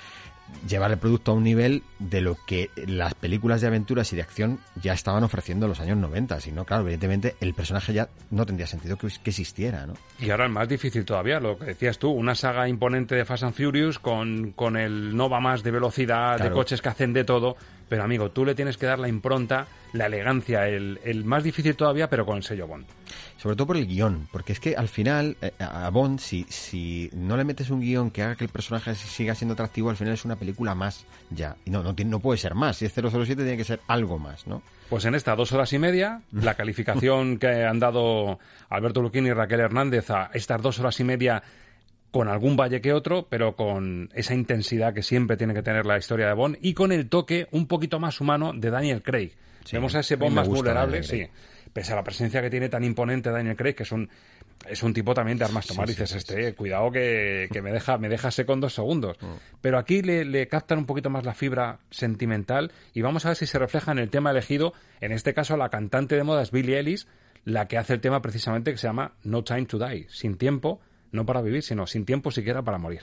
llevar 0.68 0.90
el 0.92 0.98
producto 0.98 1.32
a 1.32 1.34
un 1.34 1.44
nivel 1.44 1.82
de 1.98 2.20
lo 2.20 2.36
que 2.46 2.70
las 2.86 3.14
películas 3.14 3.60
de 3.60 3.66
aventuras 3.66 4.12
y 4.12 4.16
de 4.16 4.22
acción 4.22 4.58
ya 4.80 4.92
estaban 4.92 5.24
ofreciendo 5.24 5.66
en 5.66 5.70
los 5.70 5.80
años 5.80 5.96
90. 5.98 6.40
Si 6.40 6.52
no, 6.52 6.64
claro, 6.64 6.82
evidentemente 6.82 7.36
el 7.40 7.54
personaje 7.54 7.92
ya 7.92 8.08
no 8.30 8.46
tendría 8.46 8.66
sentido 8.66 8.96
que, 8.96 9.08
que 9.08 9.30
existiera, 9.30 9.86
¿no? 9.86 9.94
Y 10.18 10.30
ahora 10.30 10.46
es 10.46 10.52
más 10.52 10.68
difícil 10.68 11.04
todavía, 11.04 11.40
lo 11.40 11.58
que 11.58 11.66
decías 11.66 11.98
tú, 11.98 12.10
una 12.10 12.34
saga 12.34 12.68
imponente 12.68 13.14
de 13.14 13.24
Fast 13.24 13.44
and 13.44 13.54
Furious 13.54 13.98
con, 13.98 14.52
con 14.52 14.76
el 14.76 15.16
no 15.16 15.28
va 15.28 15.40
más 15.40 15.62
de 15.62 15.70
velocidad, 15.70 16.38
de 16.38 16.50
coches 16.50 16.80
que 16.80 16.88
hacen 16.88 17.12
de 17.12 17.24
todo, 17.24 17.56
pero 17.88 18.04
amigo, 18.04 18.30
tú 18.30 18.44
le 18.44 18.54
tienes 18.54 18.78
que 18.78 18.86
dar 18.86 18.98
la 18.98 19.08
impronta, 19.08 19.66
la 19.92 20.06
elegancia, 20.06 20.66
el, 20.68 20.98
el 21.04 21.24
más 21.24 21.44
difícil 21.44 21.76
todavía, 21.76 22.08
pero 22.08 22.24
con 22.24 22.38
el 22.38 22.42
sello 22.42 22.66
Bond. 22.66 22.86
Sobre 23.42 23.56
todo 23.56 23.66
por 23.66 23.76
el 23.76 23.88
guion, 23.88 24.28
porque 24.30 24.52
es 24.52 24.60
que 24.60 24.76
al 24.76 24.86
final 24.86 25.36
eh, 25.42 25.50
a 25.58 25.90
Bond, 25.90 26.20
si, 26.20 26.46
si 26.48 27.10
no 27.12 27.36
le 27.36 27.42
metes 27.42 27.70
un 27.70 27.80
guion 27.80 28.12
que 28.12 28.22
haga 28.22 28.36
que 28.36 28.44
el 28.44 28.50
personaje 28.50 28.94
siga 28.94 29.34
siendo 29.34 29.54
atractivo, 29.54 29.90
al 29.90 29.96
final 29.96 30.14
es 30.14 30.24
una 30.24 30.36
película 30.36 30.76
más 30.76 31.04
ya. 31.28 31.56
Y 31.64 31.70
no, 31.70 31.82
no, 31.82 31.92
no 31.92 32.20
puede 32.20 32.38
ser 32.38 32.54
más. 32.54 32.76
Si 32.76 32.84
es 32.84 32.92
007 32.92 33.34
tiene 33.34 33.56
que 33.56 33.64
ser 33.64 33.80
algo 33.88 34.20
más, 34.20 34.46
¿no? 34.46 34.62
Pues 34.88 35.06
en 35.06 35.16
esta 35.16 35.34
dos 35.34 35.50
horas 35.50 35.72
y 35.72 35.80
media, 35.80 36.22
la 36.30 36.54
calificación 36.54 37.38
que 37.38 37.64
han 37.64 37.80
dado 37.80 38.38
Alberto 38.68 39.02
Luquín 39.02 39.26
y 39.26 39.32
Raquel 39.32 39.58
Hernández 39.58 40.10
a 40.10 40.30
estas 40.34 40.62
dos 40.62 40.78
horas 40.78 41.00
y 41.00 41.02
media 41.02 41.42
con 42.12 42.28
algún 42.28 42.56
valle 42.56 42.80
que 42.80 42.92
otro, 42.92 43.26
pero 43.28 43.56
con 43.56 44.08
esa 44.14 44.34
intensidad 44.34 44.94
que 44.94 45.02
siempre 45.02 45.36
tiene 45.36 45.52
que 45.52 45.64
tener 45.64 45.84
la 45.84 45.98
historia 45.98 46.28
de 46.28 46.34
Bond 46.34 46.58
y 46.60 46.74
con 46.74 46.92
el 46.92 47.08
toque 47.08 47.48
un 47.50 47.66
poquito 47.66 47.98
más 47.98 48.20
humano 48.20 48.52
de 48.54 48.70
Daniel 48.70 49.02
Craig. 49.02 49.32
Sí, 49.64 49.74
Vemos 49.74 49.96
a 49.96 50.00
ese 50.00 50.14
Bond 50.14 50.36
más 50.36 50.46
vulnerable, 50.46 51.02
sí. 51.02 51.26
Pese 51.72 51.92
a 51.92 51.96
la 51.96 52.04
presencia 52.04 52.42
que 52.42 52.50
tiene 52.50 52.68
tan 52.68 52.84
imponente 52.84 53.30
Daniel 53.30 53.56
Craig, 53.56 53.74
que 53.74 53.84
es 53.84 53.92
un, 53.92 54.08
es 54.68 54.82
un 54.82 54.92
tipo 54.92 55.14
también 55.14 55.38
de 55.38 55.44
armas 55.44 55.66
tomar, 55.66 55.88
Sí, 55.88 55.94
dices, 55.94 56.14
este, 56.14 56.48
eh, 56.48 56.54
cuidado 56.54 56.90
que, 56.90 57.48
que 57.52 57.62
me 57.62 57.72
deja, 57.72 57.98
me 57.98 58.08
deja 58.08 58.30
seco 58.30 58.52
en 58.52 58.60
dos 58.60 58.74
segundos. 58.74 59.16
Mm. 59.20 59.32
Pero 59.60 59.78
aquí 59.78 60.02
le, 60.02 60.24
le 60.24 60.48
captan 60.48 60.78
un 60.78 60.86
poquito 60.86 61.10
más 61.10 61.24
la 61.24 61.34
fibra 61.34 61.80
sentimental 61.90 62.72
y 62.92 63.02
vamos 63.02 63.24
a 63.24 63.30
ver 63.30 63.36
si 63.36 63.46
se 63.46 63.58
refleja 63.58 63.92
en 63.92 63.98
el 63.98 64.10
tema 64.10 64.30
elegido. 64.30 64.74
En 65.00 65.12
este 65.12 65.34
caso, 65.34 65.56
la 65.56 65.70
cantante 65.70 66.16
de 66.16 66.24
moda 66.24 66.42
es 66.42 66.50
Billie 66.50 66.78
Ellis, 66.78 67.06
la 67.44 67.66
que 67.68 67.78
hace 67.78 67.94
el 67.94 68.00
tema 68.00 68.22
precisamente 68.22 68.70
que 68.70 68.78
se 68.78 68.86
llama 68.86 69.14
No 69.24 69.42
Time 69.42 69.64
to 69.66 69.78
Die, 69.78 70.06
sin 70.08 70.36
tiempo, 70.36 70.80
no 71.10 71.26
para 71.26 71.42
vivir, 71.42 71.62
sino 71.62 71.86
sin 71.86 72.04
tiempo 72.04 72.30
siquiera 72.30 72.62
para 72.62 72.78
morir. 72.78 73.02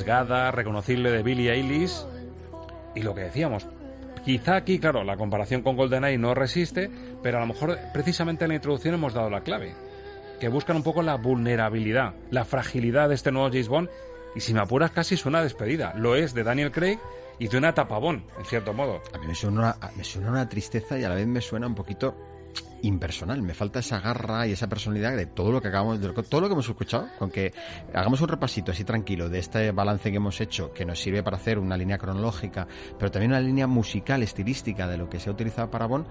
rasgada, 0.00 0.50
reconocible 0.50 1.10
de 1.10 1.22
Billie 1.22 1.52
Eilish. 1.52 2.06
Y 2.94 3.02
lo 3.02 3.14
que 3.14 3.22
decíamos, 3.22 3.66
quizá 4.24 4.56
aquí, 4.56 4.78
claro, 4.78 5.04
la 5.04 5.18
comparación 5.18 5.62
con 5.62 5.76
GoldenEye 5.76 6.16
no 6.16 6.34
resiste, 6.34 6.90
pero 7.22 7.36
a 7.36 7.40
lo 7.40 7.46
mejor 7.46 7.78
precisamente 7.92 8.44
en 8.44 8.50
la 8.50 8.54
introducción 8.54 8.94
hemos 8.94 9.12
dado 9.12 9.28
la 9.28 9.42
clave. 9.42 9.74
Que 10.40 10.48
buscan 10.48 10.76
un 10.76 10.82
poco 10.82 11.02
la 11.02 11.16
vulnerabilidad, 11.16 12.14
la 12.30 12.46
fragilidad 12.46 13.10
de 13.10 13.14
este 13.14 13.30
nuevo 13.30 13.48
James 13.48 13.68
Bond. 13.68 13.90
Y 14.34 14.40
si 14.40 14.54
me 14.54 14.60
apuras, 14.60 14.90
casi 14.90 15.16
es 15.16 15.26
una 15.26 15.42
despedida. 15.42 15.92
Lo 15.96 16.16
es 16.16 16.32
de 16.32 16.44
Daniel 16.44 16.72
Craig 16.72 16.98
y 17.38 17.48
de 17.48 17.58
una 17.58 17.70
etapa 17.70 17.98
Bond, 17.98 18.22
en 18.38 18.44
cierto 18.46 18.72
modo. 18.72 19.02
A 19.12 19.18
mí 19.18 19.26
me 19.26 19.34
suena, 19.34 19.76
me 19.96 20.04
suena 20.04 20.30
una 20.30 20.48
tristeza 20.48 20.98
y 20.98 21.04
a 21.04 21.10
la 21.10 21.16
vez 21.16 21.26
me 21.26 21.42
suena 21.42 21.66
un 21.66 21.74
poquito 21.74 22.16
impersonal. 22.82 23.42
Me 23.42 23.54
falta 23.54 23.80
esa 23.80 24.00
garra 24.00 24.46
y 24.46 24.52
esa 24.52 24.68
personalidad 24.68 25.16
de 25.16 25.26
todo 25.26 25.52
lo 25.52 25.60
que 25.60 25.68
acabamos 25.68 26.00
de 26.00 26.08
todo 26.12 26.40
lo 26.40 26.48
que 26.48 26.54
hemos 26.54 26.68
escuchado. 26.68 27.08
Con 27.18 27.30
que 27.30 27.52
hagamos 27.94 28.20
un 28.20 28.28
repasito 28.28 28.72
así 28.72 28.84
tranquilo 28.84 29.28
de 29.28 29.38
este 29.38 29.70
balance 29.72 30.10
que 30.10 30.16
hemos 30.16 30.40
hecho, 30.40 30.72
que 30.72 30.84
nos 30.84 31.00
sirve 31.00 31.22
para 31.22 31.36
hacer 31.36 31.58
una 31.58 31.76
línea 31.76 31.98
cronológica, 31.98 32.66
pero 32.98 33.10
también 33.10 33.32
una 33.32 33.40
línea 33.40 33.66
musical, 33.66 34.22
estilística 34.22 34.88
de 34.88 34.98
lo 34.98 35.08
que 35.08 35.20
se 35.20 35.28
ha 35.28 35.32
utilizado 35.32 35.70
para 35.70 35.86
Bond. 35.86 36.06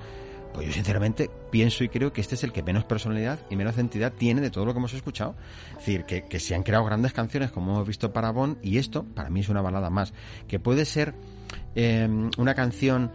Pues 0.53 0.65
yo 0.65 0.73
sinceramente 0.73 1.29
pienso 1.51 1.83
y 1.83 1.89
creo 1.89 2.11
que 2.11 2.21
este 2.21 2.33
es 2.33 2.43
el 2.43 2.51
que 2.51 2.63
menos 2.63 2.83
personalidad 2.83 3.37
y 3.51 3.55
menos 3.55 3.77
entidad 3.77 4.13
tiene 4.13 4.41
de 4.41 4.49
todo 4.49 4.65
lo 4.65 4.73
que 4.73 4.79
hemos 4.79 4.93
escuchado. 4.95 5.35
Es 5.71 5.85
decir, 5.85 6.05
que, 6.05 6.39
se 6.39 6.55
han 6.55 6.63
creado 6.63 6.85
grandes 6.85 7.13
canciones 7.13 7.51
como 7.51 7.73
hemos 7.73 7.87
visto 7.87 8.11
para 8.11 8.31
Bond 8.31 8.57
y 8.63 8.79
esto 8.79 9.03
para 9.03 9.29
mí 9.29 9.41
es 9.41 9.49
una 9.49 9.61
balada 9.61 9.91
más. 9.91 10.11
Que 10.47 10.59
puede 10.59 10.85
ser 10.85 11.13
eh, 11.75 12.09
una 12.37 12.55
canción 12.55 13.11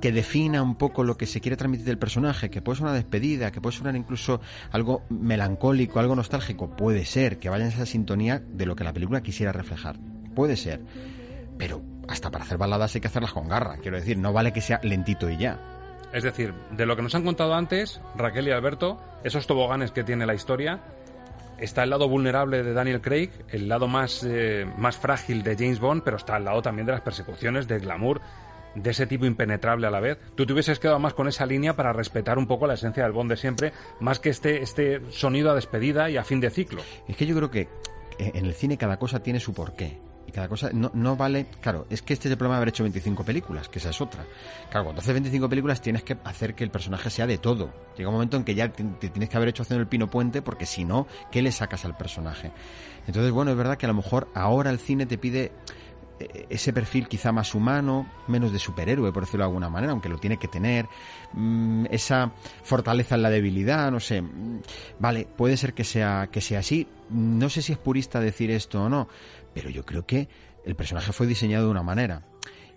que 0.00 0.12
defina 0.12 0.62
un 0.62 0.76
poco 0.76 1.04
lo 1.04 1.16
que 1.16 1.26
se 1.26 1.40
quiere 1.40 1.56
transmitir 1.56 1.86
del 1.86 1.98
personaje, 1.98 2.50
que 2.50 2.62
puede 2.62 2.76
ser 2.76 2.86
una 2.86 2.94
despedida, 2.94 3.50
que 3.50 3.60
puede 3.60 3.76
sonar 3.76 3.96
incluso 3.96 4.40
algo 4.70 5.02
melancólico, 5.08 6.00
algo 6.00 6.14
nostálgico, 6.14 6.70
puede 6.70 7.04
ser, 7.04 7.38
que 7.38 7.48
vaya 7.48 7.64
en 7.64 7.72
esa 7.72 7.86
sintonía 7.86 8.38
de 8.38 8.66
lo 8.66 8.76
que 8.76 8.84
la 8.84 8.92
película 8.92 9.22
quisiera 9.22 9.52
reflejar, 9.52 9.96
puede 10.34 10.56
ser, 10.56 10.80
pero 11.58 11.82
hasta 12.08 12.30
para 12.30 12.44
hacer 12.44 12.58
baladas 12.58 12.94
hay 12.94 13.00
que 13.00 13.08
hacerlas 13.08 13.32
con 13.32 13.48
garra, 13.48 13.78
quiero 13.78 13.98
decir, 13.98 14.16
no 14.18 14.32
vale 14.32 14.52
que 14.52 14.60
sea 14.60 14.80
lentito 14.82 15.28
y 15.28 15.36
ya. 15.36 15.58
Es 16.12 16.22
decir, 16.22 16.54
de 16.70 16.86
lo 16.86 16.96
que 16.96 17.02
nos 17.02 17.14
han 17.14 17.24
contado 17.24 17.54
antes, 17.54 18.00
Raquel 18.16 18.48
y 18.48 18.50
Alberto, 18.50 18.98
esos 19.24 19.46
toboganes 19.46 19.90
que 19.90 20.04
tiene 20.04 20.24
la 20.24 20.34
historia, 20.34 20.80
está 21.58 21.82
el 21.82 21.90
lado 21.90 22.08
vulnerable 22.08 22.62
de 22.62 22.72
Daniel 22.72 23.00
Craig, 23.00 23.30
el 23.50 23.68
lado 23.68 23.88
más, 23.88 24.24
eh, 24.26 24.66
más 24.78 24.96
frágil 24.96 25.42
de 25.42 25.56
James 25.56 25.80
Bond, 25.80 26.02
pero 26.02 26.16
está 26.16 26.36
al 26.36 26.44
lado 26.44 26.62
también 26.62 26.86
de 26.86 26.92
las 26.92 27.02
persecuciones, 27.02 27.68
del 27.68 27.80
glamour, 27.80 28.22
de 28.74 28.90
ese 28.90 29.06
tipo 29.06 29.26
impenetrable 29.26 29.86
a 29.86 29.90
la 29.90 30.00
vez. 30.00 30.18
Tú 30.34 30.46
te 30.46 30.52
hubieses 30.52 30.78
quedado 30.78 30.98
más 30.98 31.14
con 31.14 31.28
esa 31.28 31.46
línea 31.46 31.76
para 31.76 31.92
respetar 31.92 32.38
un 32.38 32.46
poco 32.46 32.66
la 32.66 32.74
esencia 32.74 33.02
del 33.02 33.12
Bond 33.12 33.30
de 33.30 33.36
siempre, 33.36 33.72
más 34.00 34.18
que 34.18 34.30
este, 34.30 34.62
este 34.62 35.02
sonido 35.10 35.50
a 35.50 35.54
despedida 35.54 36.10
y 36.10 36.16
a 36.16 36.24
fin 36.24 36.40
de 36.40 36.50
ciclo. 36.50 36.82
Es 37.06 37.16
que 37.16 37.26
yo 37.26 37.34
creo 37.36 37.50
que 37.50 37.68
eh, 38.18 38.32
en 38.34 38.46
el 38.46 38.54
cine 38.54 38.76
cada 38.76 38.98
cosa 38.98 39.22
tiene 39.22 39.40
su 39.40 39.52
porqué. 39.52 39.98
Y 40.26 40.30
cada 40.30 40.46
cosa 40.46 40.68
no, 40.74 40.90
no 40.92 41.16
vale. 41.16 41.46
Claro, 41.62 41.86
es 41.88 42.02
que 42.02 42.12
este 42.12 42.28
es 42.28 42.32
el 42.32 42.36
problema 42.36 42.56
de 42.56 42.58
haber 42.58 42.68
hecho 42.68 42.82
25 42.82 43.24
películas, 43.24 43.70
que 43.70 43.78
esa 43.78 43.88
es 43.88 44.00
otra. 44.02 44.26
Claro, 44.70 44.84
cuando 44.84 45.00
haces 45.00 45.14
25 45.14 45.48
películas 45.48 45.80
tienes 45.80 46.02
que 46.02 46.18
hacer 46.22 46.54
que 46.54 46.64
el 46.64 46.70
personaje 46.70 47.08
sea 47.08 47.26
de 47.26 47.38
todo. 47.38 47.72
Llega 47.96 48.10
un 48.10 48.14
momento 48.14 48.36
en 48.36 48.44
que 48.44 48.54
ya 48.54 48.70
te, 48.70 48.84
te 48.84 49.08
tienes 49.08 49.30
que 49.30 49.36
haber 49.38 49.48
hecho 49.48 49.62
haciendo 49.62 49.80
el 49.80 49.88
pino 49.88 50.10
puente, 50.10 50.42
porque 50.42 50.66
si 50.66 50.84
no, 50.84 51.06
¿qué 51.32 51.40
le 51.40 51.50
sacas 51.50 51.86
al 51.86 51.96
personaje? 51.96 52.52
Entonces, 53.06 53.32
bueno, 53.32 53.52
es 53.52 53.56
verdad 53.56 53.78
que 53.78 53.86
a 53.86 53.88
lo 53.88 53.94
mejor 53.94 54.28
ahora 54.34 54.68
el 54.68 54.78
cine 54.78 55.06
te 55.06 55.16
pide 55.16 55.50
ese 56.48 56.72
perfil 56.72 57.08
quizá 57.08 57.32
más 57.32 57.54
humano, 57.54 58.06
menos 58.26 58.52
de 58.52 58.58
superhéroe, 58.58 59.12
por 59.12 59.24
decirlo 59.24 59.44
de 59.44 59.48
alguna 59.48 59.68
manera, 59.68 59.92
aunque 59.92 60.08
lo 60.08 60.18
tiene 60.18 60.36
que 60.36 60.48
tener, 60.48 60.86
mm, 61.32 61.86
esa 61.90 62.32
fortaleza 62.62 63.14
en 63.14 63.22
la 63.22 63.30
debilidad, 63.30 63.90
no 63.90 64.00
sé. 64.00 64.22
Mm, 64.22 64.60
Vale, 64.98 65.26
puede 65.36 65.56
ser 65.56 65.74
que 65.74 65.84
sea, 65.84 66.28
que 66.30 66.40
sea 66.40 66.60
así. 66.60 66.88
No 67.10 67.48
sé 67.48 67.62
si 67.62 67.72
es 67.72 67.78
purista 67.78 68.20
decir 68.20 68.50
esto 68.50 68.84
o 68.84 68.88
no, 68.88 69.08
pero 69.54 69.70
yo 69.70 69.84
creo 69.84 70.06
que 70.06 70.28
el 70.64 70.74
personaje 70.74 71.12
fue 71.12 71.26
diseñado 71.26 71.66
de 71.66 71.70
una 71.70 71.82
manera. 71.82 72.22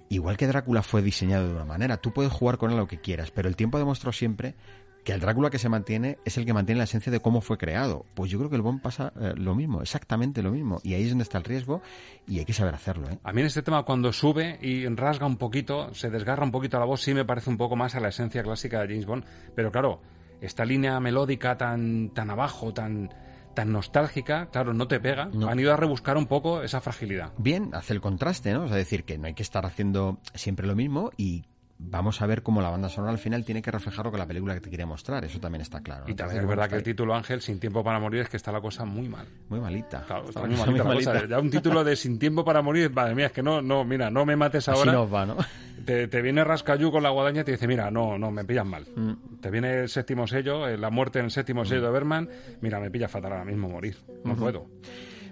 Igual 0.10 0.36
que 0.36 0.48
Drácula 0.48 0.84
fue 0.84 1.02
diseñado 1.02 1.48
de 1.48 1.54
una 1.54 1.66
manera. 1.66 1.98
Tú 1.98 2.12
puedes 2.12 2.34
jugar 2.34 2.58
con 2.58 2.72
él 2.72 2.78
lo 2.78 2.88
que 2.88 3.00
quieras, 3.00 3.32
pero 3.32 3.48
el 3.48 3.56
tiempo 3.56 3.78
ha 3.78 3.80
demostrado 3.80 4.12
siempre 4.12 4.56
que 5.04 5.14
el 5.14 5.20
Drácula 5.20 5.50
que 5.50 5.58
se 5.58 5.70
mantiene 5.70 6.18
es 6.26 6.38
el 6.38 6.46
que 6.46 6.54
mantiene 6.54 6.78
la 6.80 6.84
esencia 6.84 7.12
de 7.12 7.20
cómo 7.20 7.42
fue 7.42 7.58
creado. 7.58 8.06
Pues 8.14 8.30
yo 8.30 8.38
creo 8.38 8.50
que 8.50 8.56
el 8.56 8.62
Bond 8.62 8.82
pasa 8.82 9.12
eh, 9.20 9.34
lo 9.36 9.56
mismo, 9.56 9.82
exactamente 9.82 10.42
lo 10.42 10.52
mismo. 10.52 10.80
Y 10.84 10.94
ahí 10.94 11.04
es 11.04 11.10
donde 11.10 11.24
está 11.24 11.38
el 11.38 11.44
riesgo 11.44 11.82
y 12.28 12.40
hay 12.40 12.46
que 12.46 12.54
saber 12.54 12.76
hacerlo. 12.76 13.10
¿eh? 13.10 13.20
A 13.24 13.34
mí 13.34 13.42
en 13.42 13.48
este 13.48 13.62
tema 13.62 13.84
cuando 13.84 14.14
sube 14.14 14.60
y 14.62 14.88
rasga 14.88 15.26
un 15.26 15.38
poquito, 15.38 15.94
se 15.94 16.10
desgarra 16.10 16.44
un 16.44 16.52
poquito 16.52 16.78
la 16.80 16.86
voz, 16.86 17.02
sí 17.02 17.14
me 17.14 17.26
parece 17.26 17.50
un 17.50 17.58
poco 17.58 17.76
más 17.76 17.96
a 17.96 18.00
la 18.00 18.10
esencia 18.10 18.44
clásica 18.44 18.82
de 18.82 18.88
James 18.88 19.06
Bond. 19.06 19.26
Pero 19.56 19.72
claro, 19.72 20.02
esta 20.40 20.66
línea 20.66 21.00
melódica 21.00 21.58
tan, 21.58 22.10
tan 22.10 22.30
abajo, 22.30 22.74
tan, 22.74 23.10
tan 23.56 23.72
nostálgica, 23.72 24.50
claro, 24.52 24.74
no 24.74 24.88
te 24.88 25.00
pega. 25.00 25.30
Han 25.48 25.60
ido 25.60 25.74
a 25.74 25.78
rebuscar 25.78 26.18
un 26.18 26.28
poco 26.28 26.62
esa 26.62 26.82
fragilidad. 26.82 27.34
Bien, 27.38 27.72
hace 27.74 27.94
el 27.94 28.02
contraste, 28.02 28.54
¿no? 28.54 28.66
O 28.66 28.68
sea, 28.68 28.78
decir 28.78 29.04
que 29.04 29.18
no 29.18 29.28
hay 29.28 29.34
que 29.34 29.44
estar 29.44 29.66
haciendo 29.66 30.20
siempre 30.34 30.68
lo 30.68 30.76
mismo 30.76 31.12
y 31.18 31.46
vamos 31.84 32.22
a 32.22 32.26
ver 32.26 32.44
cómo 32.44 32.62
la 32.62 32.70
banda 32.70 32.88
sonora 32.90 33.12
al 33.12 33.18
final 33.18 33.44
tiene 33.44 33.62
que 33.62 33.72
reflejar 33.72 34.06
lo 34.06 34.12
que 34.12 34.18
la 34.18 34.28
película 34.28 34.54
que 34.54 34.62
te 34.62 34.70
quiere 34.70 34.86
mostrar. 34.86 35.26
Eso 35.26 35.40
también 35.40 35.62
está 35.62 35.82
claro. 35.82 36.06
Y 36.08 36.14
también 36.14 36.42
es 36.42 36.48
verdad 36.48 36.70
que 36.70 36.76
el 36.76 36.84
título 36.84 37.16
Ángel, 37.16 37.42
Sin 37.42 37.60
tiempo 37.60 37.84
para 37.84 38.00
morir, 38.00 38.22
es 38.22 38.30
que 38.30 38.38
está 38.38 38.52
la 38.52 38.62
cosa 38.62 38.86
muy 38.86 39.10
mal. 39.10 39.28
Muy 39.50 39.60
malita. 39.60 40.04
Claro, 40.06 40.30
está 40.30 40.42
Está 40.42 40.42
muy 40.42 40.50
muy 40.50 40.58
malita 40.60 40.84
la 40.84 40.90
malita. 40.90 41.14
cosa. 41.14 41.26
Ya 41.28 41.40
un 41.40 41.50
título 41.50 41.84
de 41.84 41.96
Sin 41.96 42.20
tiempo 42.20 42.46
para 42.46 42.62
morir, 42.62 42.92
madre 42.92 43.16
mía, 43.16 43.26
es 43.28 43.32
que 43.32 43.44
no, 43.44 43.62
no, 43.62 43.84
mira, 43.84 44.10
no 44.10 44.26
me 44.26 44.36
mates 44.36 44.68
Así 44.70 44.78
ahora. 44.80 44.94
nos 44.94 45.14
va, 45.14 45.26
¿no? 45.26 45.38
Te, 45.86 46.08
te 46.08 46.22
viene 46.22 46.44
Rascayú 46.44 46.92
con 46.92 47.02
la 47.02 47.10
guadaña 47.10 47.42
y 47.42 47.44
te 47.44 47.52
dice, 47.54 47.68
mira, 47.68 47.90
no, 47.90 48.18
no, 48.18 48.30
me 48.30 48.46
pillas 48.46 48.66
mal. 48.66 48.86
Mm. 48.96 49.40
Te 49.42 49.50
viene 49.50 49.80
el 49.82 49.90
séptimo 49.90 50.28
sello, 50.28 50.68
eh, 50.68 50.78
la 50.78 50.92
muerte 50.92 51.18
en 51.20 51.26
el 51.26 51.32
séptimo 51.32 51.66
sello 51.66 51.82
de 51.82 51.90
Berman, 51.92 52.30
mira, 52.62 52.80
me 52.80 52.92
pilla 52.92 53.08
fatal 53.08 53.32
ahora 53.32 53.46
mismo 53.46 53.68
morir. 53.68 53.98
No 54.24 54.36
puedo. 54.36 54.68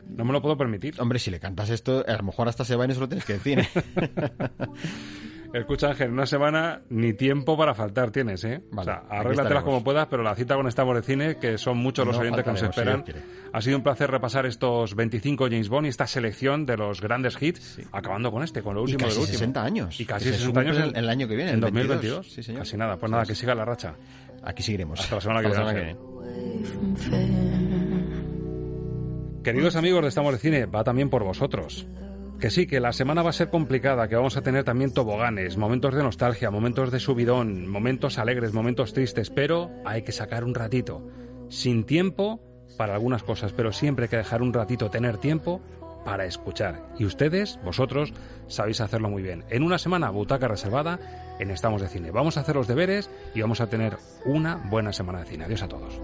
No 0.09 0.26
me 0.26 0.34
lo 0.34 0.41
puedo 0.41 0.57
permitir. 0.57 0.99
Hombre, 0.99 1.19
si 1.19 1.30
le 1.30 1.39
cantas 1.39 1.69
esto, 1.69 2.03
a 2.07 2.13
lo 2.17 2.23
mejor 2.23 2.47
hasta 2.49 2.65
se 2.65 2.76
va 2.76 2.85
y 2.85 2.88
no 2.88 2.95
se 2.95 2.99
lo 2.99 3.07
tienes 3.07 3.26
que 3.26 3.34
decir. 3.34 3.63
Escucha, 5.53 5.89
Ángel, 5.89 6.11
una 6.11 6.27
semana 6.27 6.81
ni 6.89 7.13
tiempo 7.13 7.57
para 7.57 7.73
faltar 7.73 8.11
tienes, 8.11 8.43
¿eh? 8.43 8.61
o 8.76 8.84
sea, 8.84 9.03
arréglatelas 9.09 9.63
como 9.63 9.84
puedas, 9.84 10.07
pero 10.07 10.21
la 10.21 10.35
cita 10.35 10.55
con 10.55 10.67
Estamos 10.67 10.95
de 10.95 11.01
Cine, 11.01 11.38
que 11.38 11.57
son 11.57 11.77
muchos 11.77 12.05
los 12.05 12.15
No 12.15 12.21
oyentes 12.21 12.43
que 12.43 12.51
nos 12.51 12.59
si 12.59 12.65
esperan. 12.65 13.03
Ha 13.51 13.61
sido 13.61 13.77
un 13.77 13.84
placer 13.84 14.11
repasar 14.11 14.45
estos 14.45 14.95
25 14.95 15.45
James 15.45 15.69
Bond 15.69 15.88
y 15.88 15.89
esta 15.89 16.05
selección 16.05 16.67
de 16.67 16.77
los 16.77 17.01
grandes 17.01 17.41
hits, 17.41 17.80
acabando 17.91 18.31
con 18.31 18.43
este, 18.43 18.61
con 18.61 18.76
lo 18.76 18.81
Y 18.81 18.84
último 18.84 18.99
casi 18.99 19.11
del 19.11 19.21
último. 19.21 19.39
60 19.39 19.63
años, 19.63 19.99
Y 19.99 20.05
casi 20.05 20.26
que 20.26 20.31
se 20.34 20.38
60 20.38 20.59
años 20.59 20.77
el 20.93 21.09
año 21.09 21.27
que 21.27 21.35
viene, 21.35 21.49
En 21.51 21.55
el 21.55 21.61
2022. 21.61 22.01
22. 22.01 22.31
Sí, 22.31 22.43
señor. 22.43 22.61
Casi 22.61 22.77
nada, 22.77 22.97
pues 22.97 23.11
nada, 23.11 23.26
que 23.26 23.34
siga 23.34 23.55
la 23.55 23.65
racha. 23.65 23.95
Aquí 24.43 24.61
seguiremos. 24.61 24.99
Hasta 24.99 25.15
la 25.15 25.21
semana 25.21 25.41
que 25.41 25.47
Hasta 25.47 25.73
viene. 25.73 25.95
Queridos 29.43 29.76
amigos 29.76 30.03
de 30.03 30.09
Estamos 30.09 30.34
de 30.34 30.38
Cine, 30.38 30.65
va 30.67 30.84
también 30.84 31.09
por 31.09 31.23
vosotros. 31.23 31.88
Que 32.39 32.49
sí, 32.49 32.67
que 32.67 32.79
la 32.79 32.93
semana 32.93 33.21
va 33.21 33.31
a 33.31 33.33
ser 33.33 33.49
complicada, 33.49 34.07
que 34.07 34.15
vamos 34.15 34.37
a 34.37 34.41
tener 34.41 34.63
también 34.63 34.93
toboganes, 34.93 35.57
momentos 35.57 35.93
de 35.93 36.03
nostalgia, 36.03 36.49
momentos 36.49 36.89
de 36.89 37.01
subidón, 37.01 37.67
momentos 37.67 38.17
alegres, 38.17 38.53
momentos 38.53 38.93
tristes, 38.93 39.29
pero 39.29 39.69
hay 39.85 40.03
que 40.03 40.13
sacar 40.13 40.45
un 40.45 40.55
ratito. 40.55 41.05
Sin 41.49 41.83
tiempo 41.83 42.39
para 42.77 42.93
algunas 42.93 43.23
cosas, 43.23 43.51
pero 43.51 43.73
siempre 43.73 44.05
hay 44.05 44.09
que 44.09 44.17
dejar 44.17 44.41
un 44.41 44.53
ratito, 44.53 44.89
tener 44.89 45.17
tiempo 45.17 45.59
para 46.05 46.25
escuchar. 46.25 46.81
Y 46.97 47.03
ustedes, 47.03 47.59
vosotros, 47.65 48.13
sabéis 48.47 48.79
hacerlo 48.79 49.09
muy 49.09 49.21
bien. 49.21 49.43
En 49.49 49.63
una 49.63 49.77
semana, 49.77 50.09
butaca 50.09 50.47
reservada 50.47 50.97
en 51.39 51.51
Estamos 51.51 51.81
de 51.81 51.89
Cine. 51.89 52.11
Vamos 52.11 52.37
a 52.37 52.39
hacer 52.39 52.55
los 52.55 52.69
deberes 52.69 53.09
y 53.35 53.41
vamos 53.41 53.59
a 53.59 53.67
tener 53.67 53.97
una 54.23 54.55
buena 54.55 54.93
semana 54.93 55.19
de 55.19 55.25
cine. 55.25 55.43
Adiós 55.43 55.63
a 55.63 55.67
todos. 55.67 55.99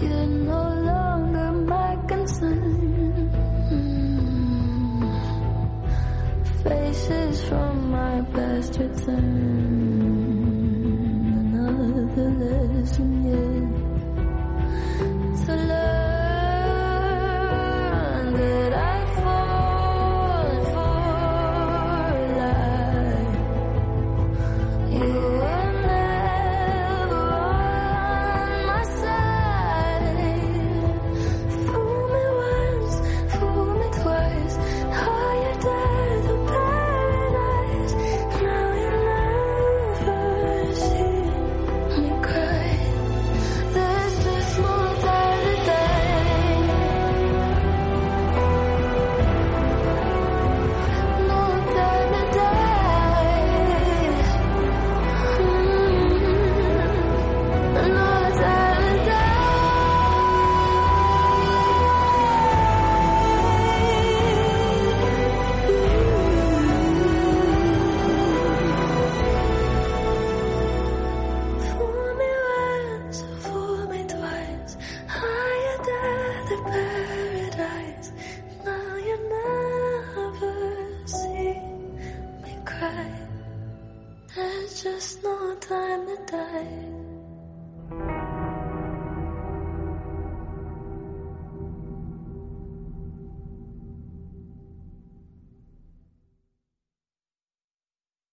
You. 0.00 0.29